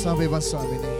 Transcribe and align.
ප්‍රශංසා 0.00 0.18
වේවා 0.18 0.40
ස්වාමිනී. 0.40 0.99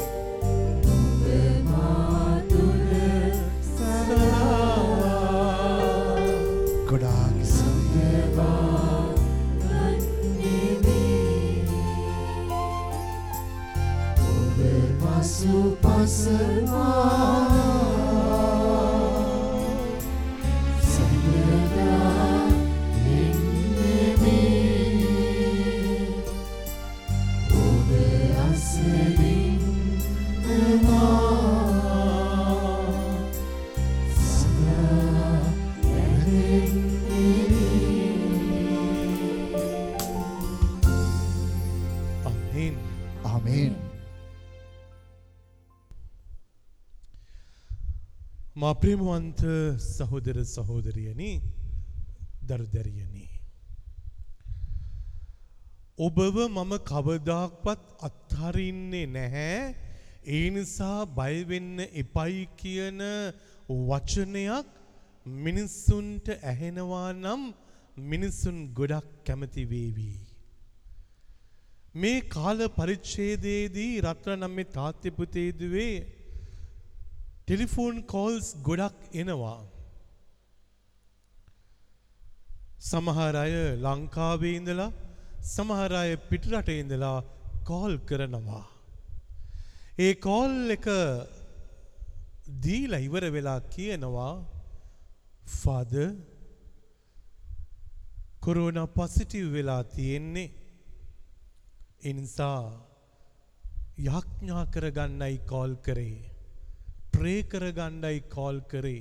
මා 48.61 48.75
ප්‍රේමවන්ත 48.75 49.43
සහෝදර 49.87 50.39
සහෝදරියනි 50.47 51.31
දරුදැරියනි. 52.43 53.27
ඔබව 55.99 56.37
මම 56.49 56.73
කවදාක්වත් 56.91 57.87
අත්හරින්නේ 58.09 59.07
නැහැ 59.09 59.55
ඒ 60.31 60.45
නිසා 60.51 60.99
බයවෙන්න 61.13 61.79
එපයි 61.95 62.45
කියන 62.57 63.01
වචනයක් 63.89 64.69
මිනිස්සුන්ට 65.41 66.27
ඇහෙනවා 66.43 67.09
නම් 67.15 67.43
මිනිස්සුන් 68.11 68.59
ගොඩක් 68.75 69.11
කැමති 69.27 69.65
වේවී. 69.65 70.21
මේ 71.95 72.21
කාල 72.29 72.59
පරිච්ඡේදයේදී 72.71 73.93
රත්නනම් 74.03 74.53
මේ 74.53 74.73
තාත්‍ය 74.73 75.09
පුතේදුවේ 75.11 76.20
ටෙලිෆෝන් 77.51 77.97
කෝල්ස් 78.07 78.49
ගොඩක් 78.67 78.99
එනවා. 79.21 79.61
සමහර 82.89 83.35
අය 83.41 83.55
ලංකාවේ 83.85 84.53
ඉඳලා 84.59 84.93
සමහර 85.55 85.93
අය 86.03 86.13
පිටරට 86.29 86.71
ඉඳලා 86.75 87.17
කෝල් 87.69 87.95
කරනවා. 88.09 88.63
ඒ 89.99 90.13
කෝල් 90.27 90.55
එක 90.77 90.87
දීලා 92.63 93.05
ඉවර 93.09 93.25
වෙලා 93.37 93.59
කියනවා 93.75 94.33
ෆාද 95.59 95.95
කොරෝනා 98.45 98.89
පොසිටිව් 98.99 99.53
වෙලා 99.57 99.83
තියෙන්නේ 99.97 100.49
එනිසා 102.05 102.61
යාඥා 104.09 104.65
කරගන්නයි 104.75 105.37
කෝල් 105.51 105.75
කරේ. 105.87 106.30
ප්‍රේ 107.21 107.41
කරගන්නයි 107.53 108.19
කෝල් 108.35 108.59
කරේ. 108.73 109.01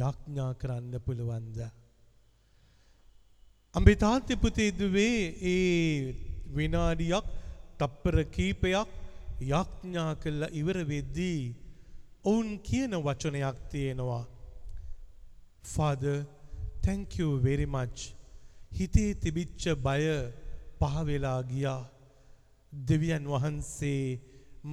යාඥා 0.00 0.52
කරන්න 0.60 0.94
පුළුවන්ද. 1.06 1.58
අම්බේ 3.74 4.00
තාත්‍ය 4.04 4.36
පුතේදුවේ 4.36 5.18
ඒ 5.52 6.14
විනාඩියක් 6.56 7.26
තප්පර 7.78 8.18
කීපයක් 8.36 8.90
යාඥා 9.52 10.12
කළා 10.22 10.54
ඉවර 10.60 10.78
වෙද්දී 10.92 11.40
ඔවුන් 12.24 12.50
කියන 12.68 12.92
වචනයක් 13.06 13.58
තියෙනවා. 13.72 14.24
Father, 15.74 16.18
thank 16.82 17.18
you 17.18 17.40
very 17.40 17.66
much. 17.66 17.98
හිතේ 18.72 19.10
තිබිච්ච 19.14 19.64
බය 19.86 20.04
පහවෙලා 20.80 21.40
ගියා. 21.42 21.82
දෙවියන් 22.72 23.26
වහන්සේ 23.32 24.20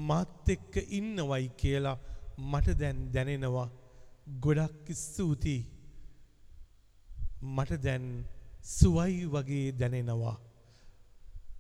මාත් 0.08 0.50
එක්ක 0.50 0.74
ඉන්නවයි 0.90 1.48
කියලා 1.62 2.00
මට 2.42 2.78
දැන් 2.80 3.00
දැනෙනවා. 3.14 3.70
ගොඩක් 4.40 4.88
ස්තුතියි. 4.96 5.66
මට 7.56 7.82
දැන් 7.84 8.06
සුවයි 8.64 9.26
වගේ 9.28 9.72
දැනෙනවා. 9.74 10.38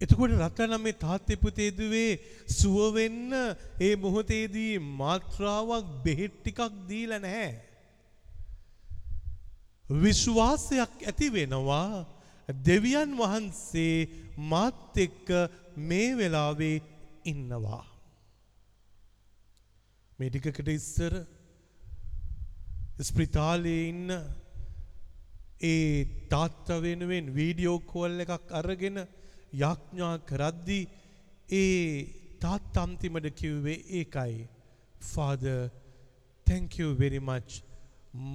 එතකොට 0.01 0.31
රත්නම් 0.33 0.81
මේ 0.81 0.97
තාත්තේ 0.97 1.37
පුතේදුවේ 1.37 2.19
සුව 2.49 2.77
වෙන්න 2.95 3.33
ඒ 3.79 3.95
මොහොතේදී 3.95 4.79
මාත්‍රාවක් 5.01 5.91
බෙහෙත් 6.03 6.33
ටිකක් 6.37 6.59
දීලා 6.87 7.19
නැහැ. 7.19 7.51
විශ්වාසයක් 9.89 10.93
ඇති 11.03 11.27
වෙනවා 11.29 12.05
දෙවියන් 12.49 13.11
වහන්සේ 13.17 14.09
මාත් 14.51 14.97
එක්ක 14.97 15.29
මේ 15.77 16.17
වෙලාවේ 16.17 16.77
ඉන්නවා. 17.25 17.90
මේ 20.21 20.29
ටිකකට 20.33 20.71
ඉස්සර 20.77 21.13
ස්ප්‍රිතාලයේ 23.09 23.83
ඉන්න 23.91 24.09
ඒ 25.69 26.05
තාත්තා 26.33 26.79
වෙනුවෙන් 26.85 27.27
වීඩියෝ 27.37 27.77
කෝල් 27.91 28.23
එකක් 28.25 28.55
අරගෙන 28.59 28.97
යාඥා 29.61 30.15
කරද්දී 30.29 30.83
ඒ 31.59 31.77
තාත්තා 32.43 32.83
අන්තිමට 32.87 33.27
කිව්වේ 33.39 33.77
ඒකයි. 33.99 34.35
Father, 35.13 35.59
thank 36.47 36.79
you 36.79 36.89
very 36.95 37.21
much. 37.21 37.51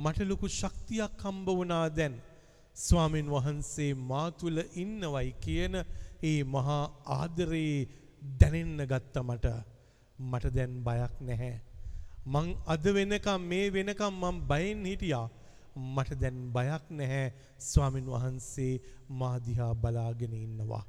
මට 0.05 0.19
ලොකු 0.31 0.49
ශක්තියක් 0.61 1.23
හම්බ 1.25 1.47
වුණා 1.59 1.87
දැන්. 1.99 2.17
ස්වාමින් 2.77 3.31
වහන්සේ 3.31 3.93
මා 4.11 4.29
තුළ 4.41 4.59
ඉන්නවයි 4.75 5.31
කියන 5.45 5.75
ඒ 6.23 6.41
මහා 6.47 6.83
ආදරේ 7.19 7.89
දැනෙන්න 8.41 8.87
ගත්ත 8.93 9.25
මට 9.29 9.47
මට 10.19 10.55
දැන් 10.57 10.75
බයක් 10.87 11.15
නැහැ. 11.21 11.55
මං 12.27 12.55
අද 12.67 12.85
වෙනකම් 12.91 13.41
මේ 13.45 13.73
වෙනකම් 13.73 14.15
මං 14.23 14.43
බයෙන් 14.49 14.85
හිටියා. 14.85 15.27
මට 15.77 16.19
දැන් 16.19 16.39
බයක් 16.53 16.85
නැහැ 16.91 17.33
ස්වාමින් 17.61 18.07
වහන්සේ 18.07 18.75
මා 19.11 19.37
දිහා 19.41 19.73
බලාගෙන 19.77 20.35
ඉන්නවා. 20.35 20.85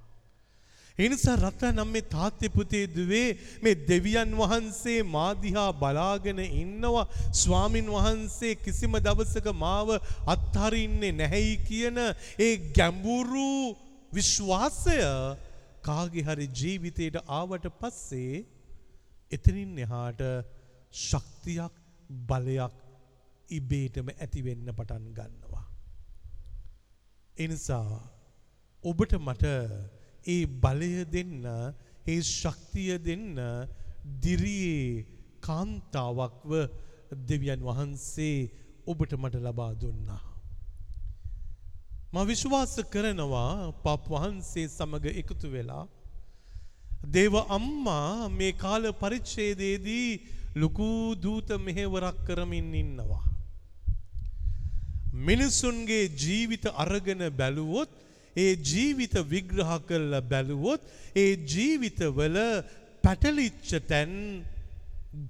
ඒ 0.98 1.10
නිසා 1.10 1.36
රත්නම් 1.38 1.90
මේ 1.90 2.06
තාත්තේ 2.10 2.50
පුතේ 2.50 2.86
දුවේ 2.88 3.28
මේ 3.62 3.76
දෙවියන් 3.88 4.32
වහන්සේ 4.34 5.00
මා 5.06 5.32
දිහා 5.36 5.72
බලාගෙන 5.74 6.40
ඉන්නවා 6.40 7.04
ස්වාමින් 7.34 7.88
වහන්සේ 7.88 8.54
කිසිම 8.58 8.98
දවසක 9.00 9.48
මාව 9.56 9.90
අත්හරින්නේ 10.28 11.14
නැහැයි 11.14 11.58
කියන 11.68 12.00
ඒ 12.40 12.54
ගැඹුරු 12.78 13.52
විශ්වාසය 14.12 14.98
කාගේ 15.82 16.24
හරි 16.24 16.48
ජීවිතයට 16.60 17.22
ආවට 17.32 17.68
පස්සේ 17.80 18.46
එතනින් 19.32 19.78
එහාට 19.78 20.22
ශක්තියක් 20.94 21.74
බලයක් 22.28 22.76
ඉබේටම 23.50 24.08
ඇති 24.14 24.42
වෙන්න 24.42 24.70
පටන් 24.70 25.06
ගන්නවා. 25.14 25.66
ඒ 27.36 27.48
නිසා 27.48 28.00
ඔබට 28.84 29.14
මට 29.18 29.46
ඒ 30.26 30.46
බලය 30.46 30.94
දෙන්න 31.08 31.46
ඒ 32.08 32.22
ශක්තිය 32.22 32.98
දෙන්න 33.00 33.36
දිරියේ 34.22 35.06
කාන්තාවක්ව 35.42 36.52
දෙවියන් 37.30 37.62
වහන්සේ 37.62 38.50
ඔබට 38.86 39.12
මට 39.14 39.36
ලබා 39.38 39.74
දුන්නා. 39.76 40.24
මම 42.14 42.26
විශ්වාස 42.26 42.76
කරනවා 42.92 43.72
පප් 43.84 44.06
වහන්සේ 44.14 44.68
සමග 44.70 45.06
එකතු 45.22 45.48
වෙලා 45.52 45.86
දේව 47.08 47.36
අම්මා 47.50 48.30
මේ 48.30 48.54
කාල 48.54 48.84
පරිච්ඡේදයේදී 48.94 50.12
ලොකු 50.56 51.16
දූත 51.16 51.50
මෙහෙවරක් 51.60 52.18
කරමින් 52.26 52.74
ඉන්නවා. 52.74 53.24
මිනිසුන්ගේ 55.14 56.10
ජීවිත 56.16 56.66
අරගෙන 56.76 57.22
බැලුවොත් 57.32 57.90
ඒ 58.36 58.56
ජීවිත 58.64 59.14
විග්‍රහ 59.26 59.72
කරලා 59.88 60.22
බැලුවොත් 60.24 60.82
ඒ 61.16 61.32
ජීවිතවල 61.46 62.38
පැටලිච්ච 63.04 63.70
තැන් 63.88 64.12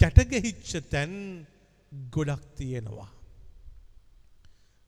ගැටගැහිච්ච 0.00 0.70
තැන් 0.90 1.12
ගොඩක් 2.10 2.42
තියෙනවා. 2.56 3.10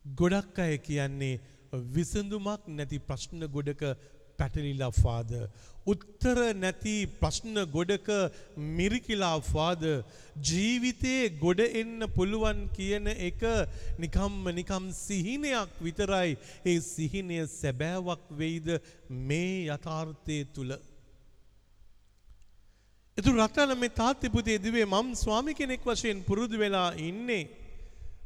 ගොඩක් 0.04 0.58
අය 0.58 0.78
කියන්නේ 0.78 1.40
විසඳුමක් 1.88 2.62
නැති 2.68 2.98
ප්‍රශ්න 3.00 3.40
ගොඩක 3.48 3.82
පැටලිලා 4.40 4.90
ෆාද. 5.02 5.30
උත්තර 5.92 6.38
නැති 6.62 6.94
ප්‍රශ්න 7.20 7.56
ගොඩක 7.74 8.08
මිරිකිලා 8.78 9.38
ෆාද. 9.42 9.84
ජීවිතයේ 10.48 11.30
ගොඩ 11.40 11.60
එන්න 11.80 12.06
පුළුවන් 12.16 12.60
කියන 12.76 13.08
එක 13.12 13.42
නිකම්ම 13.98 14.52
නිකම් 14.58 14.90
සිහිනයක් 15.00 15.72
විතරයි. 15.86 16.36
ඒ 16.66 16.78
සිහිනය 16.90 17.40
සැබෑවක් 17.48 18.22
වෙයිද 18.40 18.68
මේ 19.30 19.66
යථාර්ථය 19.68 20.38
තුළ. 20.54 20.72
එතු 23.16 23.32
රටන 23.36 23.72
මේ 23.78 23.96
තාත්්‍යපුතේ 24.02 24.58
දිවේ 24.58 24.86
මම් 24.86 25.08
ස්වාමි 25.14 25.54
කෙනෙක් 25.54 25.82
වශයෙන් 25.84 26.22
පුරුදු 26.28 26.56
වෙලා 26.58 26.90
ඉන්නේ. 27.08 27.42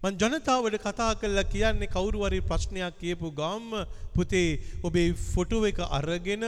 මං 0.05 0.17
ජනතාවට 0.21 0.75
කතා 0.79 1.13
කල්ලා 1.17 1.43
කියන්නේ 1.47 1.87
කවුරුවරි 1.89 2.41
ප්‍රශ්නයක් 2.43 2.97
කියපු 3.01 3.29
ගාම්ම 3.33 3.71
පුතේ 4.15 4.49
ඔබේ 4.83 5.05
ෆොටෝ 5.27 5.61
එක 5.67 5.79
අරගෙන 5.91 6.45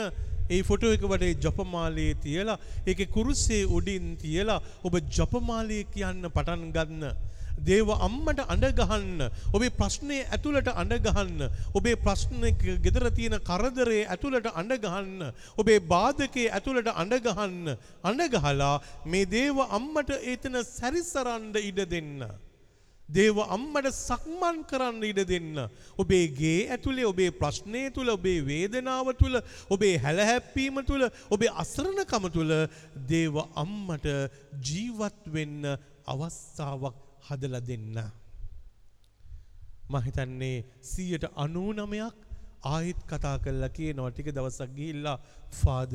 ඒ 0.48 0.58
ෆොටෝ 0.62 0.90
එක 0.92 1.04
වටේ 1.04 1.30
ජපමාලයේ 1.44 2.18
තියලා 2.24 2.58
ඒක 2.86 3.00
කුරුස්සේ 3.14 3.62
උඩින් 3.76 4.10
තියලා 4.18 4.58
ඔබ 4.84 4.98
ජපමාලය 5.10 5.78
කියන්න 5.94 6.28
පටන් 6.28 6.68
ගන්න. 6.74 7.04
දේව 7.68 7.88
අම්මට 7.98 8.44
අඩගහන්න 8.46 9.24
ඔබේ 9.52 9.72
ප්‍රශ්නය 9.72 10.18
ඇතුළට 10.26 10.68
අඩගහන්න 10.74 11.48
ඔබේ 11.74 11.96
ප්‍රශ්න 11.98 12.44
ගෙදර 12.84 13.06
තියෙන 13.10 13.36
කරදරේ 13.42 14.02
ඇතුළට 14.06 14.50
අඩගහන්න 14.54 15.30
ඔබේ 15.56 15.78
බාධකේ 15.92 16.50
ඇතුළට 16.50 16.92
අඩගහන්න 16.94 17.76
අඩගහලා 18.04 18.74
මේ 19.06 19.30
දේව 19.32 19.64
අම්මට 19.70 20.12
ඒතන 20.18 20.60
සැරිසරන්ඩ 20.66 21.56
ඉඩ 21.62 21.88
දෙන්න. 21.94 22.28
දේව 23.08 23.38
අම්මට 23.46 23.88
සක්මන් 23.92 24.62
කරන්න 24.66 25.04
ඉඩ 25.06 25.20
දෙන්න. 25.28 25.54
ඔබේ 25.98 26.26
ගේ 26.30 26.66
ඇතුළේ 26.68 27.06
ඔබේ 27.06 27.30
ප්‍රශ්නය 27.32 27.86
තුළ 27.94 28.10
ඔබේ 28.10 28.42
වේදනාව 28.42 29.12
තුළ 29.14 29.38
ඔබේ 29.70 29.94
හැලහැප්පීම 29.98 30.82
තුළ 30.84 31.06
ඔබේ 31.30 31.54
අසරණකම 31.56 32.28
තුළ 32.30 32.52
දේව 33.08 33.38
අම්මට 33.54 34.06
ජීවත් 34.60 35.22
වෙන්න 35.28 35.64
අවස්ථාවක් 36.06 36.96
හදලා 37.28 37.62
දෙන්න. 37.62 37.96
මහිතන්නේ 39.88 40.64
සීයට 40.82 41.24
අනූනමයක් 41.36 42.14
ආහිත් 42.64 43.00
කතා 43.06 43.38
කරලා 43.38 43.70
කියනවා 43.70 44.10
ටික 44.10 44.34
දවසක් 44.34 44.70
ගිහිල්ලා 44.76 45.18
ෆාද 45.60 45.94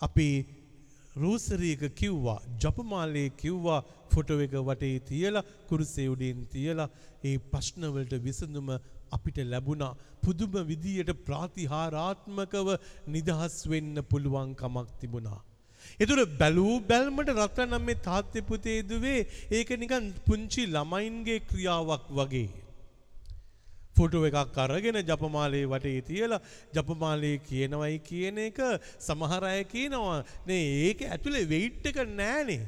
අපි 0.00 0.28
රූසරීක 1.16 1.82
කිව්වා 1.94 2.40
ජපමාලයේ 2.58 3.30
කිව්වා 3.32 3.80
ෆොටෝ 4.10 4.40
එක 4.40 4.54
වටේ 4.60 4.98
තියලා 5.00 5.42
කුරුසේ 5.68 6.08
උඩින් 6.08 6.46
තියලා 6.46 6.88
ඒ 7.24 7.36
ප්‍රශ්නවලට 7.50 8.14
විසඳුම 8.20 8.70
අපිට 9.12 9.38
ලැබුණා 9.44 9.96
පුදුම 10.22 10.54
විදියට 10.66 11.10
ප්‍රාතිහාරාත්මකව 11.26 12.68
නිදහස් 13.08 13.56
වෙන්න 13.66 14.02
පුළුවන් 14.04 14.54
කමක් 14.54 14.88
තිබුණා. 15.00 15.40
එතුර 16.00 16.20
බැලූ 16.38 16.74
බැල්මට 16.82 17.34
රත්නම් 17.36 17.84
මේ 17.84 18.00
තාත්්‍ය 18.00 18.40
පුතේදුවේ 18.42 19.20
ඒක 19.50 19.70
නිකන් 19.76 20.12
පුංචි 20.26 20.66
ළමයින්ගේ 20.68 21.40
ක්‍රියාවක් 21.42 22.06
වගේ. 22.10 22.48
ෆොටෝ 24.00 24.26
එකක් 24.30 24.58
අරගෙන 24.64 25.00
ජපමාලයේ 25.10 25.70
වටේ 25.72 26.00
තියලා 26.10 26.42
ජපමාලයේ 26.76 27.38
කියනවයි 27.48 27.96
කියන 28.10 28.42
එක 28.48 28.60
සමහර 29.06 29.44
අය 29.52 29.62
කියනවා. 29.72 30.18
නේ 30.48 30.66
ඒක 30.88 31.08
ඇතුලේ 31.14 31.48
වෙයිට් 31.54 31.90
එක 31.90 31.98
නෑනේ. 32.20 32.62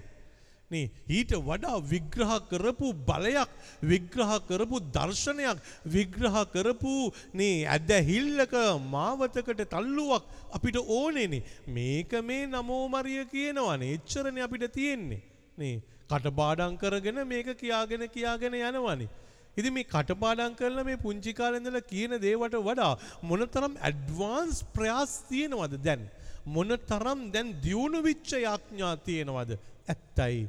නේ 0.70 0.90
ඊට 1.16 1.32
වඩා 1.48 1.78
විග්‍රහ 1.92 2.34
කරපු 2.50 2.88
බලයක් 3.08 3.50
විග්‍රහ 3.90 4.34
කරපු 4.48 4.76
දර්ශනයක් 4.96 5.58
විග්‍රහ 5.94 6.38
කරපු 6.54 6.94
නේ 7.40 7.56
ඇදහිල්ලක 7.74 8.54
මාවතකට 8.94 9.62
තල්ලුවක් 9.74 10.28
අපිට 10.58 10.78
ඕනේනේ 10.98 11.42
මේක 11.76 12.12
මේ 12.28 12.44
නමෝ 12.54 12.84
මරිය 12.94 13.24
කියනවනේ 13.34 13.94
එච්චරනේ 13.96 14.46
අපිට 14.48 14.66
තියෙන්නේ. 14.78 15.22
නේ 15.60 15.74
කටපාඩම් 16.10 16.78
කරගෙන 16.82 17.20
මේක 17.32 17.48
කියාගෙන 17.62 18.08
කියාගෙන 18.14 18.56
යනවනේ 18.60 19.10
ඉතින් 19.56 19.74
මේ 19.74 19.84
කටපාඩම් 19.84 20.56
කරලා 20.60 20.84
මේ 20.84 21.02
පුංචි 21.04 21.32
කාලේ 21.32 21.60
ඉඳලා 21.62 21.88
කියන 21.92 22.14
දේවට 22.24 22.56
වඩා 22.68 22.92
මොනතරම් 23.22 23.74
ඇඩ්වාන්ස් 23.80 24.58
ප්‍රයාස් 24.74 25.12
තියෙනවද 25.30 25.76
දැන්? 25.86 26.02
මොනතරම් 26.46 27.20
දැන් 27.34 27.48
දියුණු 27.64 28.00
වෙච්ච 28.02 28.30
යාඥා 28.46 28.94
තියෙනවද? 29.06 29.50
ඇත්තයි. 29.88 30.48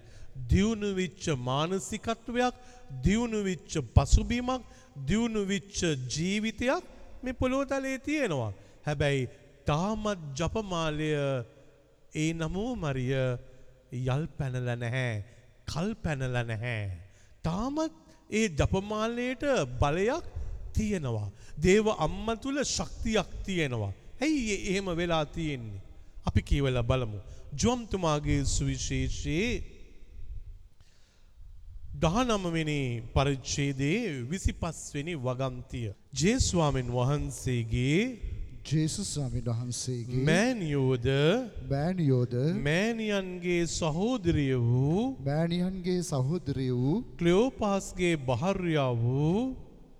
දියුණු 0.51 0.89
වෙච්ච 0.95 1.25
මානසිකත්වයක් 1.49 2.55
දියුණු 3.05 3.39
වෙච්ච 3.43 3.73
පසුබිමක් 3.95 4.63
දියුණු 5.09 5.41
වෙච්ච 5.45 5.79
ජීවිතයක් 6.15 6.83
මේ 7.23 7.33
පොළොව 7.33 7.63
තලයේ 7.65 7.99
තියෙනවා. 7.99 8.51
හැබැයි 8.87 9.29
තාමත් 9.65 10.19
ජපමාලය 10.37 11.11
ඒ 12.15 12.31
නමෝ 12.33 12.71
මරිය 12.75 13.13
යල් 14.07 14.23
පැනලා 14.37 14.77
නැහැ 14.77 15.23
කල් 15.65 15.89
පැනලා 16.03 16.43
නැහැ. 16.43 16.83
තාමත් 17.43 18.02
ඒ 18.33 18.47
ජපමාලයට 18.49 19.43
බලයක් 19.81 20.25
තියෙනවා. 20.73 21.29
දේව 21.57 21.85
අම්ම 21.97 22.27
තුළ 22.37 22.59
ශක්තියක් 22.65 23.29
තියෙනවා. 23.45 23.93
ඇයි 24.21 24.55
එහෙම 24.69 24.87
වෙලා 24.97 25.25
තියෙන්නේ. 25.27 25.81
අපි 26.25 26.41
කියවල 26.41 26.77
බලමු. 26.83 27.19
ජොම්තුමාගේ 27.55 28.41
සුවිශේෂයේ 28.47 29.51
දහනමවෙනි 31.95 33.03
පරිච්ඡේදයේ 33.13 34.29
විසි 34.29 34.53
පස්වෙනි 34.53 35.13
වගන්තිය. 35.17 35.93
ජේස්වාමෙන් 36.13 36.87
වහන්සේගේ 36.89 38.32
ජේසුස් 38.63 39.07
ස්වාමීන් 39.13 39.47
වහන්සේගේ 39.47 40.21
මෑනියෝද 40.27 41.07
බෑනියෝද 41.69 42.35
මෑනියන්ගේ 42.67 43.63
සහෝදරිය 43.69 44.55
වූ 44.59 45.01
බෑනියන්ගේ 45.25 45.99
සහෝදරිය 46.03 46.71
වූ 46.73 46.95
ක්ලියෝපාස්ගේ 47.19 48.15
භාර්යාව 48.29 49.01
වූ 49.01 49.41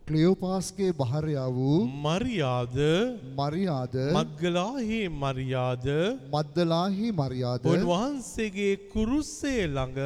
ක්ලියෝපාස්ගේ 0.08 0.92
භාර්යාව 0.94 1.58
වූ 1.58 1.82
මරියාද? 2.06 2.78
මරියාද? 3.38 3.96
මග්ගලාහි 4.16 5.02
මරියාද? 5.18 5.88
මද්දලාහි 6.34 7.12
මරියාද? 7.14 7.64
උන්වහන්සේගේ 7.66 8.74
කුරුස්සේ 8.94 9.68
ළඟ 9.68 10.00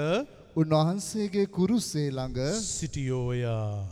උන්වහන්සේගේ 0.57 1.45
කුරුසේ 1.47 2.09
ළඟ 2.09 2.37
සිටියෝය. 2.57 3.41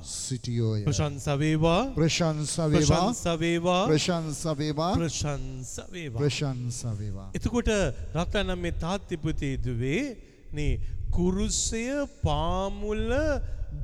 සිටියෝය. 0.04 0.82
ප්‍රශංස 0.88 1.28
වේවා 1.42 1.94
ප්‍රශංස 1.94 2.56
වේවා 2.72 3.02
ප්‍රශංස 3.06 3.22
වේවා 3.42 3.84
ප්‍රශංස 3.86 4.42
වේවා 4.60 4.94
ප්‍රශංස 4.96 5.76
වේවා. 5.92 6.22
ප්‍රශංස 6.22 6.80
වේවා. 7.00 7.28
එතකොට 7.38 7.70
රත්නම් 8.16 8.58
මේ 8.58 8.74
තාත්තිපුතේ 8.84 9.62
දුවේ 9.62 10.18
නේ 10.54 10.82
කුරුස්සය 11.12 11.86
පාමුල 12.26 13.14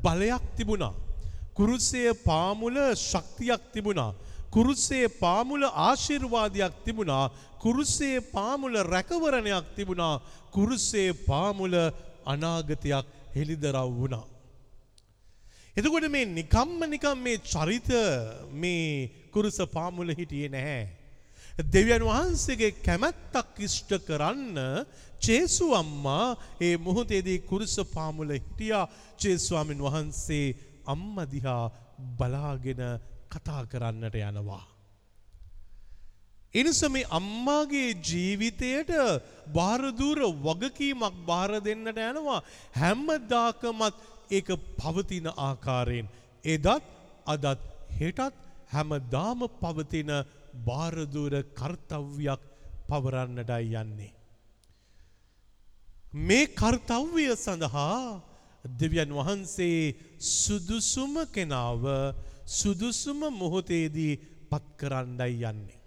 බලයක් 0.01 0.43
තිබුණා. 0.57 0.93
කුරුස්සය 1.53 2.09
පාමුල 2.25 2.81
ශක්තියක් 2.97 3.61
තිබුණා. 3.73 4.11
කුරුස්සේ 4.51 5.07
පාමුල 5.07 5.63
ආශිර්වාදයක් 5.63 6.73
තිබුණා. 6.85 7.31
කුරුස්සේ 7.59 8.19
පාමුල 8.33 8.73
රැකවරණයක් 8.83 9.65
තිබුණා. 9.75 10.19
කුරුස්සේ 10.51 11.13
පාමුල 11.13 11.75
අනාගතයක් 12.25 13.05
හෙළිදරව් 13.35 13.89
වුණා. 13.93 14.25
එතකොට 15.77 16.07
මේ 16.09 16.25
නිකම්ම 16.27 16.79
නිකම් 16.85 17.17
මේ 17.17 17.37
චරිත 17.43 17.89
මේ 18.53 19.09
කුරුස 19.31 19.59
පාමුල 19.67 20.09
හිටියේ 20.11 20.49
නැහැ. 20.49 20.81
දෙවියන් 21.65 22.03
වහන්සේගේ 22.03 22.71
කැමැත්තක් 22.79 23.59
ඉෂ්ට 23.59 23.91
කරන්න 24.07 24.57
චේසු 25.19 25.65
අම්මා 25.73 26.35
ඒ 26.59 26.75
මොහොතේදී 26.77 27.39
කුරුස 27.41 27.75
පාමුල 27.93 28.31
හිටියා 28.31 28.89
චේස්වාමින් 29.17 29.79
වහන්සේ 29.79 30.55
අම්ම 30.85 31.15
දිහා 31.27 31.71
බලාගෙන 32.17 32.81
කතා 33.29 33.63
කරන්නට 33.65 34.15
යනවා. 34.21 34.70
එනිස 36.53 36.81
මේ 36.85 37.09
අම්මාගේ 37.09 37.89
ජීවිතයට 38.01 38.91
බාරදූර 39.49 40.19
වගකීමක් 40.39 41.15
බාර 41.25 41.51
දෙන්නට 41.59 41.99
යනවා 41.99 42.39
හැම්මදාකමත් 42.75 43.95
ඒක 44.29 44.49
පවතින 44.77 45.27
ආකාරයෙන්. 45.39 46.07
එදත් 46.45 46.67
අදත් 47.25 47.61
හෙටත් 47.91 48.35
හැමදාම 48.69 49.39
පවතින 49.57 50.11
බාරදූර 50.65 51.33
කර්තව්යක් 51.53 52.41
පවරන්නටයි 52.89 53.75
යන්නේ. 53.75 54.13
මේ 56.19 56.51
කර්තව්‍ය 56.53 57.25
සඳහා 57.35 58.21
දෙවියන් 58.79 59.11
වහන්සේ 59.11 59.95
සුදුසුම 60.19 61.13
කෙනාව 61.27 61.83
සුදුසුම 62.49 63.19
මොහොතේදී 63.33 64.19
පත් 64.49 64.65
කරන්නයි 64.77 65.43
යන්නේ. 65.43 65.80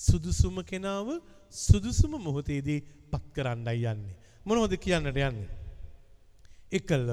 සුදුසුම 0.00 0.56
කෙනාව 0.62 1.08
සුදුසුම 1.54 2.12
මොහොතේදී 2.18 2.80
පත් 3.10 3.24
කරන්නයි 3.34 3.84
යන්නේ. 3.84 4.16
මොනවද 4.46 4.74
කියන්නට 4.78 5.18
යන්නේ. 5.18 5.48
එකල 6.72 7.08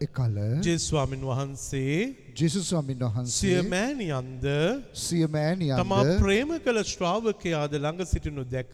එකල 0.00 0.36
ජෙස්වාමින් 0.64 1.22
වහන්සේ 1.22 1.96
ජෙසුස් 2.40 2.68
ස්වාමීන් 2.70 2.98
සිය 2.98 3.06
වහන්සේ 3.06 3.62
මෑණියන්ද 3.70 4.44
සිය 5.00 5.24
තමා 5.24 5.32
මෑණියන්ද 5.34 6.12
ප්‍රේම 6.22 6.52
කළ 6.66 6.80
ශ්‍රාවකයාද 6.90 7.74
ළඟ 7.76 8.06
සිටිනු 8.12 8.44
දැක? 8.54 8.72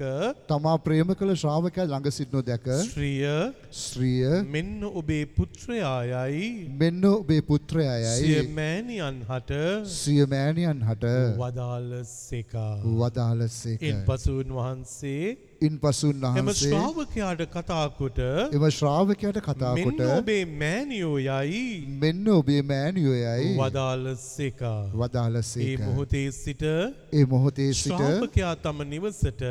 තමා 0.50 0.74
ප්‍රේම 0.84 1.10
කළ 1.12 1.34
ශ්‍රාවකයා 1.42 1.86
ළඟ 1.88 2.14
සිටිනු 2.18 2.42
දැක? 2.50 2.68
ශ්‍රිය 2.84 3.32
ශ්‍රිය 3.80 4.44
මෙන්න 4.54 4.86
ඔබේ 4.92 5.24
පුත්‍රයායයි. 5.38 6.52
මෙන්න 6.84 7.08
ඔබේ 7.10 7.40
සිය 7.40 7.46
පුත්‍රයායයි. 7.50 8.38
මෑණියන් 8.60 9.20
හට 9.30 9.60
සිය 9.96 10.22
මෑණියන් 10.26 10.86
හට 10.90 11.16
වදාළ 11.42 11.90
සේකා. 12.12 12.70
වදාළසේක. 13.02 13.82
ඉන් 13.82 14.06
පසුන් 14.06 14.56
වහන්සේ 14.60 15.36
ඉන්පසු 15.60 16.08
එම 16.10 16.24
උන්වහන්සේ 16.24 16.70
ශ්‍රාවකයාට 16.70 17.42
කතාකොට 17.48 18.18
එම 18.52 18.64
ශ්‍රාවකයාට 18.70 19.38
කතා 19.40 19.72
මෙන්න 19.78 20.02
ඔබේ 20.08 20.42
මෑනියෝ 20.54 21.18
යයි 21.18 21.62
මෙන්න 22.02 22.28
ඔබේ 22.30 22.60
මෑණියෝයයි 22.62 23.55
වදාළ 23.58 24.06
සේකා. 24.16 24.80
ඒ 24.84 24.98
වදාළසේක. 24.98 25.80
මොහොතේ 25.82 26.26
සිට 26.32 26.62
ඒ 26.62 27.24
මොහොතේ 27.26 27.70
සිට 27.74 27.92
ශ්‍රාවකයා 27.92 28.54
තම 28.56 28.82
නිවසට 28.86 29.42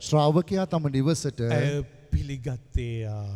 ශ්‍රාවකයා 0.00 0.66
තම 0.66 0.88
නිවසට 0.92 1.40
පිළිගත්තේයා. 2.10 3.26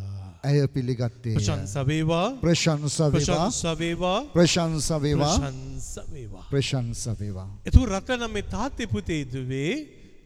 ඇය 0.44 0.68
පිළිගත්තේ. 0.68 1.34
ප්‍රශංසවේවා 1.34 2.26
ප්‍රශංසවේවා 2.40 3.46
ප්‍රශංසවේවා 3.50 4.18
ප්‍රශංසවේවා 4.34 5.36
ප්‍රශංසවේවා. 5.36 6.44
ප්‍රශංසවේවා. 6.50 7.48
එතු 7.66 7.86
රටනම් 7.86 8.32
මේ 8.32 8.46
තාත්තෙ 8.48 8.86
පුතේදුවේ 8.86 9.72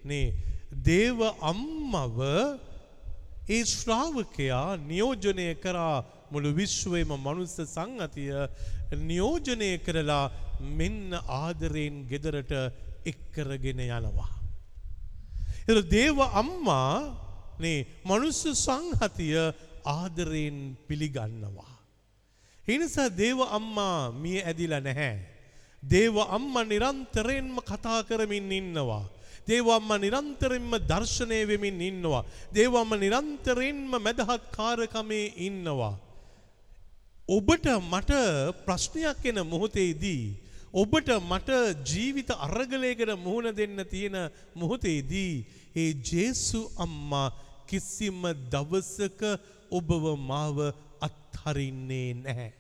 නේ 0.05 0.27
දේව 0.85 1.19
අම්මව 1.43 2.19
ඒ 3.49 3.65
ශ්‍රාවකයා 3.67 4.77
නියෝජනය 4.79 5.55
කරා 5.57 6.05
මුළු 6.33 6.51
විශ්වයම 6.59 7.11
මනුස්ස 7.27 7.57
සංහතිය 7.75 8.33
නියෝජනය 9.09 9.71
කරලා 9.87 10.31
මෙන්න 10.79 11.13
ආදරයෙන් 11.43 11.97
ගෙදරට 12.11 12.53
එක්කරගෙන 13.11 13.83
යනවා. 13.87 14.33
එ 15.69 15.83
දේව 15.97 16.19
අම්මා 16.43 16.95
නේ 17.65 17.87
මනුස්ස 18.05 18.43
සංහතිය 18.67 19.37
ආදරයෙන් 19.97 20.59
පිළිගන්නවා. 20.89 21.75
එනිසා 22.67 23.09
දේව 23.23 23.39
අම්මා 23.59 24.13
මිය 24.13 24.39
ඇදිල 24.41 24.75
නැහැ. 24.79 25.15
දේව 25.83 26.17
අම්ම 26.29 26.55
නිරන්තරයෙන්ම 26.73 27.57
කතා 27.67 28.01
කරමින් 28.09 28.53
ඉන්නවා. 28.53 29.03
දේවම්ම 29.47 29.91
නිරන්තරයෙන්ම 30.01 30.73
දර්ශනය 30.87 31.47
වෙමින් 31.47 31.81
ඉන්නවා. 31.81 32.25
දේවම්ම 32.55 32.91
නිරන්තරයෙන්ම 32.95 33.91
මැදහත් 33.91 34.51
කාරකමේ 34.53 35.35
ඉන්නවා. 35.37 35.99
ඔබට 37.29 37.67
මට 37.83 38.13
ප්‍රශ්නයක් 38.65 39.25
එන 39.25 39.47
මොහොතේදී. 39.47 40.35
ඔබට 40.75 41.09
මට 41.21 41.51
ජීවිත 41.85 42.31
අරගලයකට 42.31 43.15
මුහුණ 43.17 43.53
දෙන්න 43.53 43.85
තියෙන 43.87 44.31
මොහොතේදී. 44.55 45.47
ඒ 45.75 45.95
ජේසු 46.03 46.71
අම්මා 46.77 47.33
කිසිම 47.67 48.23
දවසක 48.51 49.23
ඔබව 49.71 50.17
මාව 50.19 50.75
අත්හරින්නේ 51.01 52.15
නැහැ. 52.17 52.53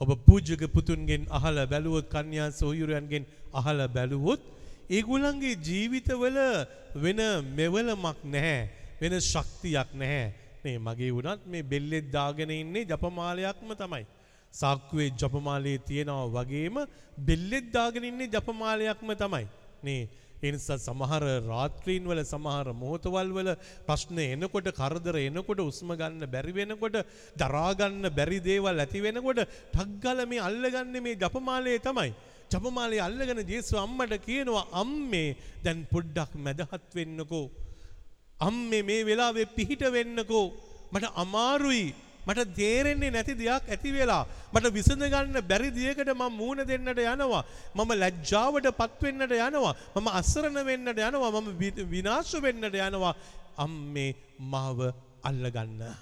ඔබ 0.00 0.10
පූජක 0.18 0.60
පුතුන්ගෙන් 0.68 1.24
අහල 1.30 1.56
බැලුවොත් 1.66 2.06
කන්‍යා 2.06 2.52
සොහයුරයන්ගෙන් 2.52 3.24
අහල 3.52 3.88
බැලුවොත් 3.88 4.40
ඒගුලන්ගේ 4.88 5.56
ජීවිතවල 5.58 6.38
වෙන 6.94 7.20
මෙවලමක් 7.50 8.18
නැහැ 8.24 8.68
වෙන 9.00 9.14
ශක්තියක් 9.22 9.88
නැහැ 9.94 10.45
මේ 10.66 10.78
මගේ 10.80 11.12
වුණත් 11.16 11.42
මේ 11.46 11.68
බෙල්ලෙත් 11.72 12.06
දාගෙන 12.12 12.52
ඉන්නේ 12.52 12.84
ජපමාලයක්ම 12.84 13.72
තමයි. 13.82 14.04
සාක්කුවේ 14.54 15.10
ජපමාලයේ 15.14 15.84
තියෙනවා 15.88 16.28
වගේම 16.36 16.76
බෙල්ලෙත් 17.28 17.66
දාගෙන 17.72 18.04
ඉන්නේ 18.04 18.32
ජපමාලයක්ම 18.34 19.10
තමයි. 19.16 19.44
නේ 19.82 20.02
එනිසා 20.42 20.78
සමහර 20.78 21.24
රාත්‍රීන් 21.48 22.04
වල 22.10 22.20
සමහර 22.24 22.68
මොහොතවල් 22.74 23.30
වල 23.36 23.50
ප්‍රශ්න 23.88 24.18
එනකොට 24.24 24.68
කරදර 24.80 25.16
එනකොට 25.20 25.60
උස්ම 25.60 25.90
ගන්න 26.00 26.30
බැරි 26.34 26.54
වෙනකොට 26.58 26.96
දරා 27.36 27.70
ගන්න 27.80 28.06
බැරි 28.18 28.40
දේවල් 28.48 28.82
ඇති 28.84 29.02
වෙනකොට 29.06 29.42
ටග්ගල 29.74 30.20
මේ 30.32 30.46
අල්ලගන්නේ 30.48 31.04
මේ 31.06 31.20
ජපමාලයේ 31.24 31.84
තමයි. 31.88 32.10
ජපමාලයේ 32.52 33.04
අල්ලගෙන 33.08 33.40
ජේසු 33.44 33.76
අම්මට 33.76 34.16
කියනවා 34.26 34.66
අම්මේ 34.82 35.28
දැන් 35.64 35.86
පොඩ්ඩක් 35.92 36.34
මැදහත් 36.38 36.92
වෙන්නකෝ. 36.94 37.46
අම්මේ 38.40 38.82
මේ 38.82 39.04
වෙලාවේ 39.04 39.44
පිහිට 39.44 39.80
වෙන්නකෝ. 39.80 40.52
මට 40.92 41.04
අමාරුයි. 41.04 41.94
මට 42.26 42.38
තේරෙන්නේ 42.38 43.10
නැති 43.10 43.34
දෙයක් 43.34 43.70
ඇති 43.70 43.92
වෙලා. 43.92 44.26
මට 44.54 44.66
විසඳගන්න 44.66 45.40
බැරි 45.40 45.70
දියකට 45.70 46.08
මම 46.08 46.32
මූණ 46.32 46.64
දෙන්නට 46.64 46.98
යනවා. 46.98 47.44
මම 47.76 47.92
ලැජ්ජාවට 47.92 48.66
පත් 48.66 49.02
වෙන්නට 49.02 49.32
යනවා. 49.32 49.76
මම 49.96 50.08
අසරණ 50.08 50.66
වෙන්නට 50.66 50.98
යනවා. 50.98 51.30
මම 51.30 51.58
වි- 51.58 51.84
විනාශ 51.84 52.34
වෙන්නට 52.42 52.74
යනවා. 52.74 53.14
අම්මේ 53.56 54.14
මාව 54.40 54.92
අල්ලගන්න. 55.22 55.94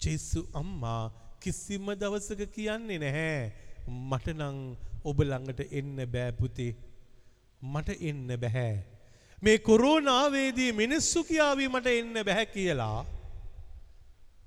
ජේසු 0.00 0.46
අම්මා 0.54 1.12
කිසිම 1.40 1.94
දවසක 1.94 2.40
කියන්නේ 2.54 2.98
නැහැ. 2.98 3.52
මට 3.88 4.28
නම් 4.28 4.76
ඔබ 5.04 5.20
ළඟට 5.22 5.60
එන්න 5.60 6.04
බෑ 6.04 6.30
පුතේ. 6.30 6.74
මට 7.62 7.88
එන්න 8.00 8.36
බැහැ. 8.36 8.93
මේ 9.44 9.58
කොරෝනාවේදී 9.68 10.70
මිනිස්සු 10.82 11.24
කියාවී 11.24 11.68
මට 11.68 11.98
එන්න 11.98 12.24
බැහැ 12.28 12.46
කියලා 12.54 13.00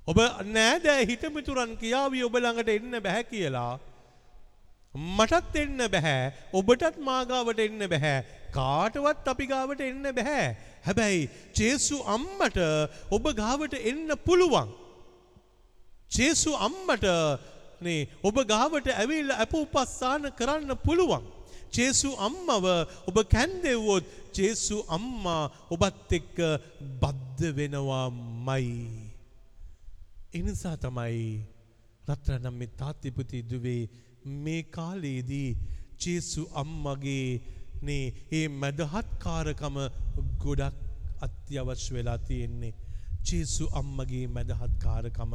ඔබ 0.07 0.19
නෑදෑ 0.55 1.03
හිටමිතුරන් 1.09 1.71
කියාවී 1.79 2.23
ඔබ 2.27 2.35
ළඟට 2.39 2.69
එන්න 2.73 2.97
බැහැ 3.05 3.23
කියලා. 3.31 3.73
මටත් 5.17 5.55
එන්න 5.63 5.81
බැහැ 5.93 6.21
ඔබටත් 6.59 7.01
මාගාවට 7.09 7.59
එන්න 7.65 7.83
බැහැ 7.93 8.17
කාටවත් 8.55 9.27
අපි 9.33 9.47
ගාවට 9.51 9.83
එන්න 9.89 10.07
බැහැ. 10.17 10.45
හැබැයි 10.87 11.29
චේසු 11.57 11.99
අම්මට 12.15 12.59
ඔබ 13.11 13.27
ගාවට 13.41 13.75
එන්න 13.91 14.15
පුළුවන්. 14.27 14.71
චේසු 16.11 16.55
අම්මට 16.67 17.07
නේ 17.81 18.07
ඔබ 18.23 18.39
ගාවට 18.53 18.87
ඇවිල් 18.95 19.35
ඇප 19.35 19.53
උපස්සාන 19.63 20.31
කරන්න 20.39 20.77
පුළුවන්. 20.85 21.27
චේසු 21.77 22.09
අම්මව 22.19 22.65
ඔබ 23.09 23.17
කැන්දෙව්වොත් 23.25 24.05
චේසු 24.33 24.77
අම්මා 24.89 25.43
ඔබත් 25.69 26.11
එක්ක 26.11 26.37
බද්ධ 27.01 27.43
වෙනවා 27.57 28.07
මයි. 28.47 28.71
එනිසා 30.33 30.75
තමයි 30.77 31.21
රත්‍රනම් 32.07 32.55
මේ 32.55 32.73
තාත්තිපති 32.75 33.43
දුවේ 33.43 33.83
මේ 34.37 34.61
කාලයේදී 34.71 35.49
චේසු 35.97 36.41
අම්මගේ 36.53 37.27
නේ 37.81 38.05
ඒ 38.31 38.47
මැදහත්කාරකම 38.55 39.77
ගොඩක් 40.37 40.75
අත්‍යවශ්‍ය 41.21 41.91
වෙලා 41.93 42.17
තියෙන්නේ. 42.21 42.73
චේසු 43.23 43.65
අම්මගේ 43.73 44.25
මැදහත්කාරකම. 44.29 45.33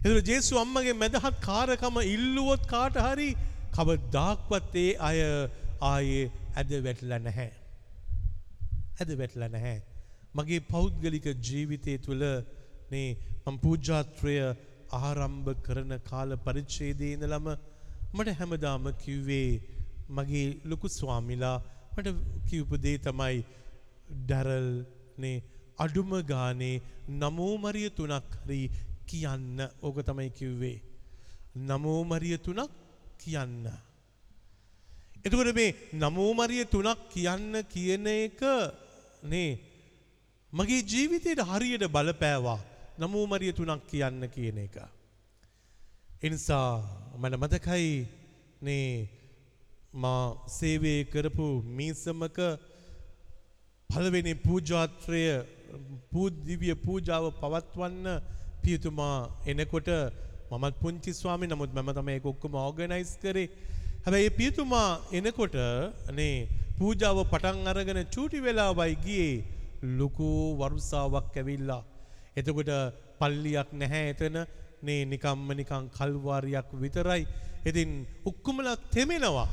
එතුර 0.00 0.20
ජේසු 0.22 0.54
අම්මගේ 0.56 0.94
මැදහත් 0.94 1.40
කාරකම 1.42 1.96
ඉල්ලුවොත් 2.06 2.62
කාට 2.66 2.96
හරි 2.98 3.30
කවදාක්වත් 3.76 4.74
ඒ 4.76 4.90
අය 5.00 5.18
ආයේ 5.82 6.24
ඇද 6.54 6.70
වැටල 6.86 7.12
නැහැ. 7.18 7.50
ඇද 9.00 9.10
වැටල 9.20 9.44
නැහැ. 9.46 9.78
මගේ 10.34 10.60
පෞද්ගලික 10.66 11.26
ජීවිතය 11.40 11.94
තුළ 11.98 12.24
නේ 12.90 13.08
මම් 13.46 13.56
පූජාත්‍රය 13.58 14.36
ආරම්භ 15.00 15.50
කරන 15.66 15.92
කාල 16.08 16.30
පරිච්ඡේදයේ 16.38 17.14
ඉඳලම 17.16 17.46
මට 18.14 18.36
හැමදාම 18.38 18.86
කිව්වේ 19.04 19.50
මගේ 20.10 20.46
ලොකු 20.64 20.88
ස්වාමිලා 20.90 21.56
මට 21.94 22.08
කිව්පු 22.48 22.82
දේ 22.84 22.98
තමයි 22.98 23.38
ඩැරල් 24.20 24.70
නේ 25.18 25.36
අඩුම 25.78 26.12
ගානේ 26.24 26.76
නමෝ 27.20 27.54
මරිය 27.56 27.90
තුනක් 27.90 28.30
හරි 28.42 28.60
කියන්න 29.06 29.58
ඕක 29.82 29.98
තමයි 30.02 30.30
කිව්වේ. 30.30 30.76
නමෝ 31.60 32.00
මරිය 32.04 32.38
තුනක් 32.38 32.79
කියන්න. 33.20 33.64
එතකොට 35.24 35.52
මේ 35.54 35.76
නමෝ 35.94 36.30
මරිය 36.34 36.64
තුනක් 36.66 37.00
කියන්න 37.12 37.52
කියන 37.64 38.06
එක 38.08 38.40
නේ 39.24 39.50
මගේ 40.52 40.82
ජීවිතයට 40.84 41.42
හරියට 41.44 41.84
බලපෑවා 41.88 42.60
නමෝ 42.98 43.26
මරිය 43.26 43.52
තුනක් 43.52 43.82
කියන්න 43.86 44.20
කියන 44.28 44.58
එක. 44.58 44.76
එනිසා 46.22 46.70
මට 47.18 47.34
මතකයි 47.36 47.92
නේ 48.62 49.08
මා 49.94 50.24
සේවය 50.48 50.94
කරපු 51.04 51.48
මීසමක 51.70 52.38
පළවෙනි 53.90 54.34
පූජාත්‍රය 54.36 55.22
පූදිවිය 56.10 56.74
පූජාව 56.76 57.24
පවත්වන්න 57.34 58.06
පියතුමා 58.62 59.16
එනකොට 59.46 59.88
මමත් 60.50 60.74
පුංචි 60.82 61.12
ස්වාමි 61.14 61.46
නමුත් 61.46 61.70
මම 61.72 61.90
තමයි 61.96 62.14
ඒක 62.16 62.24
ඔක්කොම 62.26 62.54
ඕගනයිස් 62.60 63.12
කරේ. 63.22 63.48
හැබැයි 64.04 64.28
ඒ 64.28 64.36
පියතුමා 64.38 64.88
එනකොට 65.12 65.54
නේ 66.18 66.34
පූජාව 66.78 67.18
පටන් 67.32 67.68
අරගෙන 67.72 68.00
චූටි 68.14 68.38
වෙලාවයි 68.46 68.94
ගියේ 69.04 69.34
ලොකු 69.98 70.28
වරුසාවක් 70.60 71.36
ඇවිල්ලා. 71.36 71.82
එතකොට 72.36 72.70
පල්ලියක් 73.20 73.70
නැහැ 73.80 74.06
එතන 74.12 74.38
නේ 74.86 75.00
නිකම්ම 75.04 75.48
නිකං 75.60 75.84
කල්වාරයක් 75.96 76.68
විතරයි. 76.82 77.22
ඉතින් 77.68 77.90
උක්කුමලා 78.24 78.76
තෙමෙනවා. 78.94 79.48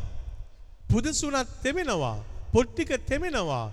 පුදසුනත් 0.90 1.50
තෙමෙනවා. 1.64 2.18
පොට්ටික 2.54 2.92
තෙමෙනවා. 3.10 3.66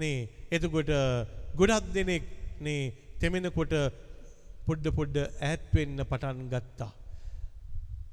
නේ 0.00 0.18
එතකොට 0.50 0.90
ගොඩක් 1.58 1.86
දෙනෙක් 1.94 2.24
නේ 2.60 2.82
තෙමෙනකොට 3.20 3.74
පොඩ්ඩ 4.66 4.86
පොඩ්ඩ 4.98 5.16
ඈත්වෙන්න 5.18 5.98
පටන් 6.10 6.48
ගත්තා. 6.52 6.92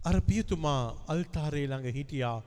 අර 0.07 0.17
පියතුමා 0.27 0.81
අල්තාරේ 1.07 1.65
ළඟ 1.67 1.95
හිටියා 1.97 2.37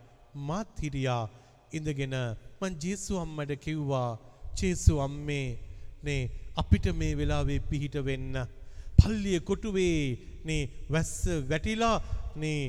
මාත් 0.48 0.82
හිටියා. 0.82 1.24
ඉඳගෙන 1.72 2.14
මං 2.60 2.74
ජේසු 2.82 3.18
අම්මට 3.18 3.52
කිව්වා 3.64 4.10
ජේසු 4.58 5.00
අම්මේ 5.00 5.46
නේ 6.02 6.22
අපිට 6.56 6.86
මේ 6.94 7.18
වෙලාවේ 7.18 7.60
පිහිට 7.70 7.96
වෙන්න. 8.08 8.34
පල්ලිය 8.98 9.40
කොටුවේ 9.40 9.98
නේ 10.44 10.62
වැස්ස 10.90 11.14
වැටිලා 11.50 11.96
නේ 12.36 12.60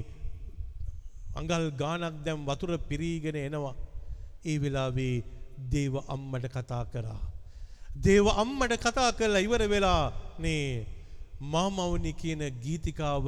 අඟල් 1.36 1.66
ගානක් 1.82 2.18
දැම් 2.26 2.46
වතුර 2.46 2.72
පිරීගෙන 2.90 3.38
එනවා. 3.38 3.76
ඒ 4.46 4.58
වෙලාවේ 4.58 5.16
දේව 5.72 5.94
අම්මට 6.08 6.46
කතා 6.50 6.84
කරා. 6.94 7.22
දේව 8.04 8.26
අම්මට 8.36 8.74
කතා 8.80 9.10
කරලා 9.14 9.46
ඉවර 9.48 9.64
වෙලා 9.70 10.04
නේ 10.40 10.64
මාමවුනි 11.40 12.14
කියන 12.14 12.42
ගීතිකාව 12.62 13.26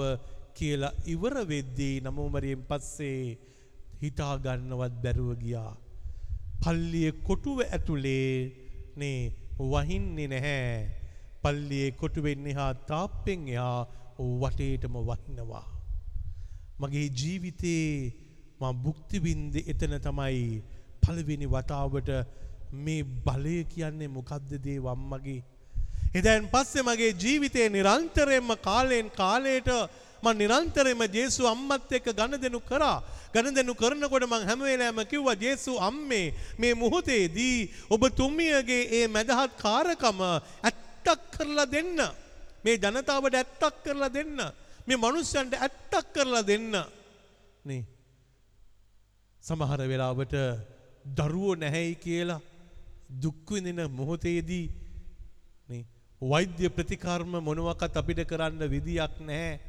කියලා 0.53 0.97
ඉවර 1.05 1.35
වෙද්දී 1.45 1.95
නමෝමරියෙන් 2.01 2.63
පස්සේ 2.63 3.37
හිතා 4.01 4.33
ගන්නවත් 4.37 4.95
බැරුව 5.03 5.31
ගියා. 5.41 5.73
පල්ලිය 6.61 7.11
කොටුව 7.23 7.59
ඇතුලේ 7.63 8.31
නේ 8.95 9.19
වහින්නේ 9.61 10.27
නැහැ. 10.27 10.89
පල්ලියේ 11.41 11.91
කොටුවෙන් 11.91 12.47
එහා 12.47 12.73
තාප්පෙන් 12.89 13.47
එහා 13.47 13.79
වටේටම 14.41 14.95
වහිනවා. 15.01 15.67
මගේ 16.79 17.07
ජීවිතේ 17.11 17.85
මම 18.59 18.81
භුක්ති 18.83 19.17
විඳි 19.19 19.61
එතන 19.67 19.95
තමයි 19.99 20.43
පළවෙනි 21.01 21.47
වතාවට 21.47 22.09
මේ 22.73 23.03
බලය 23.25 23.55
කියන්නේ 23.65 24.09
මොකද්ද 24.09 24.51
දේව 24.59 24.85
අම්මගේ 24.87 25.39
එදැන් 26.09 26.49
පස්සේ 26.49 26.83
මගේ 26.83 27.13
ජීවිතේ 27.13 27.69
නිරන්තරයෙන්ම 27.69 28.49
කාලයෙන් 28.59 29.09
කාලයට 29.11 29.69
මං 30.23 30.37
නිරන්තරයෙන්ම 30.37 31.01
ජේසු 31.07 31.45
අම්මත් 31.45 31.91
එක්ක 31.91 32.07
ගනුදෙනු 32.11 32.59
කරා. 32.61 33.03
ගනුදෙනු 33.33 33.73
කරනකොට 33.73 34.25
මං 34.25 34.47
හැම 34.49 34.59
වෙලාවෙම 34.61 35.05
කිව්වා 35.05 35.37
ජේසු 35.37 35.77
අම්මේ 35.79 36.33
මේ 36.57 36.73
මොහොතේදී 36.73 37.69
ඔබ 37.89 38.01
තුමියගේ 38.11 38.89
ඒ 38.91 39.05
මැදහත් 39.07 39.53
කාරකම 39.57 40.19
ඇත්තක් 40.63 41.21
කරලා 41.31 41.67
දෙන්න. 41.67 41.99
මේ 42.63 42.77
ජනතාවට 42.77 43.35
ඇත්තක් 43.35 43.75
කරලා 43.85 44.09
දෙන්න. 44.09 44.37
මේ 44.87 44.97
මිනිස්සුන්ට 44.97 45.53
ඇත්තක් 45.55 46.13
කරලා 46.15 46.43
දෙන්න. 46.43 46.73
නේ. 47.65 47.83
සමහර 49.43 49.81
වෙලාවට 49.87 50.35
දරුවෝ 51.15 51.55
නැහැයි 51.55 51.95
කියලා 51.95 52.41
දුක් 53.21 53.45
විඳින 53.47 53.81
මොහොතේදී 53.91 54.65
නේ 54.67 54.88
වෛද්‍ය 56.21 56.69
ප්‍රතිකර්ම 56.69 57.32
මොනවකත් 57.41 57.95
අපිට 57.95 58.21
කරන්න 58.25 58.62
විදියක් 58.67 59.15
නැහැ. 59.21 59.60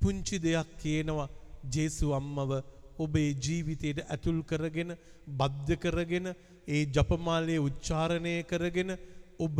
පුංචි 0.00 0.36
දෙයක් 0.38 0.68
කියනවා 0.78 1.28
ජේසු 1.66 2.12
අම්මව 2.12 2.50
ඔබේ 2.98 3.30
ජීවිතයට 3.36 3.98
ඇතුල් 4.04 4.40
කරගෙන 4.42 4.90
බද්ධ 5.32 5.76
කරගෙන 5.76 6.26
ඒ 6.68 6.82
ජපමාලයේ 6.86 7.60
උච්චාරණය 7.60 8.34
කරගෙන 8.44 8.90
ඔබ 9.38 9.58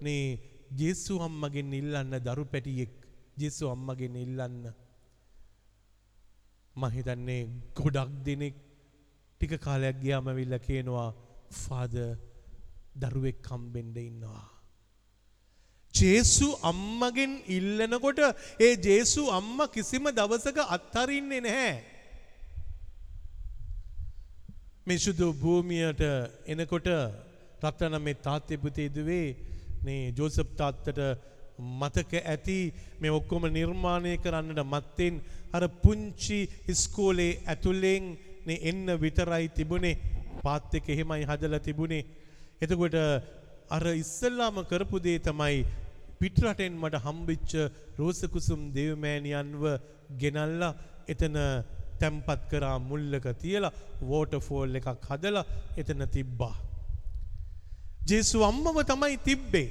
නේ 0.00 0.24
ජේසු 0.72 1.20
අම්මගෙන් 1.20 1.72
ඉල්ලන්න 1.72 2.18
දරු 2.20 2.44
පැටියෙක් 2.46 2.92
ජේසු 3.36 3.70
අම්මගෙන් 3.70 4.16
ඉල්ලන්න 4.16 4.64
මම 6.74 6.84
හිතන්නේ 6.90 7.42
ගොඩක් 7.74 8.10
දෙනෙක් 8.24 8.56
ටික 9.40 9.52
කාලයක් 9.60 9.96
ගියාම 10.02 10.26
ඇවිල්ලා 10.26 10.66
කියනවා 10.66 11.08
ෆාදර් 11.54 12.12
දරුවෙක් 12.96 13.48
හම්බෙන්න 13.48 13.96
ඉන්නවා 14.02 14.55
ජේසු 15.96 16.48
අම්මගෙන් 16.62 17.32
ඉල්ලනකොට 17.48 18.20
ඒ 18.60 18.72
ජේසු 18.78 19.22
අම්ම 19.30 19.58
කිසිම 19.68 20.04
දවසක 20.12 20.58
අත්හරින්නේ 20.68 21.40
නැහැ. 21.40 21.74
මේ 24.86 24.98
සුදු 24.98 25.26
භූමියට 25.34 26.02
එනකොට 26.46 26.88
රත්තරන් 27.62 27.96
මේ 28.00 28.20
තාත්තේ 28.20 28.58
පුතේ 28.58 28.88
දුවේ 28.88 29.26
මේ 29.84 30.12
ජෝසප් 30.12 30.50
තාත්තට 30.56 31.00
මතක 31.58 32.12
ඇති 32.24 32.58
මේ 33.00 33.10
ඔක්කොම 33.10 33.44
නිර්මාණය 33.48 34.12
කරන්නට 34.18 34.60
මත්තෙන් 34.64 35.14
අර 35.52 35.64
පුංචි 35.82 36.38
ඉස්කෝලේ 36.68 37.32
ඇතුලෙන් 37.44 38.04
නේ 38.46 38.62
එන්න 38.62 38.86
විතරයි 39.00 39.48
තිබුණේ 39.50 39.96
පාත් 40.44 40.74
එක 40.74 40.88
එහෙමයි 40.88 41.24
හදලා 41.24 41.60
තිබුණේ 41.60 42.04
එතකොට 42.60 42.96
අර 43.70 43.84
ඉස්සල්ලාම 43.94 44.56
කරපු 44.64 44.96
දේ 44.98 45.18
තමයි 45.20 45.64
පිටරටෙන් 46.20 46.74
මට 46.74 47.02
හම්බිච්ච 47.04 47.52
රෝසකුසුම් 47.98 48.62
දේවමෑණියන්ව 48.74 49.64
ගෙනල්ලා 50.18 50.72
එතන 51.08 51.36
තැම්පත් 52.00 52.42
කරා 52.50 52.76
මුල්ලක 52.80 53.26
තියලා 53.42 53.74
වෝටෆෝල් 54.02 54.78
එකක් 54.80 55.08
හදලා 55.08 55.44
එතන 55.76 56.02
තිබ්බා. 56.08 56.54
ජේසු 58.02 58.44
අම්මව 58.44 58.78
තමයි 58.84 59.16
තිබ්බේ. 59.20 59.68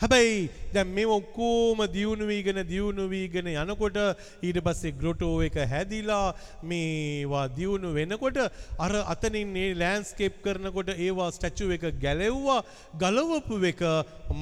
හැබැයි 0.00 0.38
දැන් 0.74 0.88
මේ 0.94 1.06
ඔක්කොම 1.16 1.80
දියුණු 1.94 2.24
වීගෙන 2.30 2.58
දියුණු 2.70 3.04
වීගෙන 3.12 3.48
යනකොට 3.52 3.98
ඊට 4.46 4.58
පස්සේ 4.66 4.94
ග්‍රොටෝ 5.00 5.34
එක 5.46 5.56
හැදිලා 5.72 6.34
මේවා 6.70 7.44
දියුණු 7.58 7.92
වෙනකොට 7.98 8.38
අර 8.84 8.92
අතනින් 9.12 9.52
මේ 9.56 9.68
ලෑන්ඩ්ස්කේප් 9.82 10.40
කරනකොට 10.44 10.90
ඒවා 10.96 11.30
ස්ටැචු 11.36 11.70
එක 11.76 11.84
ගැලෙව්වා 12.04 12.60
ගලවපු 13.02 13.58
එක 13.72 13.82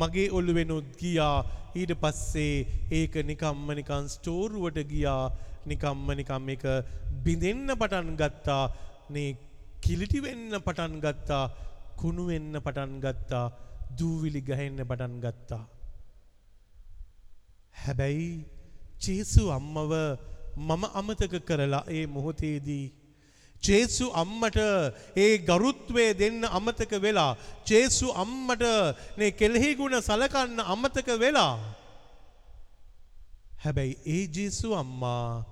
මගේ 0.00 0.28
ඔළුවෙනුත් 0.38 0.88
ගියා. 1.00 1.36
ඊට 1.80 1.92
පස්සේ 2.02 2.66
ඒක 2.98 3.14
නිකම්ම 3.30 3.68
නිකන් 3.78 4.08
ස්ටෝරුවට 4.14 4.78
ගියා. 4.92 5.24
නිකම්ම 5.70 6.08
නිකම් 6.20 6.48
එක 6.54 6.64
බිඳෙන්න 7.24 7.76
පටන් 7.80 8.16
ගත්තා. 8.20 8.64
නේ 9.14 9.36
කිලිටි 9.84 10.24
වෙන්න 10.24 10.56
පටන් 10.58 10.96
ගත්තා. 11.04 11.44
කුණු 12.00 12.24
වෙන්න 12.30 12.56
පටන් 12.58 12.96
ගත්තා. 13.04 13.46
දූවිලි 13.98 14.40
ගහෙන්න 14.42 14.80
පටන් 14.82 15.14
ගත්තා. 15.20 15.64
හැබැයි 17.74 18.32
චේසු 18.98 19.44
අම්මව 19.50 19.92
මම 20.58 20.82
අමතක 20.92 21.34
කරලා 21.42 21.84
ඒ 21.88 22.06
මොහොතේදී 22.06 22.86
ජේසු 23.62 24.06
අම්මට 24.12 24.58
ඒ 25.16 25.38
ගරුත්වය 25.40 26.06
දෙන්න 26.14 26.42
අමතක 26.50 26.92
වෙලා 26.98 27.36
ජේසු 27.64 28.10
අම්මට 28.14 28.64
මේ 29.16 29.30
කෙලෙහි 29.32 29.70
ගුණ 29.74 29.96
සලකන්න 30.00 30.60
අමතක 30.66 31.08
වෙලා 31.16 31.54
හැබැයි 33.58 33.94
ඒ 34.06 34.24
ජේසු 34.28 34.74
අම්මා 34.74 35.44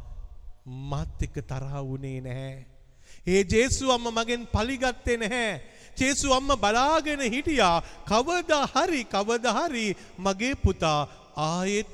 මාත් 0.84 1.22
එක්ක 1.22 1.36
තරහ 1.42 1.74
වුණේ 1.80 2.20
නැහැ. 2.20 2.69
ඒ 3.26 3.42
ජේසු 3.44 3.92
අම්ම 3.92 4.06
මගෙන් 4.10 4.42
පලිගත්තේ 4.48 5.16
නැහැ. 5.16 5.60
ජේසු 5.96 6.32
අම්ම 6.32 6.50
බලාගෙන 6.56 7.22
හිටියා 7.26 7.76
කවදා 8.04 8.64
හරි 8.66 9.02
කවදා 9.06 9.54
හරි 9.58 9.86
මගේ 10.18 10.54
පුතා 10.56 11.00
ආයෙත් 11.38 11.90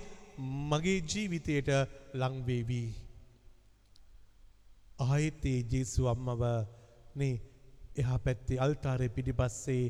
මගේ 0.71 1.01
ජීවිතයට 1.03 1.69
ලං 2.15 2.37
වේවි. 2.47 2.83
ආයෙත් 5.01 5.45
ඒ 5.45 5.61
ජේසු 5.65 6.09
අම්මව 6.09 6.43
නේ 7.15 7.35
එහා 7.97 8.19
පැත්තේ 8.19 8.59
අල්තාරේ 8.59 9.09
පිටිපස්සේ 9.09 9.85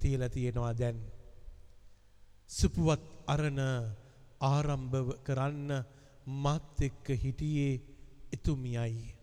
තියලා 0.00 0.28
තියෙනවා 0.28 0.74
දැන්. 0.74 0.98
සුපුවත් 2.50 3.02
අරණ 3.26 3.60
ආරම්භ 4.42 5.10
කරන්න 5.26 5.70
මත් 6.36 6.80
එක්ක 6.80 7.06
හිටියේ 7.22 7.72
එතුමියයි. 8.32 9.17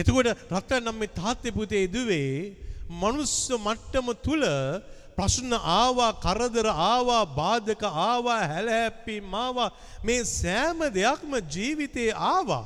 එතකොට 0.00 0.28
රත්තරන් 0.50 0.82
නම් 0.84 0.98
මේ 0.98 1.14
තාත්තේ 1.20 1.56
පුතේ 1.58 1.84
දුවේ 1.88 2.34
මනුස්ස 2.92 3.36
මට්ටම 3.56 4.08
තුල 4.24 4.44
ප්‍රශ්න 5.16 5.52
ආවා 5.52 6.12
කරදර 6.16 6.66
ආවා 6.66 7.24
බාධක 7.32 7.82
ආවා 7.84 8.40
හැලහැප්පීම් 8.44 9.34
ආවා 9.36 9.70
මේ 10.04 10.20
සෑම 10.32 10.80
දෙයක්ම 10.94 11.32
ජීවිතේ 11.54 12.10
ආවා. 12.30 12.64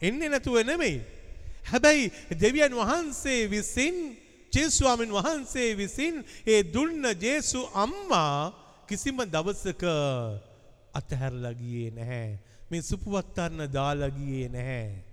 එන්නේ 0.00 0.28
නැතුව 0.28 0.56
නෙමෙයි. 0.62 0.96
හැබැයි 1.64 2.12
දෙවියන් 2.40 2.74
වහන්සේ 2.74 3.40
විසින් 3.46 3.96
ජේසුස්වාමීන් 4.52 5.12
වහන්සේ 5.12 5.70
විසින් 5.76 6.14
ඒ 6.46 6.62
දුන්න 6.74 7.04
ජේසු 7.20 7.60
අම්මා 7.74 8.52
කිසිම 8.88 9.18
දවසක 9.26 9.84
අතහැරලා 10.92 11.54
ගියේ 11.54 11.90
නැහැ. 11.90 12.30
මේ 12.70 12.82
සුපුවත්තන්න 12.82 13.60
දාලා 13.68 14.10
ගියේ 14.10 14.48
නැහැ. 14.48 15.09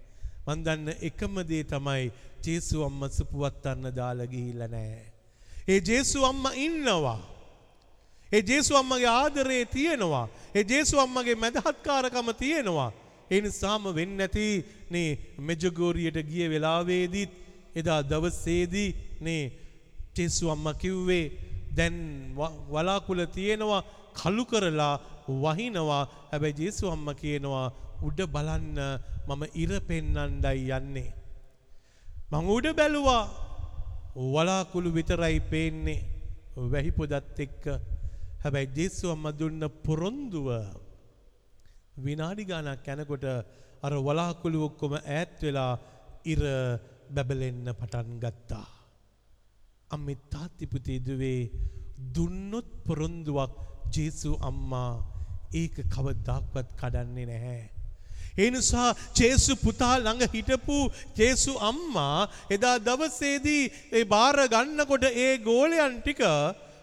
මන් 0.47 0.63
දන්න 0.65 0.89
එකම 1.01 1.35
දේ 1.49 1.63
තමයි 1.63 2.11
ජේසු 2.45 2.83
අම්මා 2.83 3.09
සුපුවත්තන්න 3.09 3.91
දාලා 3.95 4.27
ගිහිල්ලා 4.33 4.67
නැහැ. 4.67 5.05
ඒ 5.67 5.79
ජේසු 5.89 6.25
අම්මා 6.25 6.53
ඉන්නවා. 6.65 7.19
ඒ 8.31 8.41
ජේසු 8.41 8.77
අම්මගේ 8.77 9.09
ආදරේ 9.13 9.65
තියෙනවා. 9.65 10.27
ඒ 10.55 10.63
ජේසු 10.63 10.99
අම්මගේ 10.99 11.35
මැදහත්කාරකම 11.35 12.29
තියෙනවා. 12.39 12.91
ඒ 13.31 13.41
නිසාම 13.41 13.83
වෙන්නේ 13.95 14.17
නැති 14.17 14.45
නේ 14.89 15.09
මෙජගෝරියට 15.47 16.17
ගිය 16.29 16.47
වෙලාවේදීත් 16.49 17.31
එදා 17.75 18.01
දවසේදී 18.03 18.89
නේ 19.21 19.43
ජේසු 20.17 20.49
අම්මා 20.49 20.73
කිව්වේ 20.73 21.25
දැන් 21.77 21.97
ව- 22.37 22.55
වලාකුළ 22.71 23.25
තියෙනවා 23.37 23.83
කළු 24.19 24.45
කරලා 24.45 24.95
වහිනවා. 25.43 26.03
හැබැයි 26.31 26.57
ජේසු 26.61 26.91
අම්මා 26.95 27.13
කියනවා 27.13 27.67
උඩ 27.99 28.19
බලන්න 28.27 28.77
මම 29.27 29.43
ඉර 29.55 29.71
පෙන්නන්නයි 29.81 30.71
යන්නේ. 30.71 31.11
මං 32.31 32.45
උඩ 32.47 32.67
බැලුවා 32.73 33.23
වලාකුළු 34.25 34.89
විතරයි 34.91 35.39
පේන්නේ 35.43 36.01
වැහිපොදත් 36.65 37.39
එක්ක 37.39 37.63
හැබැයි 38.41 38.73
ජේසු 38.75 39.11
අම්ම 39.11 39.25
දුන්න 39.33 39.61
පොරොන්දුව 39.83 40.47
විනාඩි 41.97 42.43
ගානක් 42.45 42.87
යනකොට 42.87 43.25
අර 43.83 43.93
වලාකුළු 43.99 44.59
ඔක්කොම 44.63 44.93
ඈත් 44.97 45.37
වෙලා 45.41 45.73
ඉර 46.25 46.41
බැබලෙන්න 47.09 47.67
පටන් 47.71 48.19
ගත්තා. 48.19 48.67
අම්මි 49.89 50.13
තාත්තිපුතේ 50.27 50.99
දුවේ 50.99 51.41
දුන්නොත් 52.13 52.67
පොරොන්දුවක් 52.85 53.53
ජේසු 53.93 54.31
අම්මා 54.41 54.91
ඒක 55.53 55.75
කවදාක්වත් 55.87 56.69
කඩන්නේ 56.75 57.25
නැහැ. 57.25 57.76
ඒ 58.37 58.49
නිසා 58.51 58.89
ජේසු 59.15 59.55
පුතා 59.57 59.95
ළඟ 59.97 60.29
හිටපු 60.33 60.77
ජේසු 61.17 61.57
අම්මා 61.69 62.29
එදා 62.49 62.77
දවසේදී 62.79 63.63
ඒ 63.91 64.05
බාර 64.05 64.37
ගන්නකොට 64.47 65.05
ඒ 65.09 65.33
ගෝලයන් 65.39 65.99
ටික 65.99 66.21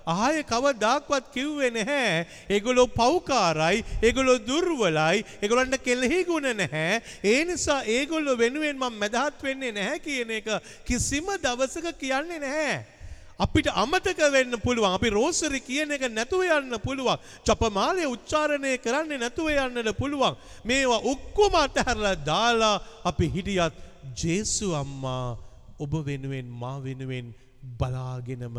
ආය 0.06 0.42
කවදාක්වත් 0.44 1.30
කිව්වේ 1.32 1.70
නැහැ. 1.70 2.26
ඒගොල්ලෝ 2.50 2.86
පව්කාරයි, 2.88 3.84
ඒගොල්ලෝ 4.02 4.38
දුර්වලයි, 4.46 5.24
ඒගොල්ලන්ට 5.42 5.78
කෙලෙහි 5.80 6.24
ගුණ 6.24 6.50
නැහැ. 6.54 7.02
ඒ 7.24 7.44
නිසා 7.44 7.82
ඒගොල්ලෝ 7.88 8.38
වෙනුවෙන් 8.38 8.76
මම 8.76 8.98
මැදහත් 9.00 9.42
වෙන්නේ 9.42 9.72
නැහැ 9.72 9.98
කියන 9.98 10.30
එක 10.30 10.50
කිසිම 10.84 11.30
දවසක 11.38 11.96
කියන්නේ 11.98 12.38
නැහැ. 12.38 12.93
අපිට 13.38 13.66
අමතක 13.66 14.20
වෙන්න 14.30 14.54
පුළුවන්. 14.56 14.94
අපි 14.94 15.08
රෝසරි 15.10 15.60
කියන 15.60 15.90
එක 15.90 16.06
නැතුව 16.08 16.42
යන්න 16.48 16.78
පුළුවන්. 16.78 17.18
ජපමාලය 17.44 18.06
උච්චාරණය 18.06 18.78
කරන්නේ 18.78 19.18
නැතුව 19.18 19.48
යන්නට 19.48 19.92
පුළුවන්. 19.94 20.36
මේවා 20.64 21.02
ඔක්කොම 21.04 21.54
අතහැරලා 21.56 22.14
දාලා 22.16 22.76
අපි 23.04 23.26
හිටියත් 23.28 23.74
ජේසු 24.14 24.74
අම්මා 24.74 25.36
ඔබ 25.78 25.92
වෙනුවෙන් 26.06 26.46
මා 26.52 26.78
වෙනුවෙන් 26.80 27.34
බලාගෙනම 27.78 28.56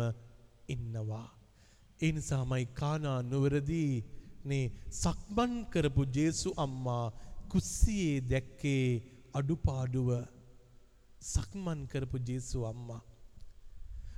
ඉන්නවා. 0.68 1.28
ඒ 2.00 2.12
නිසාමයි 2.12 2.66
කානා 2.74 3.20
නුවරදී 3.22 4.04
නේ 4.44 4.64
සක්මන් 4.92 5.52
කරපු 5.72 6.02
ජේසු 6.08 6.52
අම්මා 6.56 7.12
කුස්සියේ 7.48 8.20
දැක්කේ 8.22 8.86
අඩුපාඩුව 9.32 10.10
සක්මන් 11.22 11.80
කරපු 11.88 12.18
ජේසු 12.20 12.66
අම්මා. 12.66 13.02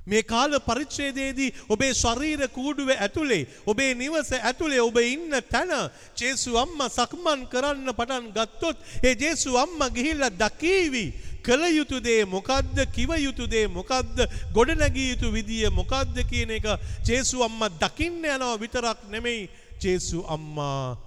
මේ 0.08 0.22
කාල 0.24 0.52
පරිච්ඡේදයේදී 0.60 1.50
ඔබේ 1.68 1.92
ශරීර 1.94 2.42
කූඩුව 2.50 2.90
ඇතුලේ 2.96 3.42
ඔබේ 3.66 3.94
නිවස 3.94 4.32
ඇතුලේ 4.32 4.80
ඔබ 4.80 4.96
ඉන්න 5.04 5.32
තැන 5.50 5.72
ජේසු 6.16 6.58
අම්මා 6.58 6.88
සක්මන් 6.90 7.46
කරන්න 7.46 7.92
පටන් 7.92 8.28
ගත්තොත් 8.32 8.76
ඒ 9.02 9.14
ජේසු 9.16 9.58
අම්මා 9.58 9.90
ගිහිල්ලා 9.90 10.30
දකීවි. 10.32 11.06
කළ 11.40 11.64
යුතු 11.70 12.00
දේ 12.00 12.24
මොකද්ද? 12.26 12.76
කිව 12.88 13.10
යුතු 13.18 13.46
දේ 13.46 13.66
මොකද්ද? 13.68 14.16
ගොඩනැගිය 14.52 15.10
යුතු 15.10 15.32
විදිය 15.32 15.70
මොකද්ද 15.70 16.16
කියන 16.24 16.50
එක 16.50 16.66
ජේසු 17.04 17.42
අම්මා 17.42 17.70
දකින්න 17.70 18.24
යනවා 18.26 18.56
විතරක් 18.56 19.08
නෙමෙයි. 19.08 19.48
ජේසු 19.78 20.24
අම්මා 20.26 20.98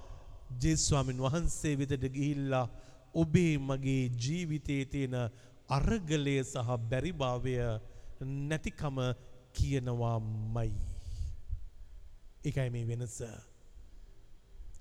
ජේස්වාමින් 0.58 1.18
වහන්සේ 1.18 1.78
වෙතට 1.78 2.04
ගිහිල්ලා 2.08 2.66
ඔබේ 3.14 3.58
මගේ 3.60 4.10
ජීවිතයේ 4.16 4.84
තියෙන 4.86 5.16
අරගලය 5.68 6.36
සහ 6.44 6.78
බැරිභාවය 6.90 7.56
නැතිකම 8.24 8.98
කියනවාමයි. 9.52 10.72
එකයි 12.44 12.70
මේ 12.70 12.86
වෙනස. 12.86 13.18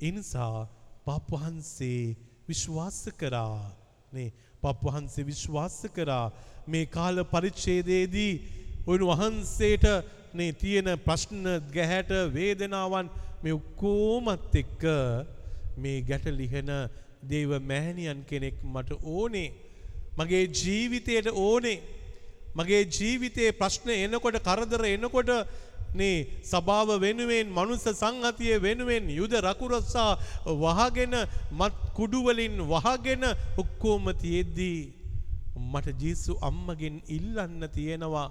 එනිසා 0.02 0.68
පප්වහන්සේ 1.06 2.16
විශ්වාස 2.48 3.00
කරා 3.18 3.60
නේ 4.12 4.30
පප්වහන්සේ 4.64 5.26
විශ්වාස 5.26 5.78
කරා 5.96 6.26
මේ 6.68 6.86
කාල 6.88 7.24
පරිච්ඡේදයේදී 7.26 8.34
උන්වහන්සේට 8.88 9.86
නේ 10.34 10.52
තියෙන 10.54 10.90
ප්‍රශ්න 11.06 11.46
ගැහැට 11.74 12.12
වේදනාවන් 12.34 13.08
මේ 13.44 13.54
ඔක්කොමත් 13.54 14.56
එක්ක 14.56 14.84
මේ 15.78 16.02
ගැට 16.02 16.26
ලිහෙන 16.32 16.72
දේව 17.24 17.52
මෑණියන් 17.62 18.22
කෙනෙක් 18.26 18.58
මට 18.66 19.00
ඕනේ 19.06 19.50
මගේ 20.18 20.44
ජීවිතයට 20.54 21.28
ඕනේ 21.36 21.78
මගේ 22.56 22.84
ජීවිතයේ 22.88 23.52
ප්‍රශ්න 23.54 23.90
එනකොට 23.96 24.38
කරදර 24.42 24.84
එනකොට 24.88 25.32
නේ 25.94 26.18
සභාව 26.44 26.90
වෙනුවෙන් 27.00 27.48
මනුස්ස 27.50 27.86
සංහතිය 27.94 28.56
වෙනුවෙන් 28.60 29.10
යුද 29.12 29.34
රකුරස්සා 29.40 30.12
වහගෙන 30.58 31.16
මත් 31.52 31.74
කුඩුවලින් 31.94 32.56
වහගෙන 32.66 33.24
ඔක්කෝම 33.58 34.06
තියෙද්දී 34.16 34.80
මට 35.64 35.98
ජේසු 35.98 36.38
අම්මගෙන් 36.42 37.02
ඉල්ලන්න 37.10 37.68
තියෙනවා 37.70 38.28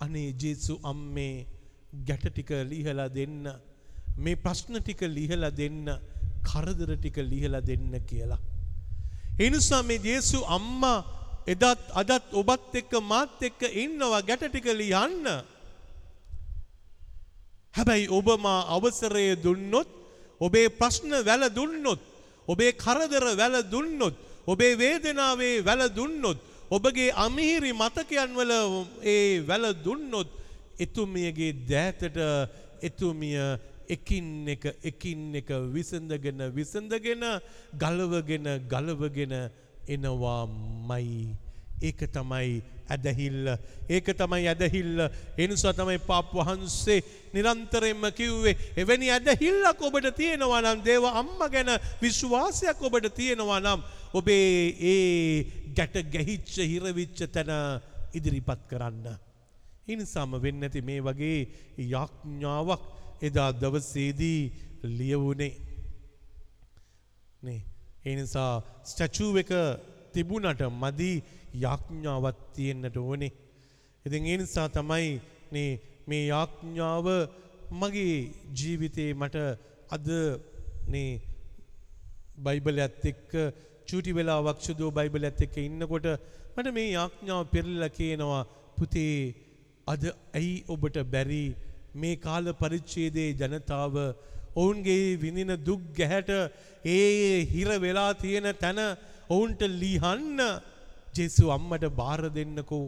අනේ 0.00 0.28
ජේසු 0.34 0.74
අම්මේ 0.82 1.46
ගැට 2.04 2.24
ටික 2.26 2.50
ලිහලා 2.64 3.08
දෙන්න 3.10 3.44
මේ 4.16 4.36
ප්‍රශ්න 4.36 4.76
ටික 4.78 5.00
ලිහලා 5.08 5.50
දෙන්න 5.52 5.88
කරදර 6.44 6.90
ටික 6.94 7.16
ලිහලා 7.22 7.62
දෙන්න 7.62 7.92
කියලා. 8.02 8.40
එනිසා 9.38 9.82
මේ 9.82 10.00
ජේසු 10.00 10.38
අම්මා 10.48 10.98
එදත් 11.48 11.62
අදත් 11.94 12.34
ඔබත් 12.34 12.74
එක්ක 12.74 12.92
මාත් 13.02 13.40
එක්ක 13.40 13.60
ඉන්නවා 13.74 14.22
ගැට 14.22 14.44
ටික 14.44 14.68
ලියන්න. 14.72 15.24
හැබැයි 17.74 18.10
ඔබ 18.10 18.28
මා 18.38 18.66
අවසරය 18.68 19.26
දුන්නොත් 19.36 19.88
ඔබේ 20.40 20.68
ප්‍රශ්න 20.70 21.12
වැල 21.22 21.48
දුන්නොත් 21.50 22.00
ඔබේ 22.48 22.72
කරදර 22.74 23.26
වැල 23.34 23.56
දුන්නොත් 23.64 24.14
ඔබේ 24.46 24.76
වේදනාවේ 24.76 25.56
වැල 25.60 25.82
දුන්නොත් 25.90 26.38
ඔබගේ 26.70 27.12
අමිහිරි 27.16 27.72
මතකයන් 27.74 28.30
වල 28.34 28.52
ඒ 29.04 29.40
වැල 29.42 29.66
දුන්නොත් 29.76 30.28
එතුමියගේ 30.78 31.52
දෑතට 31.64 32.18
එතුමිය 32.80 33.38
එකින් 33.88 34.48
එක 34.48 34.64
එකින් 34.82 35.34
එක 35.34 35.48
විසඳගෙන 35.72 36.40
විසඳගෙන 36.52 37.24
ගලවගෙන 37.74 38.46
ගලවගෙන 38.68 39.34
එනවාමයි 39.88 41.36
ඒක 41.80 42.00
තමයි 42.10 42.62
ඇදහිල්ල 42.88 43.46
ඒක 43.88 44.08
තමයි 44.12 44.48
ඇදහිල්ල 44.48 45.04
එනිසා 45.36 45.72
තමයි 45.72 45.98
පාප් 46.00 46.32
වහන්සේ 46.32 46.98
නිරන්තරයෙන්ම 47.34 48.04
කිව්වේ 48.12 48.56
එවැනි 48.76 49.10
ඇදහිල්ලක් 49.10 49.78
ඔබට 49.80 50.10
තියෙනවා 50.16 50.62
නම් 50.62 50.82
දේව 50.82 51.06
අම්ම 51.12 51.38
ගැන 51.46 51.70
විශ්වාසයක් 52.02 52.82
ඔබට 52.82 53.08
තියෙනවා 53.14 53.60
නම් 53.60 53.86
ඔබේ 54.12 54.74
ඒ 54.84 55.44
ගැට 55.76 55.96
ගැහිච්ච 56.08 56.58
හිරවිච්ච 56.64 57.18
තැන 57.28 57.52
ඉදිරිපත් 58.14 58.62
කරන්න. 58.70 59.06
එනිසාම 59.86 60.32
වෙන්න 60.36 60.62
ඇති 60.62 60.82
මේ 60.82 61.00
වගේ 61.00 61.38
යාඥාවක් 61.86 62.82
එදා 63.22 63.50
දවසේදී 63.54 64.42
ලියවුණේ. 64.90 65.54
නේ 67.42 67.77
ඒ 68.08 68.14
නිසා 68.14 68.52
ස්ටැචූ 68.84 69.30
එක 69.42 69.52
තිබුණට 70.14 70.62
මදි 70.74 71.12
යාඥාවක් 71.56 72.38
තියෙන්නට 72.54 72.96
ඕනේ. 72.98 73.32
ඉතින් 74.04 74.26
ඒ 74.26 74.36
නිසා 74.36 74.68
තමයි 74.70 75.08
නේ 75.52 75.70
මේ 76.06 76.24
යාඥාව 76.26 77.06
මගේ 77.72 78.16
ජීවිතේ 78.52 79.10
මට 79.14 79.36
අද 79.90 80.08
නේ 80.88 81.10
බයිබලයත් 82.38 83.04
එක්ක 83.04 83.32
චූටි 83.88 84.12
වෙලාවක් 84.12 84.58
සුදු 84.60 84.86
බයිබලයත් 84.90 85.40
එක්ක 85.40 85.56
ඉන්නකොට 85.60 86.08
මට 86.54 86.74
මේ 86.74 86.88
යාඥාව 86.90 87.44
පෙරලලා 87.46 87.90
කියනවා 87.90 88.42
පුතේ 88.76 89.14
අද 89.86 90.02
ඇයි 90.32 90.54
ඔබට 90.68 90.96
බැරි 91.06 91.44
මේ 91.94 92.16
කාල 92.18 92.52
පරිච්ඡේදයේ 92.54 93.36
ජනතාව 93.40 93.94
ඔවුන්ගේ 94.58 95.04
විඳින 95.16 95.52
දුක් 95.60 95.82
ගැහැට 95.94 96.30
ඒ 96.86 97.44
හිර 97.44 97.68
වෙලා 97.78 98.10
තියෙන 98.14 98.48
තැන 98.56 98.80
ඔවුන්ට 99.28 99.62
ලිහන්න 99.74 100.40
ජෙසු 101.14 101.44
අම්මට 101.50 101.84
බාර 101.92 102.20
දෙන්නකෝ 102.30 102.84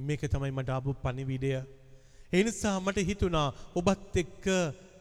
මේක 0.00 0.22
තමයි 0.24 0.52
මට 0.52 0.70
ආපු 0.70 0.94
පණිවිඩය. 0.96 1.50
ඒ 2.32 2.42
නිසා 2.42 2.76
මට 2.80 2.98
හිතුණා 3.02 3.48
ඔබත් 3.74 4.16
එක්ක 4.16 4.46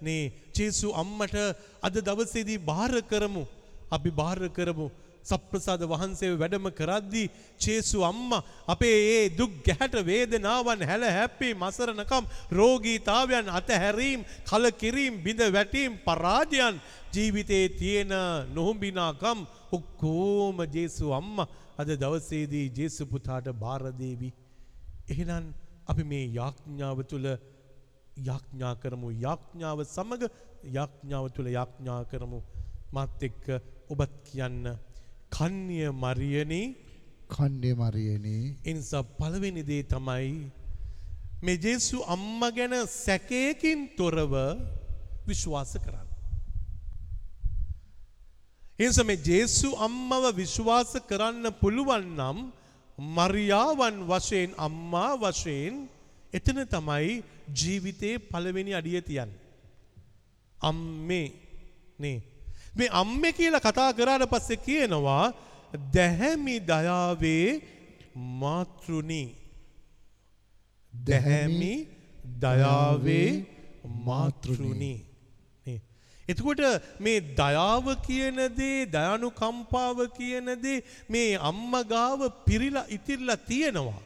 නේ 0.01 0.23
ජේසු 0.53 0.87
අම්මට 0.93 1.35
අද 1.81 1.95
දවසේදී 1.99 2.59
බාර 2.61 2.93
කරමු. 3.03 3.43
අපි 3.91 4.09
බාර 4.11 4.39
කරමු 4.49 4.87
සප්‍රසාද 5.27 5.81
වහන්සේ 5.85 6.31
වැඩම 6.33 6.67
කරද්දී 6.71 7.27
චේසු 7.59 8.03
අම්මා 8.03 8.45
අපේ 8.67 8.97
ඒ 9.09 9.25
දුක් 9.31 9.53
ගැහැට 9.61 9.95
වේදනාවන් 10.03 10.81
හැල 10.83 11.03
හැප්පී 11.09 11.53
මසරණකම් 11.55 12.29
රෝගීතාවයන් 12.51 13.47
අතහැරීම් 13.51 14.25
කලකිරීම් 14.45 15.21
බිඳ 15.23 15.41
වැටීම් 15.49 15.99
පරාජයන් 15.99 16.81
ජීවිතයේ 17.13 17.69
තියෙන 17.71 18.13
නොහුඹිනාකම් 18.53 19.39
ඔක්කෝම 19.71 20.57
ජේසු 20.69 21.13
අම්මා 21.13 21.47
අද 21.77 21.89
දවසේදී 21.95 22.67
ජේසු 22.71 23.03
පුතාට 23.05 23.47
බාර 23.55 23.83
දේවි. 23.93 24.29
එහෙනම් 25.09 25.45
අපි 25.87 26.03
මේ 26.03 26.25
යාඥාව 26.31 26.99
තුළ 27.03 27.27
යාඥා 28.19 28.73
කරමු 28.75 29.09
යාඥාව 29.17 29.79
සමග 29.85 30.21
යාඥාව 30.71 31.25
තුළ 31.31 31.49
යාඥා 31.49 32.01
කරමු 32.05 32.39
මත් 32.93 33.21
එක්ක 33.21 33.45
ඔබත් 33.89 34.13
කියන්න 34.25 34.65
කන්්‍ය 35.31 35.79
මරියනී 35.93 36.67
කන්නේ 37.27 37.75
මරියනේ 37.75 38.55
එනිසා 38.65 39.03
පළවෙනි 39.03 39.63
දේ 39.63 39.83
තමයි 39.85 40.31
මේ 41.41 41.57
ජේසු 41.57 41.97
අම්ම 42.05 42.41
ගැන 42.51 42.73
සැකයකින් 42.95 43.79
තොරව 43.97 44.33
විශ්වාස 45.27 45.73
කරන්න. 45.77 46.07
එනිසා 48.79 49.03
මේ 49.03 49.19
ජේසු 49.19 49.69
අම්මව 49.77 50.23
විශ්වාස 50.35 50.93
කරන්න 51.09 51.45
පුළුවන් 51.61 52.07
නම් 52.17 52.37
මරියාවන් 52.97 53.97
වශයෙන් 54.03 54.51
අම්මා 54.57 55.11
වශයෙන් 55.17 55.75
එතන 56.33 56.59
තමයි 56.67 57.23
ජීවිතයේ 57.53 58.23
පළවෙනි 58.23 58.73
අඩිය 58.73 59.01
තියන්. 59.01 59.29
අම්මේ 60.57 61.27
නේ. 61.99 62.17
මේ 62.77 62.89
අම්මේ 63.01 63.33
කියලා 63.39 63.65
කතා 63.67 63.89
කරාට 63.97 64.29
පස්සේ 64.33 64.63
කියනවා 64.67 65.25
දැහැමි 65.93 66.55
දයාවේ 66.71 67.49
මාතෘනි. 68.41 69.23
දැහැමි 70.93 71.73
දයාවේ 72.41 73.29
මාතෘනි. 74.07 74.93
නේ. 75.65 75.81
එතකොට 76.27 76.61
මේ 76.99 77.19
දයාව 77.41 77.85
කියන 78.07 78.39
දේ 78.59 78.79
දයනු 78.87 79.29
කම්පාව 79.41 79.97
කියන 80.17 80.47
දේ 80.63 80.83
මේ 81.09 81.29
අම්මගාව 81.51 82.19
පිරිලා 82.45 82.89
ඉතිරලා 82.89 83.43
තියෙනවා. 83.49 84.01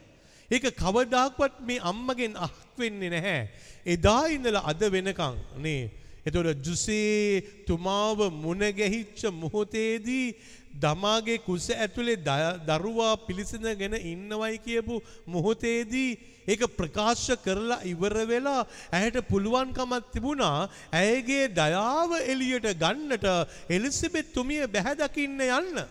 ඒක 0.50 0.64
කවදාක්වත් 0.76 1.54
මේ 1.68 1.80
අම්මගෙන් 1.92 2.32
අහක් 2.46 2.78
වෙන්නේ 2.78 3.10
නැහැ. 3.10 3.40
එදා 3.86 4.22
ඉඳලා 4.36 4.66
අද 4.70 4.82
වෙනකන් 4.94 5.36
නේ. 5.64 5.82
එතකොට 6.26 6.58
ජුසේ 6.60 7.40
තුමාව 7.66 8.18
මුණ 8.32 8.62
ගැහිච්ච 8.72 9.22
මොහොතේදී 9.34 10.34
දමාගේ 10.74 11.38
කුස 11.38 11.66
ඇතුලේ 11.70 12.16
දරුවා 12.64 13.14
පිළිසඳගෙන 13.18 13.94
ඉන්නවයි 14.04 14.58
කියපු 14.58 15.02
මොහොතේදී 15.26 16.10
ඒක 16.46 16.62
ප්‍රකාශ 16.70 17.26
කරලා 17.38 17.82
ඉවර 17.84 18.16
වෙලා 18.24 18.62
ඇයට 18.92 19.18
පුළුවන්කමක් 19.24 20.12
තිබුණා 20.12 20.68
ඇයගේ 20.92 21.44
දයාව 21.50 22.10
එළියට 22.22 22.70
ගන්නට 22.74 23.26
එලිසබෙත් 23.68 24.32
තුමිය 24.32 24.66
බැහැ 24.68 24.94
දකින්න 24.96 25.42
යන්න. 25.50 25.84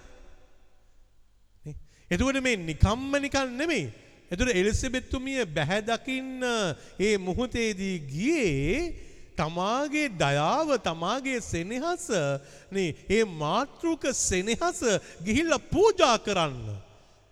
එතකොට 2.11 2.41
මේ 2.41 2.57
නිකම්ම 2.61 3.11
නිකන් 3.17 3.53
නෙමෙයි. 3.53 3.85
එතකොට 4.31 4.55
එලිසබෙත් 4.55 5.09
තුමිය 5.09 5.45
බැහැ 5.47 5.81
දකින්න 5.83 6.43
ඒ 6.99 7.15
මොහොතේදී 7.19 7.97
ගියේ 8.07 9.10
තමාගේ 9.39 10.07
දයාව 10.23 10.69
තමාගේ 10.87 11.39
සෙනෙහස 11.41 12.05
නේ 12.71 12.89
ඒ 13.09 13.23
මාතෘක 13.43 14.03
සෙනෙහස 14.13 14.79
ගිහිල්ලා 15.25 15.65
පූජා 15.73 16.17
කරන්න. 16.27 16.57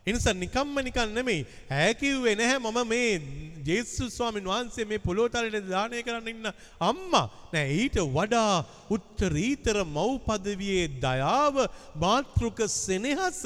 එනිසා 0.08 0.34
නිකම්ම 0.34 0.76
නිකන් 0.88 1.14
නෙමෙයි. 1.18 1.46
ඈ 1.72 1.94
කිව්වේ 1.94 2.36
නැහැ 2.36 2.60
මම 2.60 2.80
මේ 2.88 3.12
ජේසුස් 3.70 4.18
ස්වාමීන් 4.18 4.50
වහන්සේ 4.52 4.86
මේ 4.92 5.06
පොළොවතලට 5.08 5.70
දානය 5.70 6.02
කරන්න 6.08 6.32
ඉන්න 6.34 6.52
අම්මා. 6.90 7.26
නෑ 7.54 7.70
ඊට 7.84 7.98
වඩා 8.18 8.54
උත්තරීතර 8.96 9.84
මව් 9.86 10.10
පදවියේ 10.28 10.88
දයාව 11.06 11.56
මාතෘක 12.06 12.60
සෙනෙහස 12.68 13.42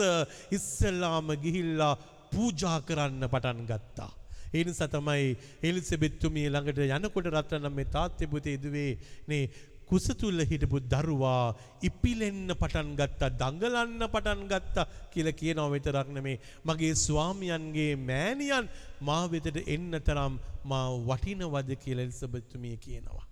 ඉස්සෙල්ලාම 0.58 1.34
ගිහිල්ලා 1.46 1.94
පූජා 2.34 2.78
කරන්න 2.90 3.32
පටන් 3.34 3.66
ගත්තා. 3.72 4.12
ඒ 4.54 4.64
නිසා 4.64 4.88
තමයි 4.88 5.36
එලිසබෙත්තුමිය 5.62 6.48
ළඟට 6.48 6.82
යනකොට 6.88 7.30
රත්නම් 7.30 7.74
මේ 7.74 7.92
තාත්තේ 7.96 8.28
පුතේ 8.28 8.58
ඉදුවේ 8.58 8.92
නේ 9.28 9.44
කුස 9.88 10.06
තුල 10.16 10.40
හිටපු 10.42 10.78
දරුවා 10.86 11.56
ඉපිලෙන්න 11.82 12.54
පටන් 12.54 12.92
ගත්තා 13.00 13.32
දඟලන්න 13.34 14.04
පටන් 14.08 14.44
ගත්තා 14.48 14.86
කියලා 15.14 15.40
කියනවා 15.40 15.70
විතරක් 15.70 16.10
නෙමේ 16.10 16.38
මගේ 16.66 16.94
ස්වාමියන්ගේ 16.98 17.92
මෑණියන් 18.02 18.70
මා 19.02 19.24
වෙතට 19.28 19.60
එන්න 19.68 20.00
තරම් 20.02 20.38
මා 20.66 20.86
වටිනවද 21.10 21.72
කියලා 21.78 22.06
එලිසබෙත්තුමිය 22.08 22.78
කියනවා. 22.78 23.26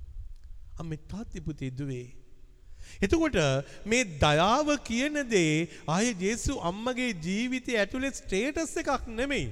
අම්මේ 0.80 1.02
තාත්තේ 1.08 1.42
පුතේ 1.42 1.72
ඉදුවේ 1.74 2.08
එතකොට 3.00 3.38
මේ 3.86 4.04
දයාව 4.20 4.70
කියන 4.84 5.18
දේ 5.30 5.68
ආයේ 5.88 6.16
ජේසු 6.20 6.60
අම්මගේ 6.64 7.12
ජීවිතය 7.20 7.78
ඇතුලේ 7.78 8.14
ස්ටේටස් 8.14 8.78
එකක් 8.78 9.08
නෙමෙයි. 9.10 9.48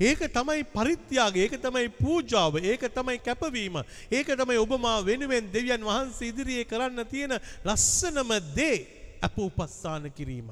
ඒක 0.00 0.26
තමයි 0.32 0.64
පරිත්‍යාගය, 0.64 1.38
ඒක 1.44 1.56
තමයි 1.60 1.88
පූජාව, 1.88 2.58
ඒක 2.62 2.88
තමයි 2.90 3.18
කැපවීම. 3.18 3.82
ඒක 4.10 4.26
තමයි 4.26 4.58
ඔබ 4.58 4.78
මා 4.80 5.02
වෙනුවෙන් 5.02 5.50
දෙවියන් 5.52 5.82
වහන්සේ 5.82 6.28
ඉදිරියේ 6.28 6.64
කරන්න 6.64 7.06
තියෙන 7.06 7.38
ලස්සනම 7.64 8.30
දේ 8.54 8.86
අපෝපස්ථාන 9.22 10.10
කිරීම. 10.10 10.50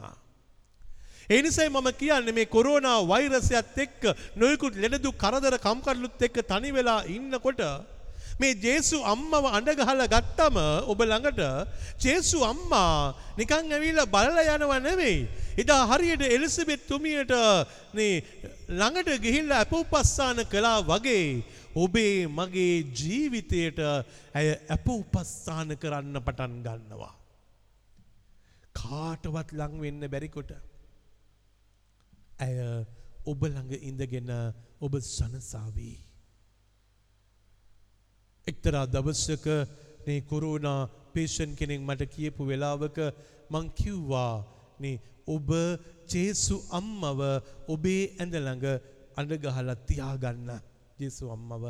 ඒ 1.30 1.42
නිසයි 1.42 1.68
මම 1.68 1.88
කියන්නේ 1.94 2.34
මේ 2.34 2.46
කොරෝනා 2.46 2.98
වෛරසයත් 3.06 3.78
එක්ක 3.78 4.02
නොයෙකුත් 4.36 4.76
ලෙඩදු 4.76 5.12
කරදර 5.14 5.58
කම්කටොළුත් 5.58 6.22
එක්ක 6.22 6.42
තනි 6.44 6.70
වෙලා 6.72 7.02
ඉන්නකොට 7.06 7.60
මේ 8.38 8.54
ජේසු 8.56 8.98
අම්මව 9.04 9.44
අඬගහලා 9.48 10.06
ගත්තම 10.06 10.56
ඔබ 10.84 11.00
ළඟට 11.02 11.40
ජේසු 11.98 12.40
අම්මා 12.42 13.14
නිකන් 13.38 13.72
ඇවිල්ලා 13.72 14.06
බලලා 14.06 14.56
යනව 14.56 14.72
නෙවෙයි. 14.80 15.28
එදා 15.54 15.82
හරියට 15.86 16.22
එලිසබෙත් 16.26 16.86
තුමියට 16.86 17.32
මේ 17.92 18.22
ළඟට 18.70 19.10
ගිහිල්ලා 19.18 19.64
අපෝපස්ථාන 19.64 20.44
කළා 20.46 20.78
වගේ 20.82 21.44
ඔබේ 21.76 22.26
මගේ 22.28 22.76
ජීවිතයට 22.92 23.80
ඇය 24.34 24.48
අපෝපස්ථාන 24.68 25.76
කරන්න 25.76 26.16
පටන් 26.18 26.60
ගන්නවා. 26.62 27.14
කාටවත් 28.74 29.52
ලං 29.52 29.74
වෙන්න 29.80 30.08
බැරිකොට 30.08 30.52
ඇය 32.38 32.56
ඔබ 33.24 33.40
ළඟ 33.44 33.72
ඉඳගෙන 33.80 34.30
ඔබ 34.80 34.94
සනසාවී. 34.98 35.98
එක්තරා 38.46 38.86
දවස්සක 38.86 39.46
මේ 40.06 40.20
කොරෝනා 40.22 40.80
පේෂන් 41.12 41.52
කෙනෙක් 41.54 41.80
මට 41.80 42.08
කියපු 42.08 42.42
වෙලාවක 42.44 42.98
මං 43.50 43.66
කිව්වා 43.72 44.34
නේ 44.78 44.96
ඔබ 45.26 45.50
ජේසු 46.08 46.56
අම්මව 46.70 47.20
ඔබේ 47.68 48.02
ඇඳ 48.14 48.34
ළඟ 48.36 48.66
අඬ 49.16 49.32
ගහලා 49.38 49.76
තියාගන්න. 49.82 50.50
ජේසු 50.98 51.30
අම්මව. 51.30 51.64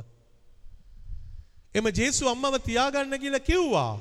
එම 1.75 1.87
ජේසු 1.91 2.25
අම්මව 2.27 2.57
තියාගන්න 2.61 3.15
කියලා 3.17 3.43
කිව්වා. 3.43 4.01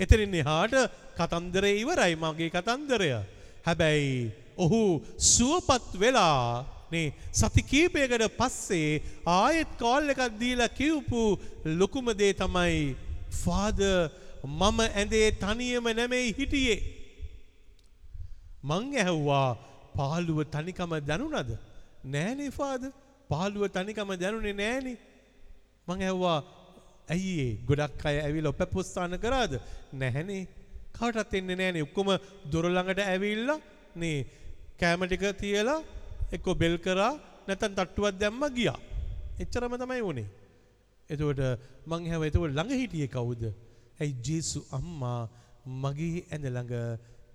එතරින් 0.00 0.34
එහාට 0.34 0.74
කතන්දරේ 1.16 1.78
ඉවරයි 1.78 2.14
මගේ 2.16 2.50
කතන්දරය. 2.50 3.10
හැබැයි 3.62 4.32
ඔහු 4.56 4.82
සුවපත් 5.16 5.94
වෙලා 5.94 6.64
නේ 6.92 7.06
සති 7.40 7.62
කීපයකට 7.70 8.24
පස්සේ 8.38 8.90
ආයෙත් 9.36 9.70
කෝල් 9.82 10.12
එකක් 10.14 10.22
දීලා 10.40 10.74
කිව්පු 10.78 11.22
ලොකුම 11.80 12.06
දේ 12.20 12.32
තමයි 12.42 12.80
ෆාදර් 13.42 14.10
මම 14.44 14.80
ඇඳේ 14.86 15.28
තනියම 15.42 15.86
නෙමෙයි 15.98 16.34
හිටියේ. 16.38 16.78
මං 18.64 18.84
ඇහුවා 19.02 19.50
පාළුව 19.96 20.38
තනිකම 20.54 20.92
දැනුණද? 21.08 21.50
නෑනේ 22.14 22.50
ෆාදර් 22.58 22.90
පාළුව 23.30 23.70
තනිකම 23.76 24.10
දැනුනේ 24.22 24.56
නෑනේ. 24.62 24.98
මං 25.88 26.02
ඇහුවා 26.02 26.38
ඇයි 27.08 27.32
ඒ 27.44 27.52
ගොඩක් 27.68 28.04
අය 28.10 28.18
ඇවිල්ලා 28.26 28.54
ඔපැපොස්ථාන 28.54 29.18
කරාද? 29.24 29.52
නැහැනේ 30.00 30.42
කාටවත් 30.98 31.34
එන්නේ 31.40 31.56
නෑනේ 31.60 31.86
ඔක්කොම 31.88 32.08
දොර 32.52 32.66
ළඟට 32.68 33.00
ඇවිල්ලා 33.06 33.58
නේ 34.02 34.18
කැම 34.80 35.00
ටික 35.06 35.24
තියලා 35.40 35.80
එක්ක 36.32 36.46
බෙල් 36.54 36.76
කරා 36.78 37.12
නැත්නම් 37.46 37.74
තට්ටුවක් 37.74 38.14
දැම්ම 38.14 38.42
ගියා. 38.50 38.78
එච්චරම 39.38 39.74
තමයි 39.76 40.02
වුනේ. 40.02 40.28
එතකොට 41.10 41.40
මං 41.86 42.02
හැව 42.06 42.22
එතකොට 42.22 42.50
ළඟ 42.50 42.72
හිටියේ 42.72 43.08
කවුද? 43.08 43.42
ඇයි 44.00 44.14
ජේසු 44.20 44.60
අම්මා 44.70 45.20
මගේ 45.82 46.24
ඇඳ 46.24 46.46
ළඟ 46.46 46.74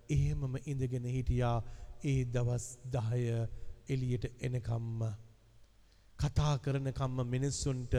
එහෙමම 0.10 0.54
ඉඳගෙන 0.64 1.06
හිටියා 1.08 1.58
ඒ 2.04 2.26
දවස් 2.28 2.66
10 2.92 3.48
එළියට 3.88 4.26
එනකම්ම 4.40 5.02
කතා 6.20 6.54
කරනකම්ම 6.60 7.18
මිනිස්සුන්ට 7.26 7.94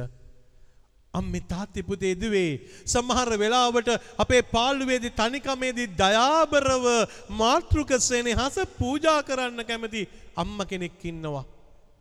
අම්මේ 1.14 1.40
තාත්තේ 1.48 1.82
පුතේ 1.82 2.14
දුවේ 2.14 2.60
සමහර 2.86 3.30
වෙලාවට 3.38 3.88
අපේ 4.18 4.42
පාළුවේදී 4.54 5.16
තනිකමේදී 5.20 5.88
දයාබරව 6.02 6.86
මාතෘක 7.40 7.90
සෙනෙහස 8.00 8.58
පූජා 8.78 9.20
කරන්න 9.22 9.64
කැමති 9.64 10.08
අම්ම 10.36 10.58
කෙනෙක් 10.66 11.04
ඉන්නවා. 11.04 11.44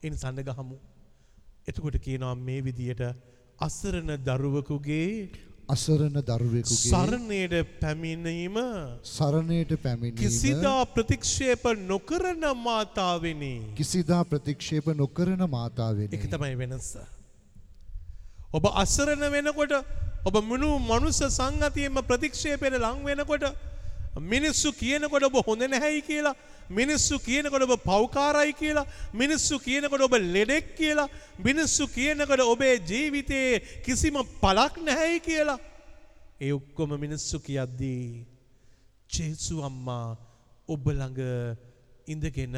එන් 0.03 0.13
සඳ 0.13 0.43
ගහමු. 0.43 0.77
එතකොට 1.67 1.97
කියනවා 2.05 2.35
මේ 2.37 2.61
විදියට 2.61 3.03
අසරණ 3.59 4.11
දරුවකුගේ 4.27 5.29
අසරණ 5.69 6.17
දරුවෙකුගේ 6.21 6.91
සරණයට 6.91 7.55
පැමිණීම 7.81 8.57
සරණයට 9.03 9.73
පැමිණීම 9.83 10.21
කිසිදා 10.21 10.85
ප්‍රතික්ෂේප 10.87 11.63
නොකරන 11.91 12.43
මාතාවෙනි. 12.67 13.53
කිසිදා 13.75 14.23
ප්‍රතික්ෂේප 14.25 14.87
නොකරන 14.95 15.43
මාතාවෙනි. 15.49 16.13
එක 16.13 16.27
තමයි 16.29 16.55
වෙනස්ස. 16.57 17.16
ඔබ 18.53 18.65
අසරණ 18.75 19.23
වෙනකොට 19.29 19.73
ඔබ 20.25 20.35
මුණු 20.41 20.69
මනුස්ස 20.81 21.19
සංගතියෙන්ම 21.29 21.97
ප්‍රතික්ෂේපයට 22.01 22.77
ලං 22.79 23.03
වෙනකොට 23.03 23.43
මිනිස්සු 24.23 24.71
කියනකොට 24.73 25.23
ඔබ 25.23 25.35
හොඳ 25.45 25.63
නැහැයි 25.63 26.01
කියලා 26.01 26.35
මිනිස්සු 26.69 27.19
කියනකොට 27.19 27.63
ඔබ 27.63 27.73
පෞකාරයි 27.83 28.53
කියලා 28.53 28.85
මිනිස්සු 29.13 29.59
කියනකොට 29.59 30.01
ඔබ 30.01 30.15
ලෙඩෙක් 30.27 30.75
කියලා 30.75 31.09
මිනිස්සු 31.39 31.87
කියනකොට 31.87 32.39
ඔබේ 32.45 32.75
ජීවිතයේ 32.81 33.59
කිසිම 33.85 34.15
පලක් 34.41 34.73
නැහැයි 34.79 35.19
කියලා. 35.19 35.59
ඒ 36.41 36.51
ඔක්කොම 36.51 36.91
මිනිස්සු 36.97 37.39
කියද්දී 37.39 38.25
ජේසු 39.09 39.63
අම්මා 39.63 40.17
ඔබ 40.69 40.83
ළඟ 40.89 41.21
ඉඳගෙන 42.07 42.57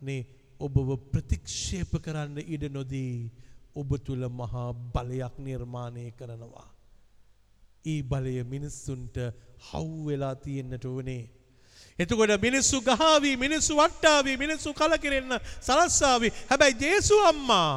නේ 0.00 0.22
ඔබව 0.60 0.88
ප්‍රතික්ෂේප 1.12 1.92
කරන්න 1.98 2.38
ඉඩ 2.46 2.64
නොදී 2.70 3.30
ඔබ 3.76 3.90
තුළ 3.98 4.24
මහා 4.30 4.72
බලයක් 4.94 5.34
නිර්මාණය 5.38 6.10
කරනවා. 6.10 6.68
ඒ 7.84 8.02
බලය 8.02 8.44
මිනිස්සුන්ට 8.44 9.16
හව්වෙලා 9.62 10.34
තියෙන්න්නට 10.36 10.84
වනේ. 10.86 11.24
එතකොට 11.98 12.32
මිනිස්සු 12.38 12.76
ගහාවී 12.82 13.36
මිනිස්සු 13.36 13.72
වට්ටාවී 13.76 14.36
මිනිස්සු 14.36 14.74
කලකිරෙන්න 14.74 15.32
සලස්සාාවී 15.60 16.32
හැබැයි 16.50 16.80
ජේසු 16.82 17.16
අම්මා 17.22 17.76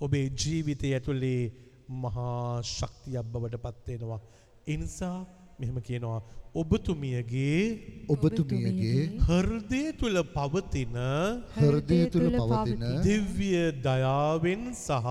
ඔබේ 0.00 0.26
ජීවිතය 0.36 0.94
ඇතුළේ 0.94 1.42
මහා 1.88 2.62
ශක්තියක් 2.64 3.26
බවට 3.32 3.62
පත්වෙනවා. 3.64 4.20
ඉනිසා 4.66 5.18
මෙහෙම 5.58 5.78
කියනවා. 5.82 6.20
ඔබතුමියගේ 6.54 7.62
ඔබතුමියගේ 8.08 9.02
හර්දය 9.20 9.80
තුළ 9.92 10.18
පවතින 10.34 10.94
හෘදය 11.56 11.98
තුළ 12.12 12.28
පවතින 12.32 12.84
දිව්‍ය 13.04 13.50
දයාවෙන් 13.78 14.62
සහ 14.74 15.10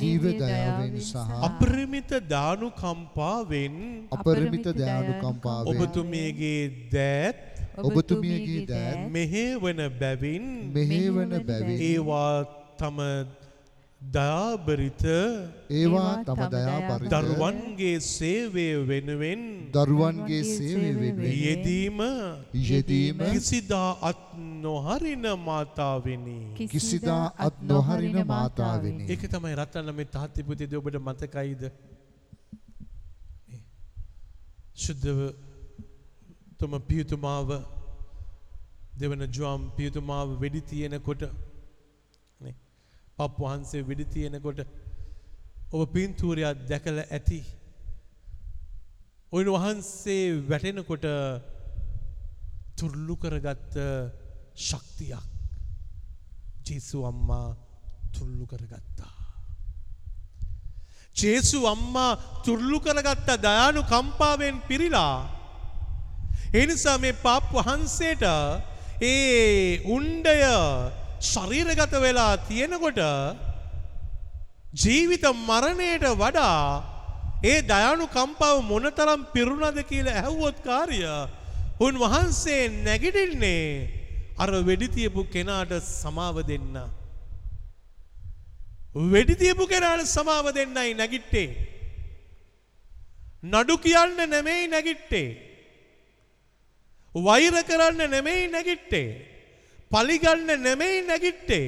දීව 0.00 0.24
දයාවෙන් 0.42 0.96
සහ 1.00 1.16
අපරිමිත 1.48 2.10
දානු 2.26 2.70
කම්පාවෙන් 2.72 3.76
අපරිමිත 4.10 4.66
දයානුකම්පාවෙන් 4.74 5.70
ඔබතුමියගේ 5.72 6.60
දෑත් 6.90 7.38
ඔබතුමියගේ 7.80 8.66
දෑත් 8.66 9.06
මෙහේ 9.10 9.46
වන 9.58 9.80
බැවින් 10.02 10.44
මෙහෙවන 10.74 11.32
බැවින් 11.46 11.80
ඒවා 11.82 12.34
තම 12.76 12.98
දයාබරිත 14.12 15.04
ඒවා 15.70 16.12
තම 16.26 16.40
දයා 16.54 16.78
පරිත 16.88 17.14
දරුවන්ගේ 17.14 17.94
සේවය 18.00 18.66
වෙනුවෙන් 18.90 19.42
දරුවන්ගේ 19.72 20.40
සේවය 20.48 20.90
වෙනුවෙන් 21.00 21.32
යෙදීම 21.40 22.00
යෙදීම 22.64 23.22
කිසිදා 23.26 23.90
අත් 24.02 24.22
නොහරින 24.64 25.26
මාතාවෙනි. 25.46 26.38
කිසිදා 26.72 27.24
අත් 27.38 27.56
නොහරින 27.62 28.20
මාතාවෙනි. 28.26 29.08
ඒක 29.08 29.24
තමයි 29.28 29.54
රටන්න 29.54 29.94
මේ 29.94 30.12
තාත්තිපුතිද 30.16 30.74
ඔබට 30.74 31.00
මතකයිද. 31.00 31.64
ශුද්ධව 34.76 35.18
තුම 36.58 36.72
පියතුමාව 36.90 37.50
දෙවන 39.00 39.26
ජුවම් 39.28 39.62
පියතුමාව 39.76 40.38
වෙඩි 40.40 40.60
තියෙනකොට 40.70 41.22
පප් 43.18 43.38
වහන්සේ 43.40 43.86
වෙඩි 43.88 44.04
තියෙනකොට 44.04 44.60
ඔබ 45.72 45.80
පින්තූරයක් 45.92 46.66
දැකල 46.68 46.98
ඇති. 47.00 47.40
ඔයින් 49.32 49.50
වහන්සේ 49.54 50.24
වැටෙනකොට 50.50 51.06
තුරල්ලු 52.78 53.14
කරගත්ත 53.16 53.74
ශක්තියක් 54.60 55.24
ජේසු 56.66 56.98
අම්මා 57.04 57.56
තුරල්ලු 58.12 58.46
කරගත්තා. 58.46 59.14
ජේසු 61.16 61.58
අම්මා 61.66 62.18
තුරල්ලු 62.44 62.78
කරගත්ත 62.80 63.28
දයානු 63.38 63.82
කම්පාවෙන් 63.84 64.56
පිරිලා. 64.68 65.16
එනිසා 66.52 66.98
මේ 66.98 67.12
පාප් 67.14 67.44
වහන්සේට 67.52 68.22
ඒ 69.02 69.80
උන්ඩය 69.86 70.36
ශරීරගත 71.24 71.94
වෙලා 72.04 72.32
තියෙනකොට 72.48 73.00
ජීවිත 74.74 75.24
මරණයට 75.48 76.04
වඩා 76.22 76.60
ඒ 77.44 77.58
දයානු 77.62 78.04
කම්පාව 78.16 78.56
මොනතරම් 78.70 79.20
පිරුණද 79.34 79.78
කියලා 79.90 80.18
ඇහුවොත් 80.20 80.58
කාර්ය 80.66 81.00
උන් 81.80 81.94
වහන්සේ 81.96 82.62
නැගිටින්නේ 82.86 83.64
අර 84.38 84.50
වෙඩිතියපු 84.68 85.22
කෙනාට 85.34 85.72
සමාව 85.92 86.36
දෙන්න. 86.46 86.76
වෙඩිතියපු 89.12 89.64
කෙනාට 89.66 90.06
සමාව 90.06 90.46
දෙන්නයි 90.52 90.94
නැගිට්ටේ. 90.94 91.48
නඩු 93.44 93.74
කියන්න 93.78 94.16
නෙමෙයි 94.28 94.66
නැගිට්ටේ. 94.68 95.28
වෛර 97.14 97.54
කරන්න 97.62 98.10
නෙමෙයි 98.10 98.48
නැගිට්ටේ. 98.48 99.33
පලිගන්න 99.94 100.48
නෙමෙයි 100.58 101.02
නැගිට්ටේ. 101.02 101.66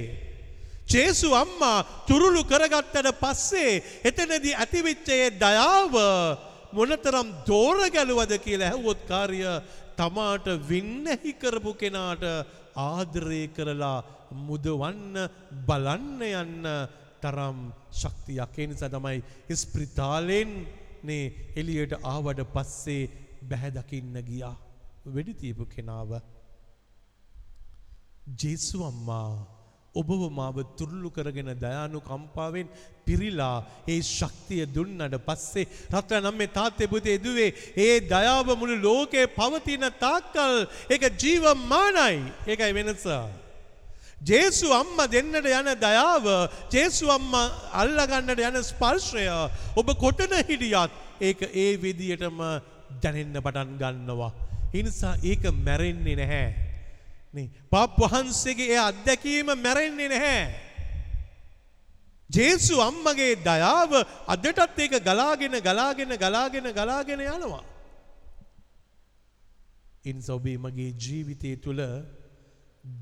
ජේසු 0.86 1.28
අම්මා 1.34 1.78
තුරුළු 2.08 2.42
කරගත්තට 2.44 3.08
පස්සේ 3.22 3.72
එතනදී 4.04 4.54
ඇතිවිච්චයේ 4.56 5.30
දයාව 5.36 5.94
මොනතරම් 6.72 7.28
දෝර 7.48 7.78
ගැලුවද 7.88 8.32
කියලා 8.38 8.70
ඇහුවොත් 8.70 9.02
කාර්ය 9.08 9.40
තමාට 9.98 10.46
වින්නැහි 10.68 11.32
කරපු 11.34 11.72
කෙනාට 11.74 12.24
ආදරය 12.84 13.42
කරලා 13.48 13.98
මුදවන්න 14.46 15.16
බලන්න 15.66 16.22
යන්න 16.22 16.66
තරම් 17.22 17.58
ශක්තියක්. 17.92 18.54
ඒ 18.54 18.66
නිසා 18.66 18.90
තමයි 18.90 19.18
ස්ප්‍රිතාලෙන් 19.54 20.52
නේ 21.02 21.24
එළියට 21.56 21.98
ආවට 22.04 22.40
පස්සේ 22.54 23.10
බැහැ 23.42 23.72
දකින්න 23.72 24.22
ගියා. 24.22 24.54
වෙඩි 25.06 25.34
තියපු 25.34 25.66
කෙනාව. 25.66 26.10
ජේසු 28.26 28.82
අම්මා 28.82 29.46
ඔබව 29.94 30.22
මාව 30.30 30.56
තුරුළු 30.76 31.10
කරගෙන 31.10 31.50
දයානු 31.56 32.00
කම්පාවෙන් 32.00 32.68
පිරිලා 33.06 33.64
ඒ 33.86 34.00
ශක්තිය 34.08 34.66
දුන්නට 34.66 35.16
පස්සේ 35.20 35.66
රත්ව 35.92 36.20
නම් 36.20 36.36
මේ 36.36 36.46
තාත්තේ 36.48 36.88
පුතේ 36.88 37.16
දුවේ 37.18 37.50
ඒ 37.76 37.94
දයාව 38.02 38.48
මුළු 38.52 38.76
ලෝකේ 38.82 39.26
පවතින 39.28 39.86
තාක්කල් 40.00 40.54
ඒක 40.90 41.04
ජීවමානයි 41.14 42.18
ඒකයි 42.46 42.72
වෙනස. 42.74 43.06
ජේසු 44.22 44.68
අම්ම 44.72 44.98
දෙන්නට 45.06 45.50
යන 45.52 45.72
දයාව 45.78 46.26
ජේසු 46.68 47.06
අම්ම 47.08 47.32
අල්ලගන්නට 47.72 48.40
යන 48.40 48.62
ස්පර්ශය 48.64 49.26
ඔබ 49.76 49.88
කොටන 49.96 50.36
හිටියත් 50.42 50.92
ඒක 51.20 51.40
ඒ 51.54 51.72
විදියටම 51.78 52.38
දැනෙන්න 53.02 53.38
පටන් 53.38 53.76
ගන්නවා. 53.80 54.32
ඉනිසා 54.74 55.16
ඒක 55.22 55.42
මැරෙන්නේ 55.56 56.16
නැහැ. 56.16 56.65
පප් 57.70 57.98
වහන්සේගේ 58.02 58.68
ඒ 58.68 58.80
අත්දැකීම 58.80 59.48
මැරෙන්නේ 59.56 60.08
නැහැ. 60.08 60.42
ජේසු 62.30 62.80
අම්මගේ 62.80 63.32
දයාව 63.38 63.92
අදටත් 64.26 64.78
ඒක 64.78 64.94
ගලාගෙන 65.00 65.56
ගලාගෙන 65.60 66.12
ගලාගෙන 66.16 66.66
ගලාගෙන 66.72 67.20
යනවා. 67.22 67.64
ඉන්ස 70.04 70.28
ඔබේ 70.28 70.58
මගේ 70.58 70.92
ජීවිතය 70.96 71.56
තුළ 71.56 71.82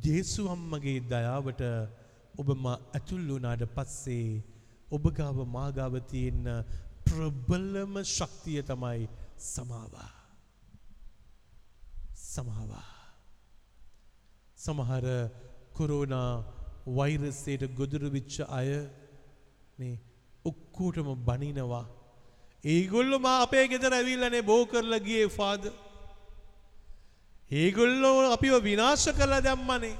ජේසු 0.03 0.49
අම්මගේ 0.49 1.01
දයාවට 1.05 1.62
ඔබම 2.35 2.64
ඇතුල් 2.68 3.22
වුනාට 3.28 3.64
පස්සේ 3.76 4.43
ඔබගාව 4.89 5.39
මාගාව 5.49 5.95
තියෙන්න 6.11 6.49
ප්‍රබලම 7.05 7.95
ශක්තිය 8.07 8.62
තමයි 8.62 9.09
සමාවා. 9.39 10.12
සමාවා. 12.14 12.94
සමහර 14.65 15.07
කොරෝනා 15.73 16.31
වෛරසයට 16.99 17.62
ගොදුරු 17.75 18.09
විච්ච 18.11 18.37
අය 18.51 18.69
මේ 19.79 20.01
ඔක්කෝටම 20.45 21.09
බනිනවා. 21.27 21.85
ඒගොල්ලොම 22.65 23.27
අපේ 23.27 23.65
ගෙදර 23.69 23.93
ඇවිල්ලනේ 23.93 24.43
බෝ 24.43 24.62
කරලා 24.67 25.01
ගියේ 25.01 25.29
ෆාද. 25.31 25.62
ඒගොල්ලෝ 27.51 28.17
අපිව 28.31 28.55
විනාශ 28.62 29.09
කරලා 29.12 29.43
දැම්මනේ. 29.43 29.97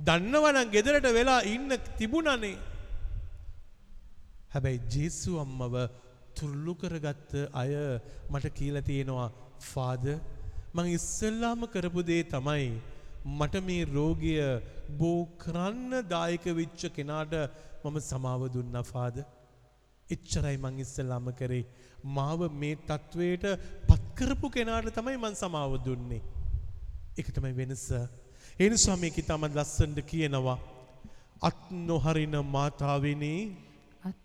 දන්නවනම් 0.00 0.72
ගෙදරට 0.74 1.08
වෙලා 1.12 1.40
ඉන්න 1.46 1.70
තිබුණනේ. 1.98 2.56
හැබැයි 4.52 4.80
ජේසු 4.88 5.32
අම්මව 5.38 5.74
තුල්ලු 6.36 6.72
කරගත්ත 6.74 7.32
අය 7.52 7.72
මට 8.30 8.54
කියලා 8.58 8.82
තියෙනවා 8.82 9.30
ෆාද 9.64 10.04
මං 10.74 10.86
ඉස්සල්ලාම 10.90 11.60
කරපු 11.66 12.00
දේ 12.02 12.22
තමයි 12.26 12.68
මට 13.38 13.64
මේ 13.68 13.88
රෝගය 13.96 14.36
බෝ 15.00 15.18
කරන්න 15.42 16.04
දායක 16.12 16.44
වෙච්ච 16.60 16.82
කෙනාට 16.96 17.34
මම 17.84 17.98
සමාව 18.10 18.42
දුන්න 18.54 18.78
ෆාද 18.92 19.16
එච්චරයි 20.08 20.56
මං 20.56 20.80
ඉස්සල්ලාම 20.84 21.28
කරේ. 21.38 21.64
මාව 22.16 22.40
මේ 22.60 22.76
තත්ත්වයට 22.88 23.44
පත්කරපු 23.88 24.48
කෙනාට 24.56 24.88
තමයි 24.96 25.16
මං 25.18 25.34
සමාව 25.42 25.72
දුන්නේ. 25.86 26.22
එක 27.20 27.28
තමයි 27.36 27.54
වෙනස. 27.60 27.86
ඒ 28.62 28.68
නිසා 28.72 28.96
මේක 28.96 29.18
ඉතාමත් 29.22 29.54
ලස්සනට 29.58 30.00
කියනවා. 30.10 30.58
අත් 31.42 31.60
නොහරින 31.88 32.36
මාතාවෙනි. 32.56 33.34
අත් 34.04 34.20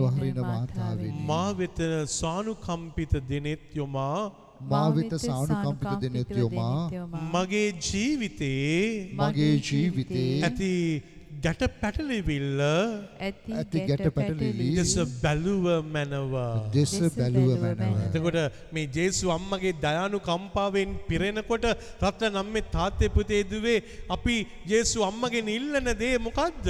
නොහරින 0.00 0.40
මාතාවෙනි. 0.42 1.26
මා 1.30 1.48
වෙත 1.52 1.78
සානුකම්පිත 2.20 3.12
දෙනෙත් 3.30 3.64
යොමා 3.74 4.20
මා 4.60 4.86
වෙත 4.90 5.12
සානුකම්පිත 5.18 6.00
දෙනෙත් 6.02 6.30
යොමා 6.36 6.78
මගේ 7.34 7.68
ජීවිතයේ 7.80 9.10
මගේ 9.14 9.52
ජීවිතේ 9.60 10.32
ඇති 10.42 10.72
ගැට 11.44 11.62
පැටලිවිල්ල 11.80 12.60
ඇති 13.20 13.80
ගැට 13.88 14.06
පැටලිලි 14.16 14.68
දෙස 14.76 14.94
බැලුව 15.22 15.66
මැනවා. 15.86 16.70
දෙස 16.72 16.94
බැලුව 17.16 17.50
මැනව. 17.62 17.98
එතකොට 18.08 18.38
මේ 18.72 18.86
ජේසු 18.88 19.30
අම්මගේ 19.30 19.74
දයානු 19.84 20.20
කම්පාවෙන් 20.20 20.96
පිරෙනකොට 21.08 21.66
රත්න 22.02 22.32
නම්මේ 22.34 22.64
තාත්තේ 22.76 23.08
පුතේ 23.08 23.42
දුවේ 23.44 23.78
අපි 24.08 24.36
ජේසු 24.66 25.04
අම්මගෙන් 25.04 25.48
ඉල්ලන 25.48 25.92
දේ 26.02 26.14
මොකද්ද? 26.18 26.66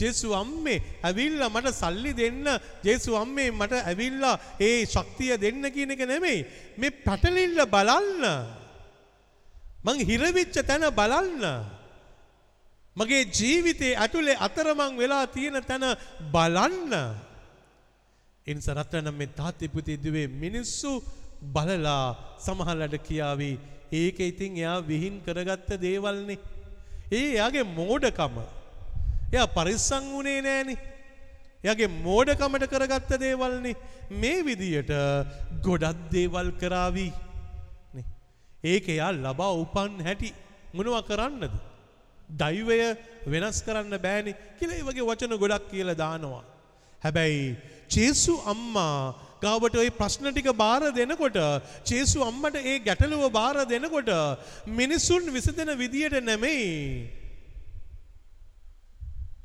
ජේසු 0.00 0.28
අම්මේ 0.34 0.78
ඇවිල්ලා 1.02 1.50
මට 1.50 1.72
සල්ලි 1.72 2.12
දෙන්න 2.12 2.46
ජේසු 2.84 3.16
අම්මේ 3.16 3.50
මට 3.50 3.82
ඇවිල්ලා 3.82 4.36
ඒ 4.60 4.86
ශක්තිය 4.86 5.34
දෙන්න 5.36 5.62
කියන 5.70 5.90
එක 5.90 6.02
නෙමෙයි. 6.06 6.46
මේ 6.78 6.96
පැටලිල්ල 7.04 7.60
බලන්න. 7.66 8.24
මං 9.84 9.96
හිරවිච්ච 10.02 10.56
තැන 10.62 10.86
බලන්න. 10.92 11.44
මගේ 12.96 13.24
ජීවිතේ 13.30 13.96
ඇතුලේ 13.96 14.36
අතරමං 14.38 14.96
වෙලා 14.96 15.26
තියෙන 15.28 15.58
තැන 15.62 15.84
බලන්න. 16.32 16.92
එනිස 18.46 18.68
රත්නම් 18.70 19.14
මේ 19.14 19.34
තාත්ති 19.38 19.68
පුතේ 19.68 19.96
දුවේ 19.96 20.28
මිනිස්සු 20.36 20.92
බලලා 21.54 22.06
සමහරලට 22.38 22.96
කියාවි 23.00 23.52
ඒක 23.92 24.18
ඉතින් 24.22 24.56
එයා 24.56 24.78
විහින් 24.82 25.20
කරගත්ත 25.20 25.70
දේවල්නේ. 25.78 26.38
ඒ 27.10 27.26
එයාගේ 27.26 27.64
මෝඩකම. 27.70 28.34
එයා 29.32 29.48
පරිස්සං 29.48 30.04
වුණේ 30.12 30.40
නෑනි. 30.40 30.76
යගේ 31.64 31.88
මෝඩකමට 31.98 32.66
කරගත්ත 32.66 33.10
දේවල්නි 33.18 33.72
මේ 34.12 34.38
විදියට 34.42 34.92
ගොඩත් 35.62 36.06
දේවල් 36.10 36.50
කරාවී. 36.52 37.12
ඒක 38.64 38.88
එයා 38.88 39.12
ලබා 39.14 39.52
උපන් 39.56 40.00
හැටි 40.00 40.30
මොනව 40.74 40.96
කරන්නද. 41.02 41.52
දෛවය 42.34 42.78
වෙනස් 43.26 43.62
කරන්න 43.62 43.98
බෑනි 43.98 44.34
කියල 44.58 44.72
වගේ 44.82 45.08
වචන 45.10 45.36
ගොඩක් 45.36 45.70
කියල 45.70 45.94
දානවා. 45.94 46.44
හැබැයි 47.02 47.56
චේසු 47.88 48.34
අම්මා 48.46 49.14
ගාවට 49.40 49.76
ඔය 49.76 49.90
ප්‍රශ්න 49.92 50.26
ටික 50.28 50.50
බාර 50.56 50.82
දෙනකොට 50.92 51.38
චේසු 51.84 52.18
අම්මට 52.22 52.58
ඒ 52.62 52.76
ගැටලුව 52.80 53.24
බාර 53.30 53.64
දෙනකොට 53.66 54.10
මිනිසුන් 54.72 55.32
විසඳන 55.32 55.72
විදියට 55.76 56.18
නැමෙයි. 56.22 57.19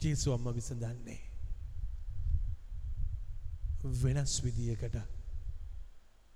ජේසු 0.02 0.34
අම්මා 0.34 0.54
විසඳන්නේ 0.54 1.22
වෙනස් 3.96 4.34
විදියකට 4.44 4.98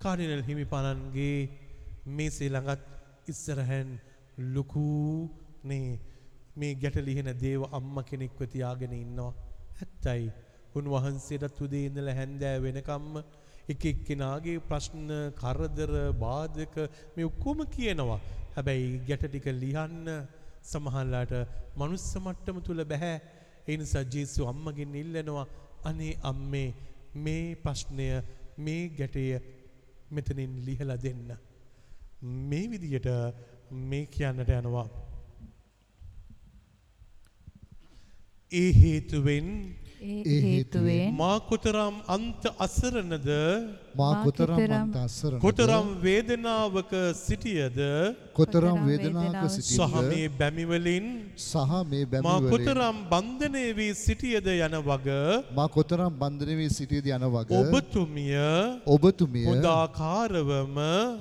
කාඩිනල් 0.00 0.42
හිමිපාණන්ගේ 0.42 1.38
මේසේ 2.08 2.48
ළඟත් 2.48 2.84
ඉස්සරහැන් 3.28 3.88
ලොකු 4.54 4.84
නේ 5.64 5.88
මේ 6.56 6.74
ගැට 6.74 6.96
ලිහෙන 6.98 7.30
දේව 7.36 7.62
අම්ම 7.70 7.96
කෙනෙක්ව 8.02 8.40
තියාගෙන 8.46 8.94
ඉන්නවා. 8.94 9.32
ඇත්තයි. 9.76 10.32
උන්වහන්සේට 10.74 11.60
උදේ 11.60 11.86
ඉඳලා 11.86 12.14
හැන්දෑ 12.14 12.62
වෙනකම්ම 12.64 13.14
එක 13.68 13.84
එක්කෙනාගේ 13.84 14.62
ප්‍රශ්න 14.62 15.08
කරදර 15.34 15.92
බාධක 16.16 16.76
මේ 17.16 17.24
ඔක්කොම 17.24 17.60
කියනවා. 17.68 18.20
හැබැයි 18.56 18.88
ගැට 19.08 19.26
ටික 19.26 19.46
ලියන්න 19.54 20.08
සමහරලාට 20.62 21.34
මනුස්ස 21.76 22.08
මට්ටම 22.16 22.58
තුල 22.62 22.84
බෑ. 22.84 23.14
ඒ 23.70 23.76
නිසා 23.76 24.04
ජේසු 24.14 24.48
අම්මගෙන් 24.52 24.94
ඉල්ලනවා 24.94 25.46
අනේ 25.84 26.12
අම්මේ 26.22 26.68
මේ 27.16 27.44
ප්‍රශ්නය 27.56 28.08
මේ 28.58 28.82
ගැටය 28.98 29.24
මෙතනින් 30.10 30.54
ලිහලා 30.66 30.98
දෙන්න. 31.02 31.28
මේ 32.50 32.64
විදියට 32.70 33.08
මේ 33.90 34.04
කියන්නට 34.06 34.50
යනවා. 34.50 34.88
ඒ 38.52 38.70
හේතුවෙන් 38.72 39.48
ඒ 40.00 40.40
හේතුවෙන් 40.42 41.12
මා 41.12 41.36
කොතරම් 41.40 41.94
අන්ත 42.08 42.44
අසරණද? 42.58 43.28
මා 43.94 44.12
මා 44.12 44.24
කොතරම් 44.24 44.58
අන්ත 44.72 44.96
අසරණද? 44.96 45.42
කොතරම් 45.44 45.88
වේදනාවක 46.04 46.92
සිටියද? 47.12 47.78
කොතරම් 48.32 48.78
වේදනාවක 48.88 48.88
වේදනාවක 48.88 49.50
සහ 49.50 49.60
සිටියද? 49.68 50.08
මේ 50.08 50.28
බැමිවලින් 50.40 51.06
සහ 51.36 51.52
මේ 51.90 52.04
මා 52.04 52.40
බැමිවලින් 52.40 52.50
කොතරම් 52.54 52.96
බන්ධනය 53.12 53.64
වී 53.76 53.92
සිටියද 53.94 54.48
යන 54.48 54.76
වග? 54.88 55.08
මා 55.58 55.68
කොතරම් 55.68 56.12
බන්ධන 56.22 56.56
වී 56.60 56.70
සිටියද 56.78 57.04
යන 57.04 57.28
වග? 57.36 57.50
ඔබතුමිය 57.60 58.40
ඔබතුමිය 58.96 59.46
හොදාකාරවම 59.52 60.76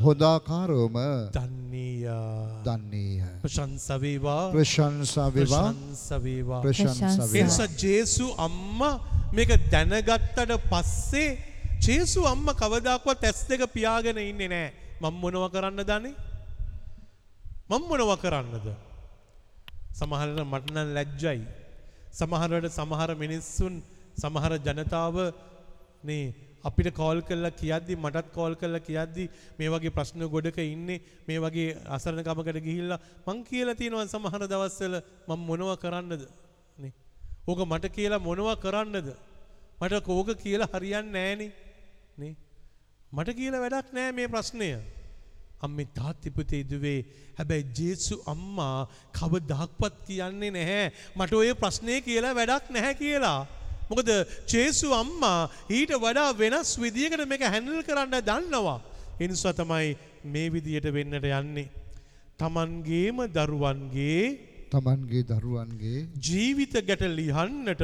හොදාකාරවම 0.07 0.97
දන්නේය. 1.35 2.07
දන්නේය. 2.63 3.27
ප්‍රශංසා 3.43 3.99
වේවා 3.99 4.51
ප්‍රශංසා 4.55 5.27
ප්‍රශංසා. 5.35 6.19
වේවා 6.23 6.63
එනිසා 7.35 7.69
ජේසු 7.75 8.31
අම්මා 8.37 8.68
මේක 9.33 9.51
දැනගත්තට 9.71 10.53
පස්සේ 10.65 11.29
ජේසු 11.79 12.25
අම්මා 12.25 12.55
කවදාකවත් 12.55 13.23
ඇස් 13.23 13.39
දෙක 13.47 13.61
පියාගෙන 13.69 14.17
ඉන්නේ 14.19 14.47
නැහැ. 14.47 14.73
මම 15.01 15.15
මොනව 15.15 15.45
කරන්න 15.51 15.81
දන්නේ? 15.81 16.15
මම 17.69 17.83
මොනව 17.83 18.11
කරන්නද? 18.17 18.67
සමහරවිට 19.91 20.45
මට 20.45 20.71
නම් 20.71 20.89
ලැජ්ජයි. 20.95 21.39
සමහරවිට 22.11 22.71
සමහර 22.71 23.11
මිනිස්සුන් 23.15 23.81
සමහර 24.17 24.53
ජනතාව 24.59 25.15
නේ 26.03 26.33
අපිට 26.63 26.89
කෝල් 26.91 27.21
කරලා 27.21 27.53
කියද්දි 27.53 27.95
මටත් 27.95 28.33
කෝල් 28.33 28.53
කරලා 28.55 28.81
කියද්දි 28.81 29.29
මේ 29.57 29.69
වගේ 29.69 29.91
ප්‍රශ්න 29.91 30.25
ගොඩක 30.27 30.59
ඉන්නේ 30.65 30.99
මේ 31.27 31.39
වගේ 31.39 31.77
අසරණ 31.87 32.23
කමකට 32.23 32.59
ගිහිල්ලා 32.59 32.99
මං 33.27 33.43
කියලා 33.43 33.75
තියෙනවා 33.75 34.07
සමහර 34.07 34.43
දවස්වල 34.45 34.95
මම 35.27 35.41
මොනව 35.47 35.71
කරන්නද 35.77 36.11
නේ 36.15 36.48
ඕක 37.49 37.59
මට 37.65 37.95
කියලා 37.97 38.25
මොනව 38.27 38.49
කරන්නද? 38.63 39.09
මට 39.81 40.03
කෝක 40.07 40.29
කියලා 40.43 40.71
හරියන්නේ 40.73 41.11
නෑනේ 41.15 41.51
නේ? 42.19 42.33
මට 43.11 43.37
කියලා 43.39 43.61
වැඩක් 43.63 43.93
නෑ 43.97 44.11
මේ 44.17 44.31
ප්‍රශ්නය. 44.33 44.69
අම්මේ 45.65 45.87
තාත්ති 45.99 46.29
පුතේ 46.31 46.63
දුවේ. 46.63 46.99
හැබැයි 47.37 47.65
ජේසු 47.77 48.15
අම්මා 48.33 48.87
කවදාක්වත් 49.17 49.95
කියන්නේ 50.07 50.51
නැහැ. 50.51 50.85
මට 51.17 51.33
ඔය 51.33 51.53
ප්‍රශ්නේ 51.61 52.01
කියලා 52.01 52.35
වැඩක් 52.39 52.69
නැහැ 52.75 52.99
කියලා. 53.01 53.39
මොකද 53.89 54.09
ජේසු 54.47 54.93
අම්මා 54.93 55.49
ඊට 55.77 55.95
වඩා 56.03 56.29
වෙනස් 56.41 56.71
විදියකට 56.83 57.25
මේක 57.31 57.43
හැන්ඩල් 57.45 57.81
කරන්න 57.87 58.19
දන්නවා. 58.29 58.79
ඒ 59.21 59.27
නිසා 59.27 59.53
තමයි 59.53 59.97
මේ 60.23 60.47
විදියට 60.53 60.87
වෙන්නට 60.97 61.25
යන්නේ. 61.31 61.67
තමන්ගේම 62.39 63.17
දරුවන්ගේ 63.35 64.23
තමන්ගේ 64.71 65.23
දරුවන්ගේ 65.29 65.99
ජීවිත 66.21 66.75
ගැට 66.87 67.03
ලිහන්නට 67.11 67.83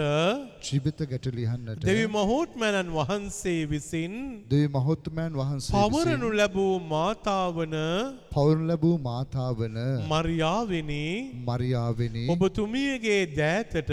ජීවිත 0.66 1.00
ගැට 1.12 1.28
ලියන්නට 1.38 1.82
දෙවි 1.84 2.06
මහෝත්මැණන් 2.10 2.92
වහන්සේ 2.98 3.62
විසින් 3.68 4.14
දෙවි 4.52 4.68
මහෝත්තමයන් 4.70 5.34
වහන්සේ 5.36 5.74
පවරනු 5.76 6.30
ලැබූ 6.40 6.74
මාතාවන 6.90 7.76
පවුරු 8.36 8.68
ලැබූ 8.70 8.96
මාතාවන 9.08 9.78
මරියාවෙනි 10.12 11.02
මරියාවෙනි 11.50 12.26
ඔබතුමියගේ 12.36 13.22
දෑතට 13.38 13.92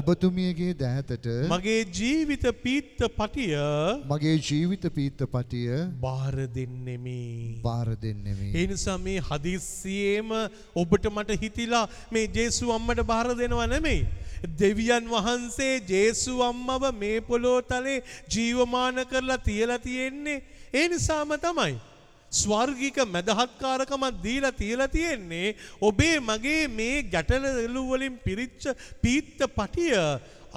ඔබතුමියගේ 0.00 0.72
දෑතට 0.82 1.28
මගේ 1.52 1.80
ජීවිත 1.98 2.46
පීත්ත 2.64 3.04
පටිය 3.18 3.52
මගේ 4.06 4.36
ජීවිත 4.40 4.84
පීත්තපටිය 4.90 5.76
බාර 6.00 6.34
දෙන්නෙමි. 6.48 7.60
බාර 7.62 7.88
දෙන්නෙමි. 7.96 8.50
ඒ 8.54 8.66
නිසා 8.66 8.98
මේ 8.98 9.20
හදිස්සියේම 9.20 10.30
ඔබට 10.74 11.08
මට 11.12 11.40
හිතිලා 11.42 11.86
මේ 12.10 12.26
ජේසු 12.34 12.72
අම්මට 12.72 13.06
බාර 13.06 13.26
දෙනවා 13.36 13.66
නෙමෙයි. 13.66 14.06
දෙවියන් 14.60 15.08
වහන්සේ 15.08 15.74
ජේසු 15.88 16.42
අම්මව 16.42 16.92
මේ 17.00 17.16
පොළොව 17.22 17.58
තලේ 17.64 18.02
ජීවමාන 18.28 19.02
කරලා 19.06 19.40
තියලා 19.40 19.78
තියෙන්නේ 19.78 20.42
ඒ 20.72 20.88
නිසාම 20.88 21.34
තමයි. 21.38 21.74
ස්වර්ගික 22.34 22.98
මැදහත්කාරකමක් 23.06 24.22
දීලා 24.24 24.54
තියලා 24.54 24.88
තියෙන්නේ 24.88 25.56
ඔබේ 25.80 26.16
මගේ 26.20 26.62
මේ 26.70 26.96
ගැටලු 27.06 27.82
වලින් 27.90 28.16
පිරිච්ච 28.18 28.64
පීත්ත 29.02 29.40
පටිය 29.56 29.92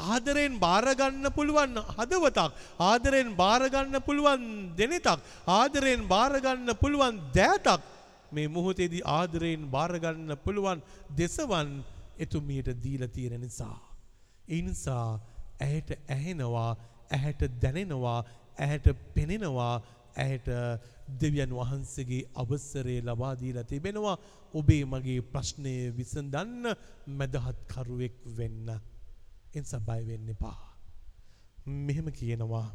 ආදරයෙන් 0.05 0.55
බාරගන්න 0.59 1.27
පුළුවන් 1.37 1.77
හදවතක් 1.89 2.49
ආදරයෙන් 2.81 3.29
බාරගන්න 3.35 3.99
පුළුවන් 4.07 4.43
දෙනෙතක් 4.77 5.19
ආදරයෙන් 5.49 6.03
බාරගන්න 6.07 6.71
පුළුවන් 6.81 7.21
දෑතක් 7.33 7.81
මේ 8.31 8.47
මොහොතේදී 8.49 9.03
ආදරයෙන් 9.09 9.63
බාරගන්න 9.67 10.37
පුළුවන් 10.45 10.83
දෙසවන් 11.17 11.69
එතුමියට 12.17 12.69
දීලා 12.83 13.07
තියෙන 13.09 13.41
නිසා. 13.41 13.79
ඒ 14.47 14.61
නිසා 14.61 15.19
ඇයට 15.61 15.91
ඇහෙනවා 16.09 16.71
ඇහැට 17.09 17.41
දැනෙනවා 17.61 18.19
ඇහැට 18.57 18.87
පෙනෙනවා 19.13 19.75
ඇයට 20.17 20.47
දෙවියන් 21.21 21.51
වහන්සේගේ 21.51 22.23
අවසරය 22.35 22.97
ලබා 23.01 23.33
දීලා 23.39 23.63
තිබෙනවා 23.63 24.17
ඔබේ 24.53 24.83
මගේ 24.85 25.21
ප්‍රශ්නය 25.23 25.75
විසඳන්න 25.97 26.65
මැදහත්කරුවෙක් 27.19 28.17
වෙන්න. 28.37 28.67
එනිසා 29.55 29.79
බය 29.81 30.01
වෙන්න 30.07 30.29
එපා. 30.29 30.57
මෙහෙම 31.87 32.07
කියනවා 32.11 32.67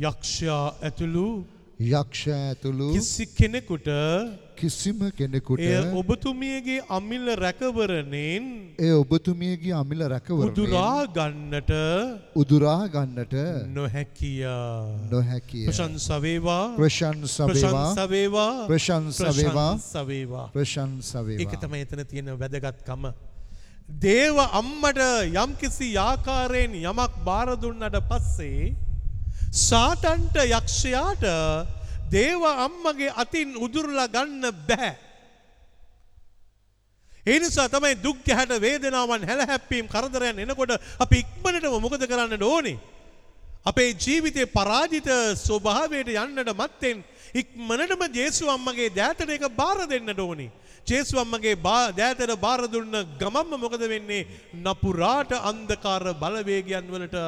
යක්ෂයා 0.00 0.66
ඇතුළු 0.82 1.26
යක්ෂ 1.80 2.28
ඇතුළු 2.28 2.92
කිසි 2.92 3.24
කෙනෙකුට 3.28 3.86
කිසිම 4.54 4.98
කෙනෙකුට 5.12 5.60
එය 5.60 5.78
ඔබතුමියගේ 5.96 6.82
අමිල 6.88 7.24
රැකවරණයෙන් 7.34 8.44
ඒ 8.78 8.90
ඔබතුමියගේ 8.94 9.72
අමිල 9.72 10.04
රැකවරණය 10.04 10.50
උදුරා 10.50 11.06
ගන්නට 11.08 11.72
උදුරා 12.36 12.84
ගන්නට 12.86 13.32
නොහැකිය. 13.72 14.44
නොහැකිය. 15.10 15.64
ප්‍රශංසා 15.64 16.20
වේවා 16.20 16.76
ප්‍රශංසා 16.76 17.48
වේවා 17.48 18.52
ප්‍රශංසා 18.68 19.32
වේවා 19.32 19.72
ප්‍රශංසා 19.72 20.04
වේවා 20.06 20.46
ප්‍රශංසා 20.52 21.24
වේවා. 21.24 21.42
ඒක. 21.42 21.56
තමයි 21.58 21.80
එතන 21.80 22.04
තියෙන 22.04 22.30
වැදගත්කම. 22.36 23.08
දේව 23.88 24.36
අම්මට 24.52 25.02
යම්කිසි 25.34 25.90
ආකාරයෙන් 25.98 26.76
යමක් 26.84 27.20
බාර 27.24 27.56
දුන්නට 27.56 28.00
පස්සේ 28.04 28.89
සාතන්ට 29.50 30.36
යක්ෂයාට 30.38 31.24
දේව 32.10 32.42
අම්මගේ 32.44 33.12
අතින් 33.14 33.56
උදුරලා 33.56 34.06
ගන්න 34.08 34.52
බෑ. 34.68 34.94
ඒ 37.26 37.38
නිසා 37.38 37.68
තමයි 37.68 37.94
දුක් 37.96 38.22
ගැහැට 38.24 38.60
වේදනාවන් 38.60 39.26
හැලහැප්පීම් 39.26 39.88
කරදරයන් 39.88 40.38
එනකොට 40.38 40.78
අපි 40.98 41.18
ඉක්මනටම 41.18 41.76
මොකද 41.78 42.06
කරන්න 42.06 42.42
ඕනේ? 42.42 42.78
අපේ 43.64 43.94
ජීවිතේ 43.96 44.46
පරාජිත 44.48 45.08
ස්වභාවයට 45.36 46.14
යන්නට 46.14 46.54
මත්තෙන් 46.54 47.04
ඉක්මනටම 47.34 48.02
ජේසු 48.12 48.48
අම්මගේ 48.48 48.88
දෑතට 48.90 49.28
එක 49.28 49.44
බාර 49.50 49.86
දෙන්නට 49.86 50.18
ඕනේ. 50.18 50.50
ජේසු 50.86 51.18
අම්මගේ 51.18 51.56
බා- 51.56 51.92
දෑතට 51.92 52.40
බාර 52.40 52.62
දුන්න 52.66 52.94
ගමම්ම 53.18 53.60
මොකද 53.60 53.82
වෙන්නේ? 53.84 54.26
නපුරාට 54.54 55.32
අන්ධකාර 55.42 56.14
බලවේගයන් 56.14 56.86
වලට 56.86 57.18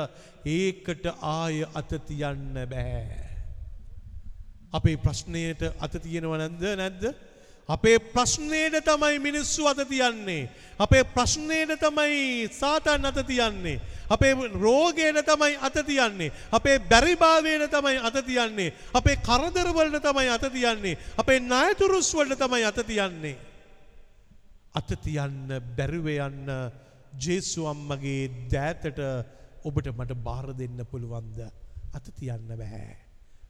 ඒකට 0.45 1.07
ආය 1.21 1.63
අත 1.75 1.93
තියන්න 2.07 2.55
බෑ. 2.71 3.21
අපේ 4.73 4.97
ප්‍රශ්නයට 4.97 5.63
අත 5.79 6.01
තියෙනව 6.03 6.33
නැද්ද 6.39 6.65
නැද්ද? 6.81 7.05
අපේ 7.69 7.99
ප්‍රශ්නයට 7.99 8.85
තමයි 8.85 9.19
මිනිස්සු 9.19 9.67
අත 9.69 9.83
තියන්නේ. 9.89 10.49
අපේ 10.79 11.05
ප්‍රශ්නයට 11.05 11.79
තමයි 11.81 12.49
සාතන් 12.51 13.07
අත 13.07 13.21
තියන්නේ. 13.27 13.81
අපේ 14.11 14.35
රෝගයට 14.35 15.23
තමයි 15.27 15.57
අත 15.61 15.79
තියන්නේ. 15.87 16.33
අපේ 16.53 16.79
බැරිභාවයට 16.81 17.71
තමයි 17.71 17.99
අත 17.99 18.19
තියන්නේ. 18.27 18.73
අපේ 18.95 19.17
කරදරවලට 19.17 20.03
තමයි 20.03 20.29
අත 20.29 20.53
තියන්නේ. 20.53 20.99
අපේ 21.17 21.41
ණයතුරුස් 21.41 22.15
වලට 22.15 22.39
තමයි 22.39 22.65
අත 22.65 22.87
තියන්නේ. 22.87 23.37
අත 24.75 24.91
තියන්න 25.05 25.53
බැරිව 25.77 26.07
යන්න 26.09 26.51
ජේසු 27.21 27.69
අම්මගේ 27.69 28.49
දෑතට 28.51 28.99
ඔබට 29.65 29.89
මට 29.93 30.19
බාර 30.25 30.47
දෙන්න 30.55 30.85
පුළුවන්ද 30.87 31.39
අත 31.93 32.07
තියන්න 32.19 32.53
බෑ. 32.61 32.97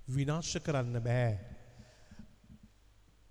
විනාශ 0.08 0.54
කරන්න 0.60 1.00
බෑ. 1.00 1.32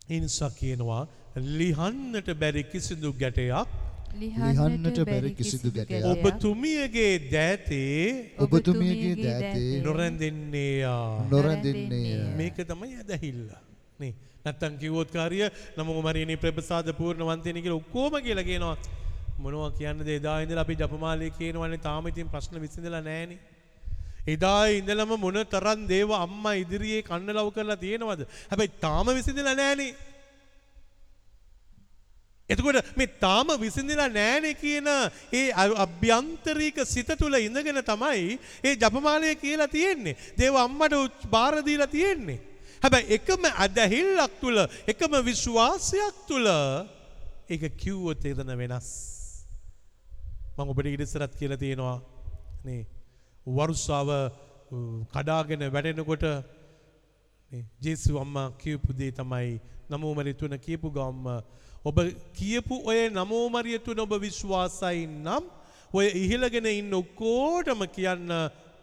එනිසා 0.09 0.51
කියනවා 0.51 1.03
ලිහන්නට 1.35 2.29
බැරි 2.35 2.63
කිසිදු 2.65 3.13
ගැටයක් 3.13 3.67
ලිහන්නට 4.13 4.97
බැරි 5.05 5.31
කිසිදු 5.33 5.71
ගැටයක් 5.71 6.05
ඔබතුමියගේ 6.05 7.13
දෑතේ 7.31 8.33
ඔබතුමියගේ 8.39 9.15
දෑතේ 9.17 9.83
නොරැඳෙන්නේයා. 9.83 11.27
නොරැඳෙන්නේය. 11.29 12.35
මේක 12.35 12.57
තමයි 12.63 12.95
ඇදහිල්ල. 12.97 13.47
නේ 13.99 14.13
නැත්තන් 14.45 14.77
කිව්වොත් 14.77 15.11
කාරිය 15.11 15.47
නම 15.77 15.93
මරණී 15.97 16.37
ප්‍රපසාද 16.37 16.91
පූර්ණ 16.93 17.23
වන්තයන 17.23 17.61
කියලා 17.61 17.79
ඔක්කොම 17.79 18.19
කියලා 18.21 18.43
කියනවා. 18.43 18.75
මොනවා 19.41 19.69
කියන්න 19.69 20.07
එදා 20.07 20.41
ඉඳලා 20.41 20.61
අපි 20.61 20.75
ජපමාලය 20.75 21.29
කියනවන්නේ 21.29 21.77
තාම 21.77 22.07
ඉතින් 22.07 22.31
ප්‍රශ්න 22.31 22.59
විසඳලා 22.59 23.01
නෑනේ. 23.01 23.39
එදා 24.27 24.65
ඉඳලම 24.65 25.19
මොන 25.19 25.43
තරම් 25.43 25.87
දේව 25.87 26.13
අම්මා 26.13 26.53
ඉදිරියේ 26.53 27.01
කන්න 27.01 27.33
ලව් 27.33 27.49
කරලා 27.49 27.75
තියෙනවද? 27.75 28.21
හැබැයි 28.21 28.67
තාම 28.81 29.07
විසඳලා 29.09 29.53
නෑනේ. 29.53 29.95
එතකොට 32.49 32.97
මේ 32.97 33.05
තාම 33.05 33.47
විසඳලා 33.59 34.07
නෑනේ 34.07 34.53
කියන 34.53 34.87
ඒ 35.33 35.51
අ- 35.51 35.77
අභ්‍යන්තරික 35.85 36.85
සිත 36.85 37.11
තුළ 37.19 37.35
ඉඳගෙන 37.35 37.81
තමයි 37.81 38.39
ඒ 38.63 38.75
ජපමාලය 38.75 39.35
කියලා 39.35 39.65
තියෙන්නේ. 39.67 40.15
දේව 40.37 40.55
අම්මට 40.55 40.93
උච්- 40.93 41.29
බාර 41.29 41.65
දීලා 41.65 41.87
තියෙන්නේ. 41.87 42.39
හැබැයි 42.83 43.13
එකම 43.13 43.45
අදහිල්ලක් 43.57 44.31
තුළ 44.41 44.59
එකම 44.87 45.21
විශ්වාසයක් 45.25 46.15
තුළ 46.27 46.47
ඒක 47.49 47.77
කිව්වොත් 47.77 48.25
එතන 48.25 48.57
වෙනස්. 48.57 49.20
මම 50.61 50.71
ඔබට 50.71 50.87
ඉඩසරත් 50.87 51.33
කියලා 51.35 51.57
තියෙනවා 51.57 51.97
නේ 52.65 52.81
වරුස්සාව 53.47 54.09
උ, 54.71 54.77
කඩාගෙන 55.13 55.63
වැඩෙනකොට 55.73 56.25
නේ, 57.51 57.63
ජේසු 57.81 58.19
අම්මා 58.19 58.47
කියපු 58.57 58.93
දේ 58.93 59.11
තමයි 59.11 59.59
නමෝමරිය 59.89 60.33
තුන 60.33 60.57
කියපු 60.59 60.91
ගම්ම 60.91 61.27
ඔබ 61.85 61.97
කියපු 62.33 62.75
ඔය 62.85 62.99
නමෝමරිය 63.09 63.79
තුන 63.79 63.99
ඔබ 63.99 64.13
විශ්වාසයි 64.21 65.07
නම් 65.07 65.43
ඔය 65.93 66.07
ඉහිලගෙන 66.15 66.67
ඉන්න 66.71 66.93
ඔක්කෝටම 66.93 67.81
කියන්න 67.95 68.29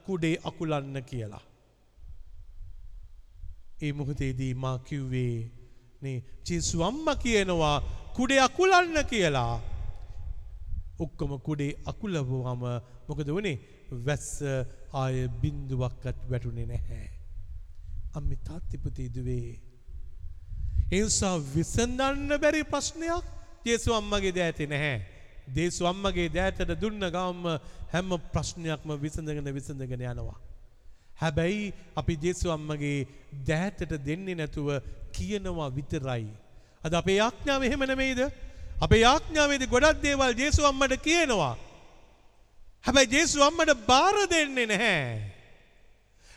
කුඩේ 0.06 0.36
අකුලන්න 0.44 0.98
කියලා. 1.02 1.44
ඒ 3.82 3.92
මොහොතේදී 3.92 4.52
මා 4.54 4.78
කිව්වේ 4.78 5.36
නේ 6.02 6.18
ජේසු 6.46 6.84
අම්මා 6.84 7.16
කියනවා 7.16 7.76
කුඩේ 8.16 8.40
අකුලන්න 8.40 9.04
කියලා. 9.10 9.54
ඔක්කොම 10.98 11.32
කුඩේ 11.40 11.78
අකුලවුවම 11.86 12.62
මොකද 13.08 13.28
වනේ 13.30 13.56
වැස්ස 14.06 14.42
ආය 14.94 15.28
බින්දුවක්කත් 15.42 16.26
වැටුනේ 16.30 16.66
නැහැ. 16.66 17.06
අම්මි 18.14 18.36
තාත්තිපුතිදුවේ. 18.38 19.60
එනිසා 20.90 21.36
විසඳන්න 21.54 22.40
බැරි 22.40 22.64
ප්‍රශ්නයක් 22.64 23.24
ජේසු 23.64 23.94
අම්මගේ 23.94 24.32
දෑති 24.32 24.66
නැහැ. 24.66 24.98
දේසු 25.48 25.86
අම්මගේ 25.86 26.28
දෑතට 26.30 26.74
දුන්න 26.80 27.00
ගම්ම 27.06 27.46
හැම 27.92 28.10
ප්‍රශ්නයක්ම 28.32 28.90
විසඳගෙන 28.96 29.54
විසඳගෙන 29.54 30.02
යනවා. 30.02 30.36
හැබැයි 31.16 31.72
අපි 31.96 32.18
ජේසු 32.22 32.50
අම්මගේ 32.50 33.06
දෑතට 33.46 33.94
දෙන්නේ 34.04 34.34
නැතුව 34.34 34.68
කියනවා 35.12 35.70
විතරයි. 35.70 36.28
අද 36.82 36.92
අපේ 36.94 37.16
යාඥාව 37.16 37.62
එහෙම 37.62 37.82
නෙමෙයිද? 37.82 38.20
අපේ 38.80 39.00
යාඥාවේදී 39.00 39.66
ගොඩක් 39.66 40.02
දේවල් 40.02 40.34
ජේසු 40.34 40.66
අම්මට 40.66 40.94
කියනවා. 41.02 41.56
හැබැයි 42.84 43.12
ජේසු 43.12 43.42
අම්මට 43.42 43.72
බාර 43.86 44.16
දෙන්නේ 44.30 44.66
නැහැ. 44.66 45.02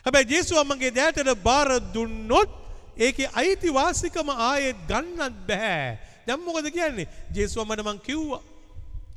හැබැයි 0.06 0.30
ජේසු 0.30 0.58
අම්මගේ 0.58 0.90
දෑතට 0.90 1.30
බාර 1.44 1.68
දුන්නොත් 1.94 2.50
ඒකේ 2.98 3.30
අයිතිවාසිකම 3.34 4.28
ආයෙත් 4.28 4.78
ගන්නත් 4.88 5.36
බෑ. 5.48 5.98
දැන් 6.26 6.40
මොකද 6.40 6.70
කියන්නේ? 6.70 7.08
ජේසු 7.34 7.60
අම්මට 7.60 7.84
මං 7.84 8.00
කිව්වා. 8.00 8.42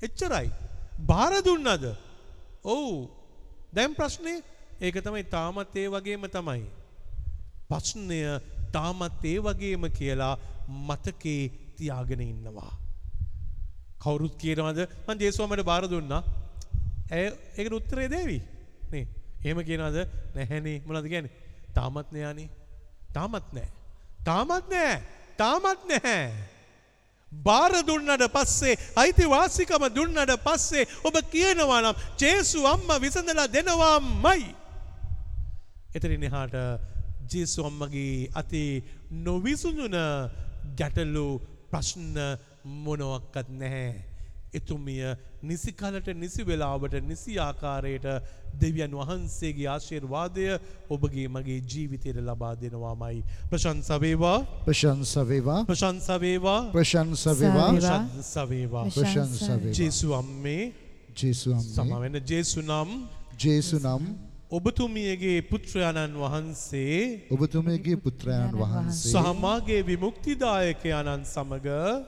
එච්චරයි. 0.01 0.49
බාර 0.99 1.34
දුන්නද? 1.43 1.86
ඔව්. 2.63 3.09
දැන් 3.73 3.95
ප්‍රශ්නේ 3.95 4.43
ඒක 4.80 5.01
තමයි 5.01 5.23
තාමත් 5.26 5.76
ඒ 5.76 5.89
වගේම 5.89 6.30
තමයි. 6.30 6.63
ප්‍රශ්නය 7.69 8.21
තාමත් 8.71 9.23
ඒ 9.26 9.38
වගේම 9.39 9.91
කියලා 9.91 10.36
මතකේ 10.88 11.43
තියාගෙන 11.78 12.21
ඉන්නවා. 12.21 12.84
කවුරුත් 14.06 14.36
කියනවද 14.38 14.82
මං 15.08 15.18
ජේසුවමට 15.20 15.66
බාර 15.66 15.88
දුන්නා. 15.88 16.22
ඇය 17.12 17.26
ඒකට 17.58 17.78
උත්තරේ 17.80 18.10
දේවි. 18.10 18.39
නේ. 18.91 19.06
එහෙම 19.41 19.64
කියනවද? 19.64 19.97
නැහැනේ. 20.36 20.78
මොනවද 20.86 21.08
කියන්නේ? 21.08 21.34
තාමත් 21.74 22.12
නෑනේ. 22.12 22.49
තාමත් 23.14 23.53
නෑ. 23.53 23.70
තාමත් 24.24 24.70
නෑ. 24.70 24.97
තාමත් 25.38 25.82
නැහැ. 25.86 26.34
බාර 27.32 27.74
දුන්නට 27.84 28.26
පස්සේ 28.30 28.78
අයිතිවාසිකම 28.95 29.86
දුන්නට 29.89 30.36
පස්සේ 30.39 30.88
ඔබ 31.03 31.16
කියනවා 31.28 31.82
නම් 31.82 31.95
ජේසු 32.18 32.66
අම්මා 32.66 33.01
විසඳලා 33.01 33.47
දෙනවාමයි. 33.49 34.56
එතරින් 35.91 36.24
එහාට 36.24 36.56
ජේසු 37.28 37.66
අම්මගේ 37.66 38.30
අතේ 38.34 38.84
නොවිසුඳුන 39.20 39.97
ගැටලු 40.76 41.28
ප්‍රශ්න 41.70 42.16
මොනවක්කත් 42.66 43.49
නැහැ. 43.51 44.16
එතුමිය 44.53 45.16
නිසි 45.41 45.72
කලට 45.72 46.07
නිසි 46.16 46.43
වෙලාවට 46.43 46.95
නිසි 47.03 47.38
ආකාරයට 47.38 48.05
දෙවියන් 48.55 48.93
වහන්සේගේ 48.93 49.68
ආශිර්වාදය 49.68 50.45
ඔබගේ 50.89 51.28
මගේ 51.28 51.59
ජීවිතයට 51.63 52.20
ලබා 52.20 52.53
දෙනවාමයි. 52.55 53.24
ප්‍රශංසවේවා 53.49 54.39
ප්‍රශංසවේවා 54.66 55.59
ප්‍රශංසවේවා 55.66 56.61
ප්‍රශංසවේවා 56.72 57.72
සවේවා. 57.74 57.76
ප්‍රශංසවේවා. 57.76 58.86
ප්‍රශංසවේවා 58.89 59.74
ජේසු 59.74 60.13
අම්මේ. 60.13 60.74
ජේසු 61.16 61.51
අම්මේ. 61.51 61.76
සමවෙන 61.76 62.22
ජේසු 62.24 62.61
නම්. 62.61 62.89
ජේසු 63.39 63.80
නම් 63.80 64.34
ඔබතුමියගේ 64.56 65.39
පුත්‍රයාණන් 65.43 66.16
වහන්සේ 66.16 67.28
ඔබතුමේගේ 67.30 67.95
පුත්‍රයන් 67.97 68.53
වහන්සේ 68.53 69.12
සහමාගේ 69.14 69.80
විමුක්තිදායකයාණන් 69.89 71.26
සමග 71.26 71.68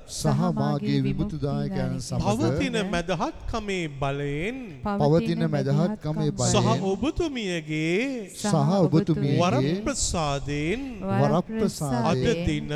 සහ 0.10 0.44
මාගේ 0.56 1.00
විමුතුදායකයන් 1.08 1.98
සමග 2.00 2.22
පවතින 2.24 2.78
මැදහත්කමේ 2.94 3.86
බලයෙන් 4.02 4.62
පවතින 4.86 5.44
මැදහත්කමේ 5.48 6.30
සහ 6.30 6.62
බලයෙන් 6.62 6.86
ඔබතුමියගේ 6.92 7.98
සහ 8.34 8.56
ඔබතුමියගේ 8.78 9.42
වරප්‍රසාදයෙන් 9.42 10.86
අද 11.04 11.22
වරප්‍රසාදයෙන් 11.24 12.46
දින 12.48 12.74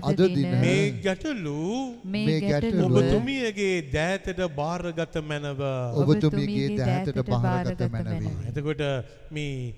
අද 0.00 0.24
දින 0.28 0.50
මේ 0.56 0.80
ගැටලු 1.04 1.58
මේ 2.06 2.40
ගැටලුව 2.42 2.98
ඔබතුමියගේ 3.02 3.76
දෑතට 3.92 4.40
භාරගත 4.56 5.20
මැනව. 5.22 5.62
ඔබතුමියගේ 6.02 6.68
දැහැතට 6.78 7.22
බහරගත 7.24 7.86
මැනවේ 7.92 8.34
එතකොට 8.50 8.82
මේ 9.30 9.74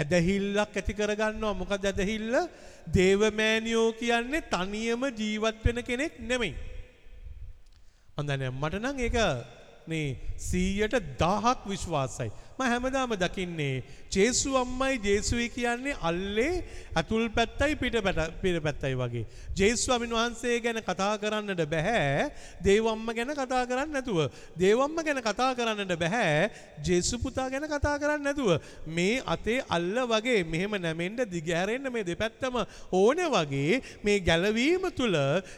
ඇදහිල්ලක් 0.00 0.76
ඇති 0.78 0.98
කරගන්නවා 1.00 1.54
මොකද 1.60 1.84
ඇදහිල්ල 1.90 2.34
දේවමෑනියෝ 2.96 3.88
කියන්නේ 4.00 4.46
තනියම 4.54 5.02
ජීවත් 5.20 5.58
වෙන 5.66 5.78
කෙනෙක් 5.88 6.14
නෙමෙයි. 6.30 6.54
හොඳනේ 8.16 8.50
මට 8.50 8.82
නම් 8.82 8.98
ඒක 9.06 9.18
මේ 9.90 10.06
100ට 10.38 10.94
1000ක් 11.20 11.70
විශ්වාසයි. 11.72 12.30
මම 12.58 12.64
හැමදාම 12.64 13.12
දකින්නේ 13.14 13.82
ජේසු 14.08 14.56
අම්මයි 14.56 14.98
ජේසුයි 15.00 15.48
කියන්නේ 15.48 15.94
අල්ලේ 16.00 16.62
අතුල් 16.94 17.28
පැත්තයි 17.28 17.74
පිට 17.74 17.96
පිට 18.42 18.62
පැත්තයි 18.62 18.94
වගේ. 18.94 19.26
ජේසු 19.52 19.82
ස්වාමීන් 19.84 20.12
වහන්සේ 20.12 20.60
ගැන 20.60 20.78
කතා 20.80 21.18
කරන්නට 21.18 21.62
බෑ. 21.66 22.30
දේව 22.62 22.86
අම්ම 22.86 23.06
ගැන 23.08 23.32
කතා 23.32 23.66
කරන්න 23.66 23.90
නැතුව. 23.90 24.30
දේව 24.56 24.80
අම්ම 24.80 24.96
ගැන 24.98 25.20
කතා 25.20 25.50
කරන්නට 25.52 25.94
බෑ. 25.96 26.50
ජේසු 26.80 27.18
පුතා 27.18 27.50
ගැන 27.50 27.66
කතා 27.66 27.98
කරන්න 27.98 28.22
නැතුව. 28.22 28.62
මේ 28.88 29.22
අතේ 29.26 29.58
අල්ල 29.68 30.06
වගේ 30.06 30.44
මෙහෙම 30.46 30.78
නැමෙන්න 30.78 31.26
දිගහැරෙන්න 31.26 31.90
මේ 31.90 32.04
දෙපැත්තම 32.04 32.62
ඕනේ 32.92 33.28
වගේ 33.28 33.82
මේ 34.04 34.20
ගැලවීම 34.20 34.86
තුල 34.92 35.16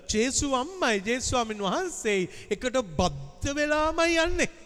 ජේසු 0.08 0.54
අම්මයි 0.54 1.02
ජේසු 1.02 1.28
ස්වාමීන් 1.28 1.60
වහන්සේ 1.60 2.20
එකට 2.50 2.80
බද්ධ 2.94 3.52
වෙලාමයි 3.52 4.16
යන්නේ. 4.18 4.65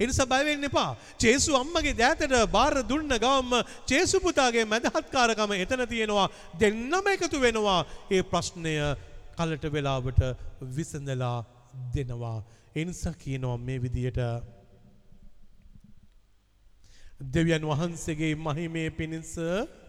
එනිසා 0.00 0.26
බය 0.26 0.42
වෙන්න 0.44 0.64
එපා. 0.64 0.90
ජේසු 1.20 1.56
අම්මගේ 1.56 1.94
දෑතට 1.94 2.34
බාර 2.52 2.74
දුන්න 2.84 3.12
ගවම්ම 3.16 3.52
ජේසු 3.86 4.20
පුතාගේ 4.20 4.64
මැදහත්කාරකම 4.64 5.52
එතන 5.56 5.84
තියෙනවා. 5.86 6.28
දෙන්නම 6.60 7.10
එකතු 7.14 7.40
වෙනවා. 7.40 7.80
ඒ 8.10 8.22
ප්‍රශ්නය 8.24 8.74
කලට 9.36 9.72
වෙලාවට 9.72 10.22
විසඳලා 10.76 11.38
දෙනවා. 11.94 12.38
එනිසා 12.74 13.14
කියනවා 13.14 13.58
මේ 13.58 13.82
විදියට 13.82 14.20
දෙවියන් 17.20 17.62
වහන්සේගේ 17.62 18.34
මහිමේ 18.36 18.90
පිණිස 18.90 19.36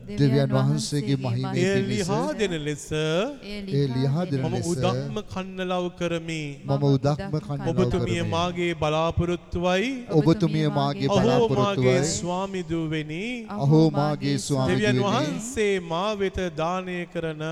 දෙවියන් 0.10 0.50
වහන්සේගේ 0.50 1.16
මහිමේ 1.18 1.62
එය 1.66 1.82
පිණිස 1.82 2.00
ලිහා 2.00 2.34
දෙන 2.34 2.54
ලෙස 2.66 2.88
ඒ 2.92 3.86
ලිහා 3.90 4.26
දෙන 4.26 4.42
මම 4.42 4.54
ලෙස 4.54 4.68
උදක්ම 4.68 5.16
කන්නලව් 5.24 5.86
කරමි. 5.96 6.44
මම 6.62 6.84
උදක්ම 6.86 7.38
කන්නලව් 7.38 7.70
ඔබතුමිය 7.72 8.18
කරමි. 8.18 8.30
මාගේ 8.30 8.74
බලාපොරොත්තුවයි 8.76 9.92
ඔබතුමිය 10.12 10.68
මාගේ 10.70 11.08
අහෝ 11.10 11.22
මාගේ 11.22 11.46
බලාපොරොත්තුවයි 11.48 12.04
ස්වාමිදුවෙනි 12.10 13.24
අහෝ 13.50 13.88
මාගේ 13.92 14.28
දෙවියන් 14.28 14.40
ස්වාමිදුවනි 14.40 15.00
වහන්සේ 15.06 15.80
මා 15.86 16.12
වෙත 16.16 16.42
දානය 16.58 16.98
කරන 17.14 17.46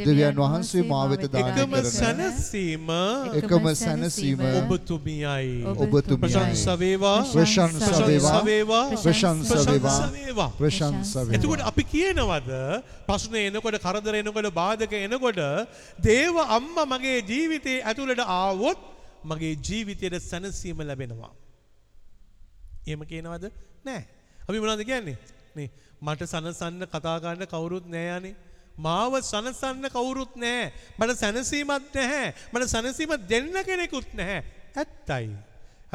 දෙවියන් 0.00 0.36
වහන්සේ 0.36 0.82
මා 0.84 1.04
වෙත 1.10 1.28
දානය 1.28 1.52
එකම 1.52 1.76
කරන 1.76 1.90
සැනසීම 1.90 2.88
එකම 3.34 3.70
සැනසීම 3.74 4.40
ඔබතුමියයි. 4.54 5.52
ඔබතුමියයි 5.76 6.20
ප්‍රශංසා 6.24 6.78
වේවා. 6.78 7.20
ප්‍රශංසා 7.28 7.92
ප්‍රශංසා 7.92 8.44
වේවා. 8.44 8.84
ප්‍රශංසා 9.26 10.08
වේවා 10.12 10.50
ප්‍රශංසා 10.52 11.22
වේවා. 11.22 11.36
එතකොට 11.36 11.62
අපි 11.62 11.84
කියනවද 11.86 12.50
ප්‍රශ්න 13.06 13.38
එනකොට 13.42 13.78
කරදර 13.78 14.14
එනකොට 14.16 14.50
බාධක 14.52 14.92
එනකොට 14.98 15.40
දේව 16.00 16.36
අම්මා 16.48 16.86
මගේ 16.86 17.18
ජීවිතේ 17.22 17.78
ඇතුළට 17.82 18.22
ආවොත් 18.34 18.78
මගේ 19.24 19.54
ජීවිතයට 19.60 20.20
සැනසීම 20.22 20.78
ලැබෙනවා. 20.82 21.32
එහෙම 22.86 23.02
කියනවද? 23.04 23.50
නෑ. 23.84 24.02
අපි 24.40 24.58
මොනවද 24.58 24.84
කියන්නේ? 24.84 25.18
නේ 25.54 25.70
මට 26.00 26.28
සනසන්න 26.28 26.86
කතා 26.86 27.16
කරන්න 27.18 27.48
කවුරුත් 27.48 27.86
නෑ 27.88 28.10
අනේ. 28.12 28.34
මාව 28.78 29.16
සනසන්න 29.22 29.88
කවුරුත් 29.88 30.36
නෑ. 30.36 30.72
මට 30.98 31.16
සැනසීමක් 31.16 31.94
නැහැ. 31.94 32.34
මට 32.52 32.68
සැනසීම 32.68 33.16
දෙන්න 33.26 33.52
කෙනෙකුත් 33.64 34.14
නැහැ. 34.14 34.44
ඇත්තයි. 34.76 35.30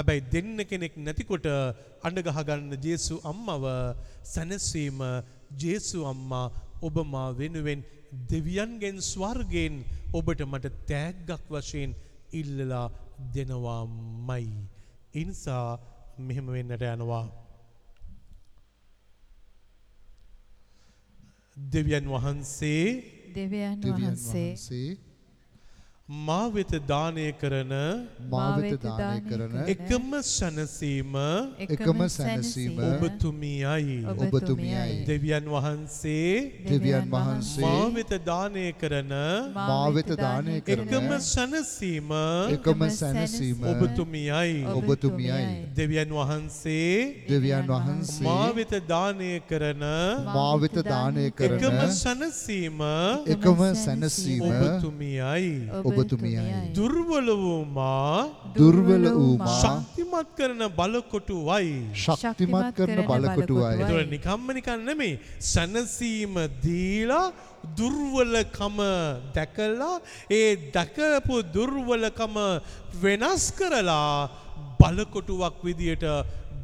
හැබැයි 0.01 0.21
දෙන්න 0.33 0.57
කෙනෙක් 0.65 0.93
නැතිකොට 0.97 1.45
අඬ 2.01 2.25
ගහගන්න 2.27 2.73
ජේසු 2.79 3.15
අම්මව 3.23 3.65
සැනසීම 4.25 4.99
ජේසු 5.55 5.99
අම්මා 6.05 6.45
ඔබ 6.81 6.95
මා 7.05 7.29
වෙනුවෙන් 7.31 7.83
දෙවියන්ගෙන් 8.31 8.97
ස්වර්ගෙන් 9.03 9.75
ඔබට 10.13 10.41
මට 10.43 10.73
තෑග්ගක් 10.87 11.45
වශයෙන් 11.49 11.93
ඉල්ලලා 12.33 12.87
දෙනවාමයි. 13.35 14.47
ඉනිසා 15.13 15.77
මෙහෙම 16.19 16.47
වෙන්නට 16.47 16.81
යනවා. 16.87 17.25
දෙවියන් 21.57 22.05
වහන්සේ 22.07 22.83
දෙවියන් 23.35 23.79
වහන්සේ 23.83 25.10
මා 26.11 26.51
වෙත 26.53 26.71
දානය 26.87 27.25
කරන 27.41 27.71
මා 28.31 28.47
වෙත 28.55 28.83
දානය 28.83 29.19
කරන 29.27 29.53
එකම 29.73 30.09
සැනසීම 30.29 31.13
එකම 31.65 31.99
සැනසීම 32.09 32.79
ඔබතුමියයි. 32.87 33.95
ඔබතුමියයි 34.15 34.97
දෙවියන් 35.07 35.45
වහන්සේ 35.47 36.33
දෙවියන් 36.67 37.07
වහන්සේ 37.13 37.63
මා 37.63 37.85
වෙත 37.95 38.11
දානය 38.25 38.65
කරන 38.81 39.13
මා 39.55 39.85
වෙත 39.89 40.11
දානය 40.17 40.57
කරන 40.61 40.83
එකම 40.87 41.07
සැනසීම 41.27 42.11
එකම 42.57 42.83
සැනසීම 42.91 43.63
ඔබතුමියයි. 43.73 44.59
ඔබතුමියයි 44.73 45.47
දෙවියන් 45.79 46.11
වහන්සේ 46.11 46.91
දෙවියන් 47.31 47.71
වහන්සේ 47.71 48.27
මා 48.27 48.51
වෙත 48.51 48.75
දානය 48.91 49.31
කරන 49.47 49.87
මා 50.27 50.51
වෙත 50.59 50.77
දානය 50.83 51.25
කරන 51.31 51.55
එකම 51.55 51.79
සැනසීම 52.03 52.85
එකම 53.37 53.65
සැනසීම 53.85 54.45
ඔබතුමියයි. 54.51 55.55
ඔබතුමියයි 56.01 56.73
දුර්වල 56.77 57.29
වූ 57.43 57.61
මා 57.77 58.17
දුර්වල 58.57 59.05
වූ 59.11 59.37
මා 59.37 59.59
ශක්තිමත් 59.61 60.33
කරන 60.37 60.61
බලකොටුවයි. 60.79 61.71
ශක්තිමත් 61.95 62.67
කරන 62.77 62.99
බලකොටුවයි. 63.09 63.71
එතකොට 63.77 64.11
නිකම්ම 64.15 64.47
නිකන් 64.57 64.85
නෙමෙයි. 64.85 65.19
සැනසීම 65.51 66.35
දීලා 66.63 67.25
දුර්වලකම 67.77 68.77
දැකලා 69.35 69.95
ඒ 70.31 70.49
දැකපු 70.73 71.41
දුර්වලකම 71.55 72.37
වෙනස් 73.01 73.45
කරලා 73.53 74.29
බලකොටුවක් 74.79 75.63
විදියට 75.63 76.05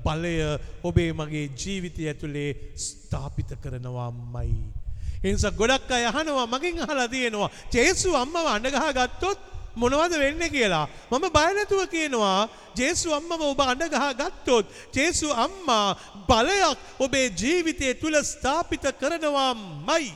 බලය 0.05 0.35
ඔබේ 0.83 1.11
මගේ 1.13 1.45
ජීවිතය 1.55 2.07
ඇතුලේ 2.07 2.49
ස්ථාපිත 2.77 3.51
කරනවාමයි. 3.63 4.76
එනිසා 5.24 5.51
ගොඩක් 5.51 5.91
අය 5.91 6.05
අහනවා 6.05 6.47
මගෙන් 6.47 6.80
අහලා 6.80 7.07
තියෙනවා 7.07 7.49
ජේසු 7.70 8.15
අම්මව 8.15 8.45
අඬගහ 8.47 8.88
ගත්තොත් 8.93 9.39
මොනවද 9.76 10.13
වෙන්නේ 10.15 10.49
කියලා. 10.49 10.86
මම 11.11 11.26
බය 11.30 11.49
නැතුව 11.53 11.82
කියනවා 11.88 12.49
ජේසු 12.76 13.13
අම්මව 13.13 13.41
ඔබ 13.43 13.59
අඬගහ 13.61 14.05
ගත්තොත් 14.13 14.65
ජේසු 14.91 15.30
අම්මා 15.36 15.95
බලයක් 16.26 16.78
ඔබේ 16.99 17.28
ජීවිතය 17.32 17.93
තුල 17.95 18.15
ස්ථාපිත 18.24 18.86
කරනවාමයි. 18.93 20.13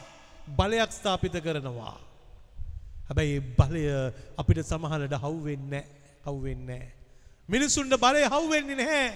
බලයක් 0.49 0.91
ස්ථාපිත 0.91 1.35
කරනවා. 1.39 1.97
හැබැයි 3.07 3.35
ඒ 3.35 3.43
බලය 3.59 3.83
අපිට 4.37 4.63
සමහරට 4.63 5.13
හවුවෙන්නේ 5.15 5.85
හවුවෙන්නේ 6.25 6.85
මිනිසුන්ට 7.49 7.93
බලය 7.97 8.23
හවුවෙන්නේ 8.25 8.75
නැහැ. 8.75 9.09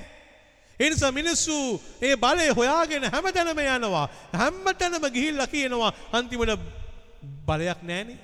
ඒ 0.79 0.89
නිසා 0.89 1.11
මිනිස්සු 1.11 1.55
ඒ 2.01 2.15
බලය 2.15 2.47
හොයාගෙන 2.57 3.03
හැමතැනම 3.13 3.59
යනවා. 3.59 4.07
හැමතැනම 4.33 5.05
ගිහිල්ලා 5.15 5.47
කියනවා 5.47 5.91
අන්තිමට 6.11 6.51
බලයක් 7.47 7.79
නැහනේ. 7.83 8.19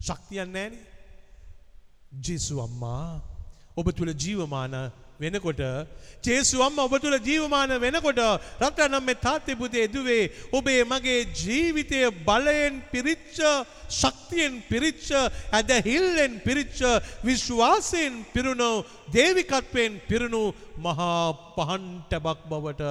ශක්තියක් 0.00 0.48
නැහනේ. 0.48 0.86
ජේසු 2.24 2.54
අම්මා 2.60 3.20
ඔබ 3.76 3.86
තුල 3.96 4.10
ජීවමාන 4.14 4.74
වෙනකොට 5.20 5.60
ජේසුවම්ම 6.22 6.78
ඔබ 6.78 6.94
තුළ 6.96 7.16
ජීවමාන 7.20 7.72
වෙනකොට 7.78 8.20
රටනම් 8.60 9.04
මේ 9.04 9.18
තාත්තේ 9.18 9.56
පුතේ 9.56 9.86
දුවේ 9.86 10.30
ඔබේ 10.52 10.82
මගේ 10.84 11.20
ජීවිතය 11.34 12.00
බලයෙන් 12.22 12.80
පිරිච්ච 12.92 13.38
ශක්තියෙන් 13.90 14.62
පිරිච්ච 14.64 15.08
ඇදහිල්ලෙන් 15.52 16.40
පිරිච්ච 16.40 16.80
විශ්වාසයෙන් 17.24 18.24
පිරුණු 18.32 18.70
දේවිකත්වයෙන් 19.10 20.00
පිරුණු 20.08 20.42
මහා 20.78 21.22
පහන්ටබක් 21.56 22.40
බවට 22.48 22.82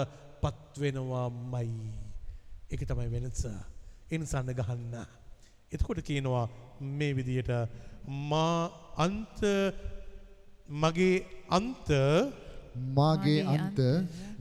පත්වෙනවා 0.41 1.27
මයි. 1.29 1.91
එක 2.69 2.81
තමයි 2.85 3.09
වෙනස. 3.09 3.45
ඉන්සන්න 4.09 4.53
ගහන්න. 4.53 4.93
එතකොට 5.71 6.01
කියනවා 6.01 6.45
මේ 6.79 7.13
විදියට 7.13 7.51
මා 8.29 8.71
අන්ත 8.97 9.41
මගේ 10.71 11.25
අන්ත 11.49 11.89
මාගේ 12.93 13.41
අන්ත 13.43 13.79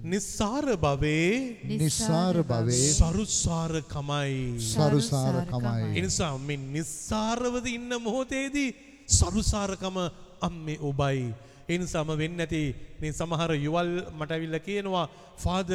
නිස්සාර 0.05 0.77
භවේ 0.77 1.57
නිස්සාර 1.65 2.45
භවේ 2.45 2.93
සරුසාරකමයි. 2.93 4.61
සරුසාරකමයි 4.61 5.97
එනිසා 5.97 6.39
මෙ 6.39 6.57
නිස්සාරවද 6.57 7.67
ඉන්න 7.69 7.91
මොහොතේදී 7.99 8.75
සරුසාරකම 9.09 9.97
අම්මේ 10.41 10.79
ඔබයි. 10.81 11.33
එනිසාම 11.67 12.09
වෙන්න 12.15 12.39
ඇති 12.39 12.75
මේ 13.01 13.13
සමහර 13.13 13.53
යුවල් 13.57 13.91
මටවිල්ල 14.13 14.57
කියනවා 14.61 15.09
ෆාද 15.37 15.71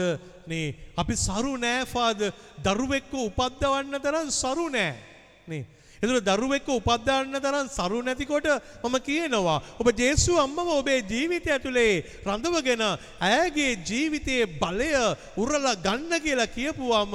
නේ 0.47 0.93
අපි 0.95 1.15
සරු 1.17 1.57
නෑ 1.57 1.85
ෆාද 1.85 2.19
දරුවෙක්ව 2.59 3.13
උපද්දවන්න 3.19 3.97
තරම් 3.99 4.29
සරු 4.31 4.69
නෑ 4.69 4.93
නේ. 5.47 5.65
එතුර 6.03 6.19
දරුවෙක්ව 6.21 6.69
උපද්දාන්න 6.71 7.35
තරම් 7.37 7.67
සරු 7.69 7.99
නැතිකොට 8.01 8.47
මම 8.83 8.95
කියනවා 9.01 9.59
ඔබ 9.79 9.87
ජේසු 9.95 10.35
අම්මව 10.37 10.69
ඔබේ 10.73 10.99
ජීවිතය 11.03 11.49
ඇතුළේ 11.49 12.03
රඳවගෙන 12.25 12.83
ඇයගේ 13.21 13.71
ජීවිතයේ 13.81 14.49
බලය 14.55 14.91
උරල 15.37 15.67
ගන්න 15.79 16.13
කියලා 16.19 16.49
කියපුවාම 16.49 17.13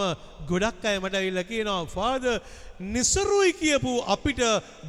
ගොඩක් 0.49 0.85
අය 0.85 0.97
මට 0.99 1.23
ඉල්ල 1.23 1.41
කියනවා 1.45 1.83
ෆාද 1.89 2.25
නිසරුයි 2.89 3.53
කියපු 3.55 3.93
අපිට 4.07 4.41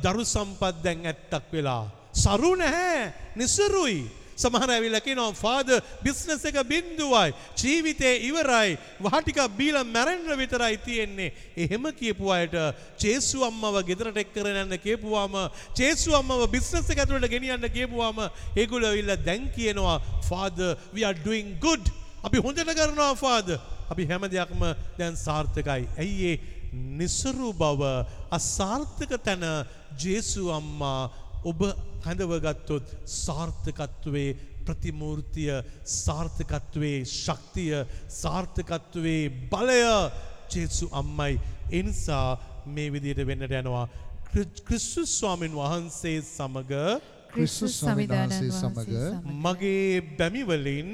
දරු 0.01 0.23
සම්පත් 0.25 0.75
දැන් 0.83 1.05
ඇත්තක් 1.05 1.51
වෙලා. 1.51 1.83
සරු 2.13 2.55
නැහැ 2.55 3.13
නිසරුයි. 3.35 4.18
සමහර 4.39 4.69
ඇවිල්ල 4.69 4.97
කියනවා 4.99 5.33
ෆාද 5.35 5.69
බිස්නස් 6.03 6.45
එක 6.45 6.57
බින්දුවයි 6.63 7.33
ජීවිතේ 7.55 8.13
ඉවරයි 8.29 8.77
වහටික 8.99 9.39
බීල 9.57 9.77
මැරෙන්ඩ 9.85 10.29
විතරයි 10.41 10.77
තියෙන්නේ. 10.79 11.33
එහෙම 11.57 11.89
කියපු 11.93 12.31
අයට 12.31 12.55
චේසු 12.97 13.43
අම්මව 13.43 13.79
ගෙදරට 13.85 14.17
එක් 14.17 14.33
කරනන්න 14.33 14.77
කියපුවාම 14.79 15.35
චේසු 15.75 16.15
අම්මව 16.15 16.45
බිස්නස් 16.49 16.89
එක 16.89 17.03
ඇතුළට 17.03 17.29
ගෙනියන්න 17.29 17.69
කියපුවාම 17.69 18.23
ඒගොල්ලෝ 18.55 18.91
ඇවිල්ලා 18.91 19.19
දැන් 19.21 19.49
කියනවා 19.51 19.97
father 20.29 20.59
we 20.93 21.03
are 21.03 21.17
doing 21.25 21.57
good 21.59 21.83
අපි 22.23 22.37
හොඳට 22.39 22.71
කරනවා 22.71 23.11
ෆාද 23.15 23.51
අපි 23.89 24.05
හැම 24.05 24.29
දෙයක්ම 24.29 24.63
දැන් 24.97 25.15
සාර්ථකයි. 25.17 25.83
ඇයි 25.97 26.31
ඒ 26.31 26.57
නිසරු 26.73 27.53
බව 27.53 27.81
අසාර්ථක 28.31 29.11
තැන 29.19 29.43
ජේසු 29.97 30.51
අම්මා 30.51 31.09
ඔබ 31.43 31.61
හැඳවගත්තොත් 32.05 32.87
සාර්ථකත්වයේ 33.05 34.37
ප්‍රතිමූර්තිය 34.65 35.61
සාර්ථකත්වයේ 35.83 37.05
ශක්තිය 37.05 37.85
සාර්ථකත්වයේ 38.07 39.29
බලය 39.51 39.79
ජේසු 40.49 40.89
අම්මයි. 40.91 41.39
එනිසා 41.71 42.39
මේ 42.65 42.91
විදියට 42.91 43.25
වෙන්නට 43.27 43.51
යනවා. 43.51 43.87
ක්‍රිස්තුස් 44.67 45.19
ස්වාමීන් 45.19 45.55
වහන්සේ 45.55 46.21
සමග 46.21 46.73
ක්‍රිස්තුස් 47.33 47.73
සමිධානසේ 47.79 48.49
සමග 48.51 48.93
මගේ 49.45 50.01
බැමිවලින් 50.19 50.89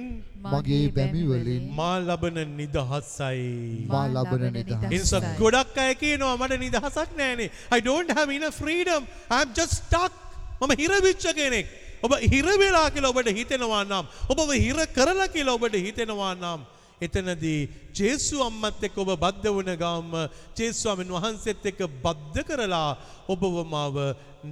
මගේ 0.45 0.87
බැමිවලින් 0.91 1.69
මා 1.71 1.95
ලබන 1.99 2.39
නිදහසයි. 2.57 3.87
මා 3.87 4.05
ලබන 4.07 4.45
නිදහස 4.53 4.83
එනිසා 4.87 5.21
ගොඩක් 5.39 5.77
අය 5.77 5.95
කියනවා 5.95 6.35
මට 6.37 6.59
නිදහසක් 6.59 7.09
නෑනේ. 7.17 7.49
I 7.71 7.79
don't 7.81 8.11
have 8.11 8.29
enough 8.29 8.55
freedom. 8.55 9.07
I'm 9.29 9.49
just 9.53 9.73
stuck 9.81 10.24
මම 10.57 10.71
හිරවිච්ච 10.73 11.25
කෙනෙක්. 11.33 11.67
ඔබ 12.01 12.13
හිරවෙලා 12.25 12.87
කියලා 12.89 13.11
ඔබට 13.11 13.29
හිතෙනවා 13.31 13.83
නම් 13.83 14.05
ඔබව 14.29 14.49
හිර 14.57 14.77
කරලා 14.89 15.27
කියලා 15.27 15.57
ඔබට 15.57 15.75
හිතෙනවා 15.77 16.33
නම් 16.35 16.61
එතනදී 17.01 17.69
ජේසු 17.93 18.41
අම්මත් 18.41 18.83
එක්ක 18.83 18.97
ඔබ 18.97 19.11
බද්ධ 19.15 19.47
වුණ 19.49 19.71
ගාම 19.75 20.11
ජේසුස්වාමීන් 20.55 21.15
වහන්සේත් 21.15 21.65
එක්ක 21.65 21.81
බද්ධ 22.01 22.43
කරලා 22.43 22.89
ඔබව 23.27 23.55
මාව 23.67 23.95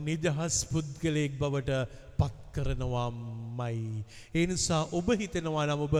නිදහස් 0.01 0.57
පුද්ගලයෙක් 0.65 1.37
බවට 1.39 1.71
පත් 2.17 2.43
කරනවාමයි. 2.53 4.05
ඒ 4.33 4.45
නිසා 4.45 4.81
ඔබ 4.91 5.07
හිතෙනවා 5.13 5.65
නම් 5.67 5.81
ඔබ 5.81 5.95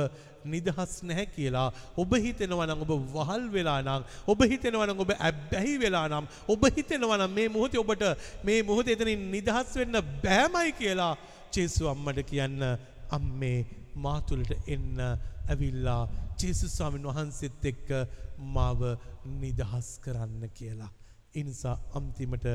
නිදහස් 0.46 0.94
නැහැ 1.04 1.26
කියලා 1.28 1.68
ඔබ 1.98 2.12
හිතෙනවා 2.18 2.68
නම් 2.68 2.82
ඔබ 2.86 2.94
වහල් 3.10 3.46
වෙලා 3.50 3.80
නම් 3.82 4.08
ඔබ 4.28 4.42
හිතෙනවා 4.46 4.88
නම් 4.88 5.00
ඔබ 5.00 5.14
ඇබ්බැහි 5.20 5.76
වෙලා 5.80 6.08
නම් 6.08 6.26
ඔබ 6.48 6.66
හිතෙනවා 6.78 7.20
නම් 7.20 7.32
මේ 7.32 7.48
මොහොතේ 7.50 7.84
ඔබට 7.84 8.04
මේ 8.44 8.60
මොහොතේ 8.64 8.98
එතනින් 8.98 9.30
නිදහස් 9.32 9.76
වෙන්න 9.76 10.02
බෑමයි 10.24 10.74
කියලා 10.74 11.14
ජේසු 11.52 11.90
අම්මට 11.90 12.26
කියන්න 12.26 12.68
අම්මේ 13.12 13.58
මා 13.98 14.20
තුළට 14.24 14.52
එන්න 14.68 15.00
ඇවිල්ලා 15.48 16.02
ජේසුස් 16.40 16.74
ස්වාමීන් 16.74 17.08
වහන්සේත් 17.10 17.66
එක්ක 17.66 17.90
මාව 18.56 18.82
නිදහස් 19.40 19.90
කරන්න 20.00 20.50
කියලා. 20.54 20.92
ඉනිසා 21.34 21.76
අන්තිමට 21.94 22.46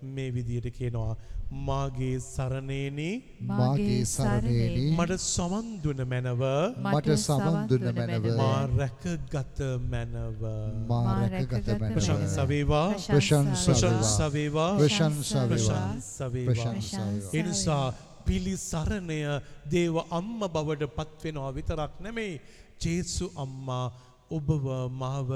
මේ 0.00 0.30
විදියට 0.34 0.70
කියනවා 0.70 1.16
මාගේ 1.50 2.20
සරණේනී. 2.20 3.14
මාගේ 3.42 4.04
සරණේනි. 4.06 4.90
මට 4.92 5.18
සවන් 5.18 5.68
දුන 5.82 6.02
මැනව. 6.04 6.42
මට 6.78 7.16
සවන් 7.16 7.56
දුන 7.68 7.86
මැනව. 7.94 8.26
මා 8.36 8.66
රැකගත 8.68 9.62
මැනව. 9.84 10.42
මා 10.88 11.28
රැකගත 11.28 11.68
මැනව. 11.70 11.94
ප්‍රශංසා 11.94 12.48
වේවා 12.48 12.88
ප්‍රශංසා 13.06 14.32
වේවා 14.32 14.70
ප්‍රශංසා 14.76 15.48
වේවා 15.48 15.84
ප්‍රශංසා 15.94 16.32
වේවා 16.32 16.74
එනිසා 17.34 17.86
පිළිසරණය 18.24 19.20
දේව 19.66 19.96
අම්ම 20.10 20.40
බවට 20.48 20.90
පත්වෙනවා 20.96 21.54
විතරක් 21.54 21.94
නෙමෙයි 22.00 22.40
ජේසු 22.78 23.32
අම්මා 23.36 23.86
ඔබව 24.30 24.66
මාව 24.92 25.30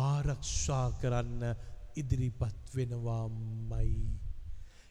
ආරක්ෂා 0.00 0.86
කරන්න 1.00 1.54
ඉදිරිපත් 1.96 2.74
වෙනවාමයි. 2.74 3.92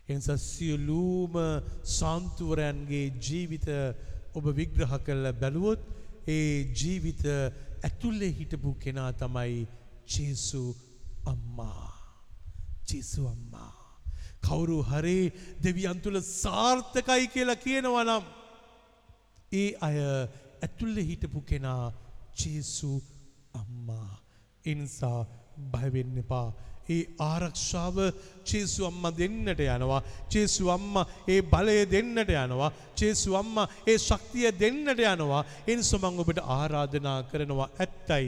එනිසා 0.09 0.37
සියලූම 0.39 1.33
සාන්තුවරයන්ගේ 1.97 3.05
ජීවිත 3.19 3.67
ඔබ 4.33 4.45
විග්‍රහ 4.59 4.93
කළ 5.05 5.25
බැලුවොත් 5.33 5.81
ඒ 6.27 6.73
ජීවිත 6.73 7.23
ඇතුල්ලේ 7.83 8.31
හිටපු 8.39 8.73
කෙනා 8.75 9.11
තමයි 9.13 9.67
ජේසු 10.07 10.63
අම්මා. 11.25 11.87
ජේසු 12.87 13.27
අම්මා. 13.27 13.73
කවුරු 14.41 14.77
හරි 14.83 15.31
දෙවියන් 15.63 16.01
තුළ 16.01 16.19
සාර්ථකයි 16.21 17.27
කියලා 17.33 17.63
කියනවා 17.65 18.05
නම් 18.05 18.23
ඒ 19.51 19.69
අය 19.81 19.97
ඇතුල්ලේ 20.65 21.05
හිටපු 21.11 21.41
කෙනා 21.41 21.93
ජේසු 22.35 22.91
අම්මා. 23.53 24.09
එනිසා 24.65 25.19
බයවෙන්න 25.73 26.17
එපා. 26.17 26.47
ඒ 26.91 27.01
ආරක්ෂාව 27.21 27.97
චේසු 28.43 28.85
අම්ම 28.85 29.03
දෙන්නට 29.13 29.61
යනවා. 29.67 30.01
චේසු 30.29 30.69
අම්ම 30.69 30.95
ඒ 31.27 31.41
බලය 31.43 31.77
දෙන්නට 31.85 32.31
යනවා. 32.35 32.71
චේසු 32.95 33.35
අම්ම 33.35 33.57
ඒ 33.87 33.97
ශක්තිය 33.99 34.51
දෙන්නට 34.53 35.01
යනවා. 35.05 35.43
එනිසා 35.67 36.01
මම 36.01 36.19
ඔබට 36.19 36.41
ආරාධනා 36.49 37.19
කරනවා 37.23 37.69
ඇත්තයි. 37.77 38.27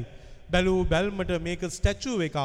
බැලූ 0.51 0.79
බැල්මට 0.85 1.33
මේක 1.41 1.61
ස්ටැචුව 1.69 2.21
එකක්. 2.21 2.39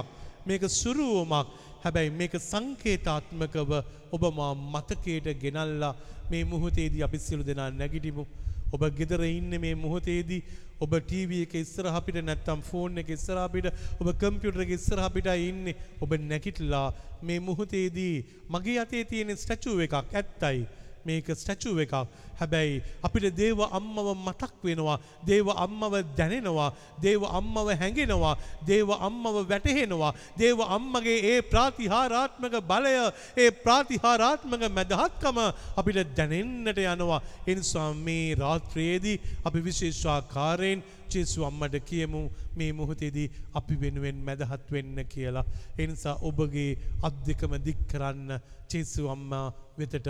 මේක 0.47 0.63
සුරුවමක්. 0.73 1.49
හැබැයි 1.83 2.11
මේක 2.13 2.35
සංකේතාත්මකව 2.43 3.73
ඔබ 4.13 4.23
මා 4.35 4.53
මතකයට 4.75 5.27
ගෙනල්ලා 5.43 5.95
මේ 6.31 6.45
මුහොතේදී 6.45 7.03
අපි 7.03 7.19
සියලු 7.19 7.47
දෙනා 7.47 7.71
නැගිටිමු. 7.73 8.25
ඔබ 8.73 8.83
ගෙදර 8.99 9.23
ඉන්න 9.25 9.61
මේ 9.61 9.75
මුහොතේදී 9.75 10.43
ඔබ 10.81 10.93
ටීවී 10.97 11.43
එක 11.45 11.55
ඉස්සරහ 11.61 11.95
අපිට 12.01 12.19
නැත්තම් 12.23 12.61
ෆෝන් 12.63 13.01
එක 13.03 13.09
ඉස්සරහ 13.11 13.41
අපිට 13.43 13.71
ඔබ 14.01 14.11
කම්පියුටර් 14.15 14.65
එක 14.65 14.75
ඉස්සරහ 14.77 15.05
අපිට 15.05 15.31
ඉන්නේ. 15.35 15.77
ඔබ 16.01 16.13
නැගිටලා 16.25 16.89
මේ 17.23 17.41
මුහොතේදී 17.41 18.15
මගේ 18.49 18.79
අතේ 18.79 19.05
තියෙන 19.05 19.35
ස්ටැචුව 19.37 19.81
එකක් 19.87 19.97
ඇත්තයි. 19.99 20.67
මේක 21.09 21.27
ස්ටැචුව 21.33 21.79
එකක්. 21.79 21.95
හැබැයි 22.39 22.83
අපිට 23.03 23.35
දේව 23.35 23.61
අම්මව 23.71 24.09
මතක් 24.17 24.53
වෙනවා 24.63 24.99
දේව 25.27 25.49
අම්මව 25.57 25.95
දැනෙනවා 26.19 26.71
දේව 27.01 27.23
අම්මව 27.31 27.69
හැඟෙනවා 27.75 28.35
දේව 28.63 28.91
අම්මව 28.99 29.37
වැටහෙනවා 29.45 30.13
දේව 30.39 30.61
අම්මගේ 30.69 31.19
ඒ 31.25 31.41
ප්‍රාතිහාරාත්මක 31.45 32.55
බලය 32.65 32.95
ඒ 33.37 33.51
ප්‍රාතිහාරාත්මක 33.59 34.63
මැදහත්කම 34.71 35.39
අපිට 35.77 35.99
දැනෙන්නට 36.17 36.79
යනවා. 36.85 37.21
එනිසා 37.47 37.91
මේ 37.97 38.35
රාත්‍රයේදී 38.37 39.21
අපි 39.45 39.65
විශේෂාකාරයෙන් 39.65 40.83
ජේසු 41.09 41.45
අම්මට 41.45 41.77
කියමු 41.83 42.23
මේ 42.55 42.73
මොහොතේදී 42.73 43.29
අපි 43.55 43.81
වෙනුවෙන් 43.81 44.19
මැදහත් 44.21 44.73
වෙන්න 44.73 44.99
කියලා. 45.07 45.47
එනිසා 45.79 46.17
ඔබගේ 46.23 46.71
අත් 47.03 47.15
දෙකම 47.27 47.53
දික් 47.67 47.81
කරන්න 47.91 48.41
ජේසු 48.71 49.09
අම්මා 49.09 49.47
වෙතට 49.79 50.09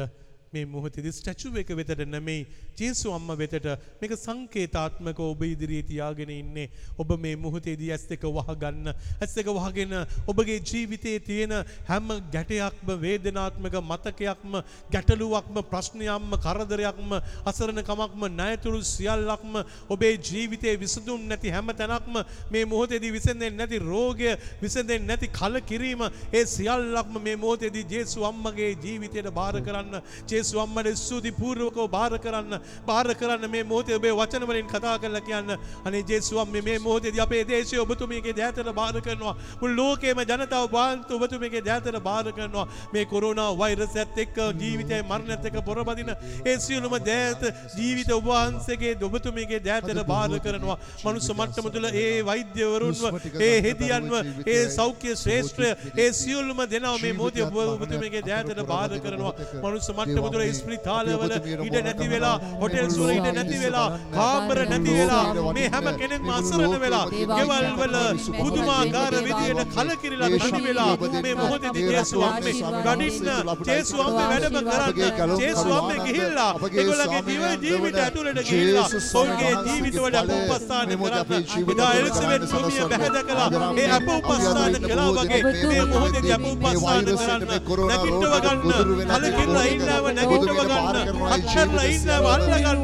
මේ 0.53 0.65
මොහොතේදී 0.67 1.13
ස්ටැචු 1.13 1.51
එක 1.59 1.71
වෙතට 1.71 2.01
නෙමෙයි 2.07 2.47
ජේසු 2.75 3.13
අම්මා 3.13 3.37
වෙතට 3.37 3.67
මේක 4.01 4.13
සංකේතාත්මක 4.17 5.19
ඔබ 5.21 5.43
ඉදිරියේ 5.45 5.85
තියාගෙන 5.85 6.31
ඉන්නේ. 6.33 6.71
ඔබ 6.97 7.11
මේ 7.19 7.37
මොහොතේදී 7.37 7.91
ඇස් 7.93 8.07
දෙක 8.09 8.23
වහගන්න 8.29 8.89
ඇස් 9.21 9.35
දෙක 9.35 9.49
වහගෙන 9.49 9.93
ඔබගේ 10.27 10.57
ජීවිතයේ 10.63 11.21
තියෙන 11.21 11.53
හැම 11.85 12.09
ගැටයක්ම 12.33 12.93
වේදනාත්මක 12.97 13.77
මතකයක්ම 13.83 14.57
ගැටලුවක්ම 14.91 15.61
ප්‍රශ්නයක්ම 15.65 16.33
කරදරයක්ම 16.39 17.13
අසරණකමක්ම 17.45 18.25
ණයතුරු 18.31 18.81
සියල්ලක්ම 18.85 19.61
ඔබේ 19.91 20.15
ජීවිතයේ 20.23 20.77
විසඳුම් 20.77 21.29
නැති 21.29 21.51
හැම 21.51 21.75
තැනක්ම 21.75 22.19
මේ 22.51 22.65
මොහොතේදී 22.67 23.13
විසඳෙන්නේ 23.13 23.59
නැති 23.59 23.79
රෝගය 23.81 24.33
විසඳෙන්නේ 24.63 25.09
නැති 25.09 25.29
කලකිරීම 25.31 26.09
ඒ 26.33 26.47
සියල්ලක්ම 26.47 27.21
මේ 27.21 27.37
මොහොතේදී 27.37 27.87
ජේසු 27.87 28.25
අම්මගේ 28.25 28.73
ජීවිතයට 28.79 29.33
බාර 29.35 29.61
කරන්න 29.61 30.03
ජේසු 30.39 30.61
අම්මට 30.61 30.93
ස්තුති 30.97 31.33
පූර්වකව 31.33 31.89
බාර 31.91 32.13
කරන්න 32.19 32.59
බාර 32.87 33.07
කරන්න 33.15 33.51
මේ 33.51 33.65
මොහොතේ 33.65 33.97
ඔබේ 33.97 34.15
වචන 34.21 34.47
වලින් 34.49 34.67
කතා 34.67 34.97
කරලා 34.99 35.25
කියන්න. 35.29 35.57
අනේ 35.85 36.03
ජේසු 36.05 36.41
අම්මේ 36.41 36.63
මේ 36.63 36.79
මොහොතේදී 36.79 37.23
අපේ 37.27 37.43
දේශය 37.45 37.79
ඔබතුමියගේ 37.79 38.37
දෑතට 38.41 38.73
බාර 38.75 38.95
කරනවා. 39.01 39.35
මුළු 39.61 39.77
ලෝකේම 39.81 40.23
ජනතාව 40.23 40.71
බාන්ත 40.71 41.11
ඔබතුමියගේ 41.11 41.65
දෑතට 41.65 42.01
බාර 42.03 42.33
කරනවා. 42.33 42.67
මේ 42.93 43.05
කොරෝනා 43.05 43.51
වෛරසයත් 43.59 44.19
එක්ක 44.25 44.39
ජීවිතයේ 44.63 45.03
මරණයත් 45.03 45.49
එක්ක 45.51 45.59
පොරබදින 45.65 46.15
ඒ 46.45 46.57
සියලුම 46.59 46.97
දෑත 47.09 47.43
ජීවිත 47.77 48.13
ඔබ 48.13 48.31
වහන්සේගේ 48.31 48.95
ඔබතුමියගේ 49.11 49.61
දෑතට 49.61 50.03
බාර 50.13 50.31
කරනවා. 50.47 50.79
මනුස්ස 51.05 51.31
මට්ටම 51.31 51.71
තුළ 51.75 51.91
ඒ 51.93 52.23
වෛද්‍යවරුන්ව 52.23 53.03
ඒ 53.41 53.55
හෙදියන්ව 53.67 54.15
ඒ 54.47 54.63
සෞඛ්‍ය 54.79 55.17
ශ්‍රේෂ්ඨය 55.23 55.71
ඒ 55.97 56.11
සියලුම 56.13 56.65
දෙනා 56.75 56.97
මේ 57.05 57.13
මොහොතේ 57.13 57.47
ඔබ 57.49 57.57
ඔබතුමියගේ 57.67 58.25
දෑතට 58.31 58.65
බාර 58.73 58.91
කරනවා. 59.07 59.35
මනුස්ස 59.65 59.91
මට්ටම 59.97 60.28
තුළ 60.33 60.45
ස්ප්‍රිතාලවල 60.53 61.35
ඉඩ 61.67 61.77
නැති 61.79 62.09
වෙලා 62.13 62.35
හොටෙල්ස් 62.61 62.99
වල 63.01 63.13
ඉඩ 63.15 63.29
නැති 63.31 63.59
වෙලා 63.63 63.87
කාමර 64.17 64.63
නැති 64.65 64.97
වෙලා 64.99 65.53
මේ 65.53 65.69
හැම 65.75 65.89
කෙනෙක්ම 66.01 66.31
අසරණ 66.39 66.77
වෙලා 66.85 67.05
ගෙවල් 67.13 67.69
වල 67.81 67.97
පුදුමාකාර 68.39 69.19
විදියට 69.21 69.75
කලකිරිලා 69.77 70.31
නැති 70.35 70.63
වෙලා 70.67 70.91
මේ 71.19 71.35
මොහොතේදී 71.35 71.87
ජේසු 71.91 72.25
අම්මේ 72.25 72.55
වඩින්න 72.85 73.67
ජේසු 73.69 74.03
අම්මේ 74.03 74.29
වැඩම 74.33 74.59
කරන්න 74.71 75.37
ජේසු 75.39 75.69
අම්මේ 75.73 75.99
ගිහිල්ලා 76.01 76.53
ඒගොල්ලන්ගේ 76.73 77.23
දිව 77.29 77.45
ජීවිත 77.65 77.99
ඇතුළට 77.99 78.43
ගිහිල්ලා 78.45 78.87
ඔවුන්ගේ 79.15 79.53
ජීවිතවල 79.67 80.19
අපෝපස්ථාන 80.19 80.89
කරන්න 80.95 81.39
එදා 81.69 81.91
එලිසබෙත් 81.95 82.49
සොමිය 82.51 82.85
බැහැදකලා 82.91 83.49
ඒ 83.77 83.89
අපෝපස්ථාන 83.93 84.75
කළා. 84.83 85.09
වගේ 85.15 85.43
මේ 85.43 85.85
මොහොතේදී 85.87 86.33
අපෝපස්ථාන 86.33 87.05
කරන්න 87.05 87.43
නැගිටව 87.89 88.35
ගන්න 88.39 89.11
කලකිරලා 89.11 89.65
ඉන්නව 89.67 90.09
නැගිටව 90.19 90.59
ගන්න. 90.61 90.97
අක්ෂරලා 91.35 91.87
ඉන්නව. 91.95 92.27
අල්ල 92.33 92.45
ගන්න 92.49 92.79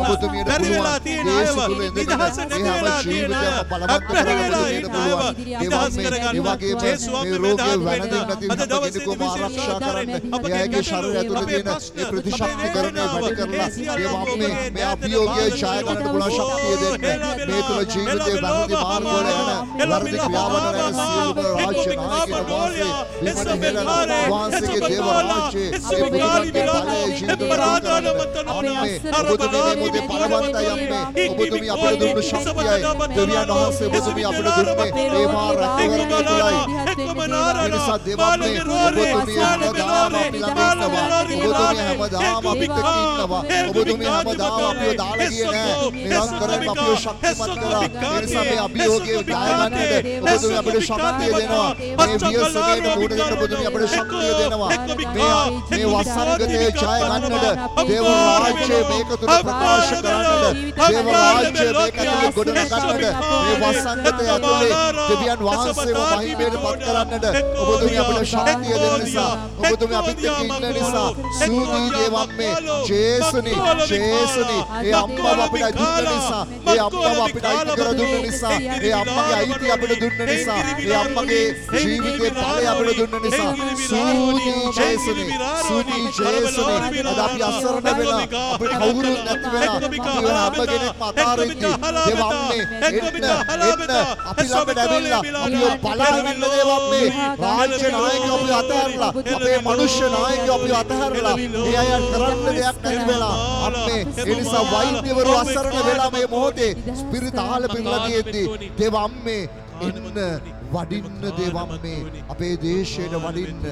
බැරි 0.45 0.69
වෙලා 0.75 0.99
තියෙන 1.01 1.29
අයව. 1.35 1.59
නිදහස 1.97 2.37
නැති 2.39 2.61
වෙලා 2.69 3.01
තියෙන 3.03 3.35
අය. 3.35 3.49
අප්‍රහ 3.97 4.23
වෙලා 4.31 4.67
ඉන්න 4.71 4.97
අයව. 5.03 5.21
නිදහස් 5.63 5.95
කරගන්න 5.99 6.45
ජේසු 6.83 7.11
අපේ 7.17 7.39
මෙදාත් 7.39 7.81
වෙන්න 7.85 8.15
අද 8.53 8.61
දවසේදී 8.71 9.29
ආරක්ෂා 9.29 9.79
කරන්න 9.81 10.11
අපගේ 10.35 10.55
එයාගේ 10.55 10.83
ශරීරය 10.83 11.17
ඇතුළේ 11.19 11.47
තියෙන 11.47 11.69
ඒ 11.97 12.07
ප්‍රතිශක්තිකරණය 12.11 13.03
වැඩි 13.13 13.33
කරලා 13.39 13.69
ඒ 13.95 14.09
වම්මේ 14.15 14.53
මේ 14.75 14.87
අභියෝගය 14.93 15.41
ජය 15.41 15.51
ගන්න 15.55 15.99
පුළුවන් 16.05 16.31
ශක්තිය 16.37 16.77
දෙන්න? 17.03 17.23
මේ 17.49 17.63
තුල 17.69 17.81
ජීවිතේ 17.93 18.37
වැරදි 18.45 18.75
මාර්ගවල 18.85 19.29
යන 19.81 19.91
වැරදි 19.91 20.11
ක්‍රියාවන් 20.15 20.65
යන 20.81 20.95
සියලුම 21.01 21.39
රාජ්‍ය 21.57 21.93
නායකයන් 21.97 22.45
වහන්සේ 22.51 22.93
විමන 23.23 23.49
හෙළන 23.63 23.89
වහන්සේගේ 24.31 24.81
දේව 24.85 25.09
රාජ්‍යයේ 25.09 25.71
ඒ 25.95 27.24
බුදුන්ගේ 27.27 27.51
බලයේ 27.51 28.05
ජීවිත 28.05 28.37
අම්මේ 28.49 29.01
ඔබතුමිය 29.25 29.63
මේ 29.65 29.77
මොහොතේ 29.77 30.03
පරවන්තයි 30.03 30.69
අම්මේ 30.69 31.29
ඔබතුමිය 31.31 31.71
අපිට 31.71 32.01
දුන්නු 32.01 32.23
ශක්තියයි 32.23 32.83
දෙවියන් 33.17 33.49
වහන්සේ 33.51 33.89
ඔබතුමිය 33.89 34.27
අපිට 34.27 34.49
දුන්නේ 34.57 35.13
ඒ 35.15 35.27
මා 35.29 35.51
රැකවරණය 35.55 36.17
තුලයි 36.19 36.85
ඒ 37.55 37.69
නිසා 37.69 37.99
දෙවන්නේ 38.01 38.61
ඔබතුමිය 38.97 39.41
හැමදාම 39.41 40.15
අපි 40.15 40.39
ළඟ 40.39 41.31
ඉන්නවා 41.33 41.61
ඔබතුමිය 41.65 41.83
හැමදාම 41.83 42.47
අපිත් 42.47 42.73
එක්ක 42.73 42.89
ඉන්නවා 42.95 43.43
ඔබතුමිය 43.71 44.09
හැමදාම 44.09 44.63
අපිව 44.65 44.93
දාලා 44.95 45.29
ගියේ 45.29 45.51
නෑ 45.55 45.91
නිරන්තරයෙන් 45.93 46.69
අපිව 46.69 46.95
ශක්තිමත් 46.97 47.55
කරා 47.57 47.83
ඒ 47.83 48.21
නිසා 48.21 48.45
මේ 48.45 48.61
අභියෝගය 48.61 49.11
ජය 49.11 49.23
ගන්නට 49.23 50.05
ඔබතුමිය 50.27 50.59
අපිට 50.59 50.81
ශක්තිය 50.83 51.33
දෙනවා 51.33 51.71
මේ 51.99 52.17
ව්‍යසනයට 52.25 52.87
මුහුණ 52.87 53.17
දෙන්න 53.17 53.35
ඔබතුමිය 53.37 53.67
අපිට 53.67 53.91
ශක්තිය 53.91 54.33
දෙනවා 54.41 54.71
මේ 55.15 55.35
මේ 55.71 55.87
වසංගතය 55.87 56.47
ජය 56.55 56.69
ගන්නට 57.17 57.89
දේව 57.89 58.07
රාජ්‍යය 58.07 58.83
මේක 58.85 59.09
තුල 59.15 59.35
ප්‍රකාශ 59.41 59.93
කරන්නට 59.99 60.45
දේව 60.81 61.07
රාජ්‍යය 61.09 61.71
මේක 61.73 61.97
තුල 61.97 62.35
ගොඩනගන්නට 62.37 63.03
මේ 63.41 63.55
වසංගතය 63.63 64.25
ඇතුලේ 64.27 64.73
දෙවියන් 65.09 65.41
වහන්සේව 65.41 65.99
මහිමයට 66.15 66.57
පත් 66.57 66.81
කරන්නට 66.85 67.25
ඔබතුමිය 67.61 67.99
අපිට 67.99 68.27
ශක්තිය 68.27 68.75
දෙන 68.75 68.95
නිසා 69.01 69.33
ඔබතුමිය 69.63 69.99
අපිත් 69.99 70.25
එක්ක 70.25 70.41
ඉන්න 70.45 70.67
නිසා 70.71 71.09
සූදී 71.39 71.89
දේවම්මේ 71.91 72.53
ජේසුනි 72.89 73.55
ජේසුනි 73.85 74.59
ඒ 74.81 74.95
අම්මව 74.95 75.27
අපිට 75.37 75.79
දුන්න 75.79 76.09
නිසා 76.09 76.43
ඒ 76.67 76.79
අම්මව 76.81 77.21
අපිට 77.21 77.47
අයිති 77.47 77.75
කර 77.75 77.91
දුන්න 77.93 78.17
නිසා 78.23 78.59
ඒ 78.81 78.95
අම්මගේ 78.95 79.37
අයිති 79.37 79.73
අපිට 79.73 80.01
දුන්න 80.01 80.27
නිසා 80.27 80.61
ඒ 80.81 80.97
අම්මගේ 80.97 81.47
ජීවිතේ 81.77 82.33
ඵලය 82.33 82.67
අපිට 82.69 82.99
දුන්න 83.03 83.23
නිසා 83.23 83.53
සූදී 83.85 84.57
ජේසුනි 84.77 85.27
සූදී 85.63 86.05
ජේසුනි 86.21 87.04
අද 87.07 87.19
අපි 87.25 87.41
අසරණ 87.43 87.87
වෙලා 87.99 88.21
අපිට 88.55 88.75
කවුරුත් 88.75 89.21
නැති 89.27 89.49
වෙලා 89.55 89.77
අපි 89.77 89.99
හැම 90.31 90.55
කෙනෙක්ම 90.71 91.03
අතාරිද්දි 91.09 91.71
දේවම්මේ 92.09 92.63
එන්න 92.89 93.07
එන්න 93.65 93.93
අපි 94.31 94.45
ළඟට 94.45 94.83
ඇවිල්ලා 94.85 95.21
අපිව 95.41 95.73
බලාගන්න 95.85 96.45
දේවම්මේ 96.47 97.07
රාජ්‍ය 97.43 97.89
නායකයෝ 97.97 98.39
අපි 98.39 98.53
අතහැරලා 98.61 99.11
අපේ 99.37 99.59
මනුෂ්‍ය 99.67 100.07
නායකයෝ 100.15 100.57
අපි 100.59 100.73
අතහැරලා 100.81 101.37
ඒ 101.65 101.77
අය 101.83 101.91
කරන්න 102.07 102.41
දෙයක් 102.49 102.77
නැති 102.85 103.07
වෙලා. 103.09 103.37
අපේ 103.69 104.01
ඒ 104.21 104.35
නිසා 104.35 104.65
වෛද්‍යවරු 104.73 105.33
අසරණ 105.35 105.87
වෙලා 105.87 106.11
මේ 106.11 106.27
මොහොතේ 106.27 106.73
ස්පිරිතාල 107.01 107.69
පිරලා 107.75 108.01
තියෙද්දි 108.07 108.43
දේවම්මේ 108.79 109.43
එන්න 109.83 110.19
වඩින්න 110.75 111.25
දේවම්මේ 111.39 112.01
අපේ 112.29 112.55
දේශයට 112.63 113.17
වඩින්න 113.25 113.65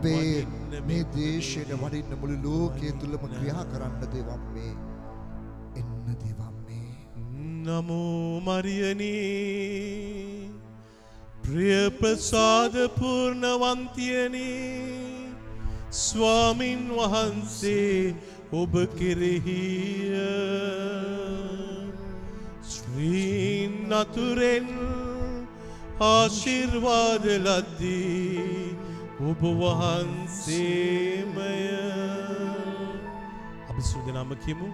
අපේ 0.00 0.80
මේ 0.86 1.04
දේශයට 1.14 1.72
වඩින්න 1.74 2.12
මුළු 2.20 2.36
ලෝකයේ 2.44 2.92
තුලම 3.00 3.24
ක්‍රියා 3.32 3.64
කරන්න 3.72 4.04
දේවම්මේ 4.12 4.72
එන්න 5.76 6.06
දේවම්මේ 6.22 6.92
නමෝ 7.64 8.40
මරියනී. 8.40 9.80
ප්‍රිය 11.42 11.82
ප්‍රසාද 11.98 12.74
පූර්ණවන්තියනී. 12.96 14.46
ස්වාමින් 15.98 16.82
වහන්සේ 16.90 18.14
ඔබ 18.52 18.72
කෙරෙහිය. 18.96 20.16
ශ්‍රීන් 22.70 23.76
නතුරෙන් 23.90 24.68
ආශිර්වාද 26.08 27.24
ලද්දී 27.38 28.59
ඔබ 29.20 29.40
වහන්සේමය. 29.60 31.60
අපි 33.68 33.82
සුදනම 33.82 34.30
කිමු 34.44 34.68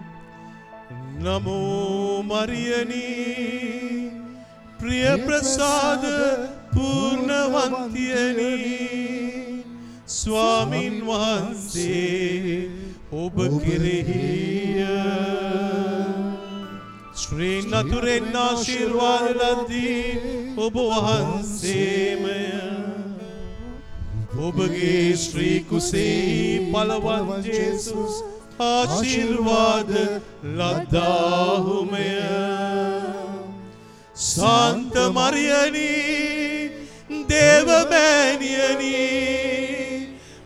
නමෝ 1.19 2.23
මරියනී. 2.23 4.11
ප්‍රිය 4.79 5.17
ප්‍රසාද 5.25 6.03
පූර්ණවන්තියනී. 6.73 9.63
ස්වාමින් 10.07 11.03
වහන්සේ 11.03 12.71
ඔබ 13.11 13.35
කෙරෙහිය. 13.59 14.87
ශ්‍රී 17.13 17.61
නතුරෙන් 17.67 18.35
ආශිර්වාද 18.37 19.35
ලද්දී 19.35 20.17
ඔබ 20.57 20.73
වහන්සේමය. 20.73 22.86
ඔබගේ 24.37 25.17
ශ්‍රී 25.17 25.59
කුසෙහි 25.69 26.71
පලවන් 26.71 27.43
ජේසුස් 27.45 28.15
ආශිර්වාද 28.61 29.91
ලද්දාහුමය 30.53 32.11
සන්ත 34.25 34.95
මරියනී 35.17 36.71
දේවමෑනියනී 37.29 38.97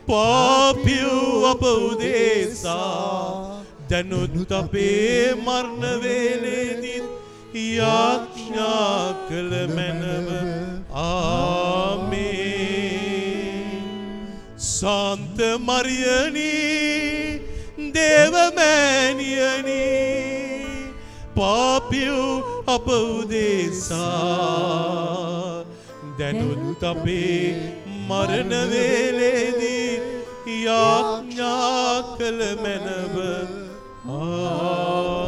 පාපිව් 0.06 1.10
අප 1.46 1.62
උදේසා 1.70 3.62
දැනුත් 3.90 4.52
අපේ 4.52 5.34
මරණවේලේදිත් 5.36 7.06
යාඥා 7.54 9.14
කළ 9.28 9.52
මැනව. 9.68 10.28
ආමේ. 11.02 12.41
සන්ත 14.82 15.38
මරියනී 15.66 17.40
දේවමෑනියනි 17.94 19.84
පාපිව් 21.36 22.16
අප 22.66 22.86
උදේසා 22.88 24.00
දැනුත් 26.18 26.82
අපේ 26.84 27.44
මරණවේලේදී 28.08 29.92
යාඥා 30.66 31.96
කළ 32.16 32.40
මැනව 32.64 33.16
ආ 34.10 35.21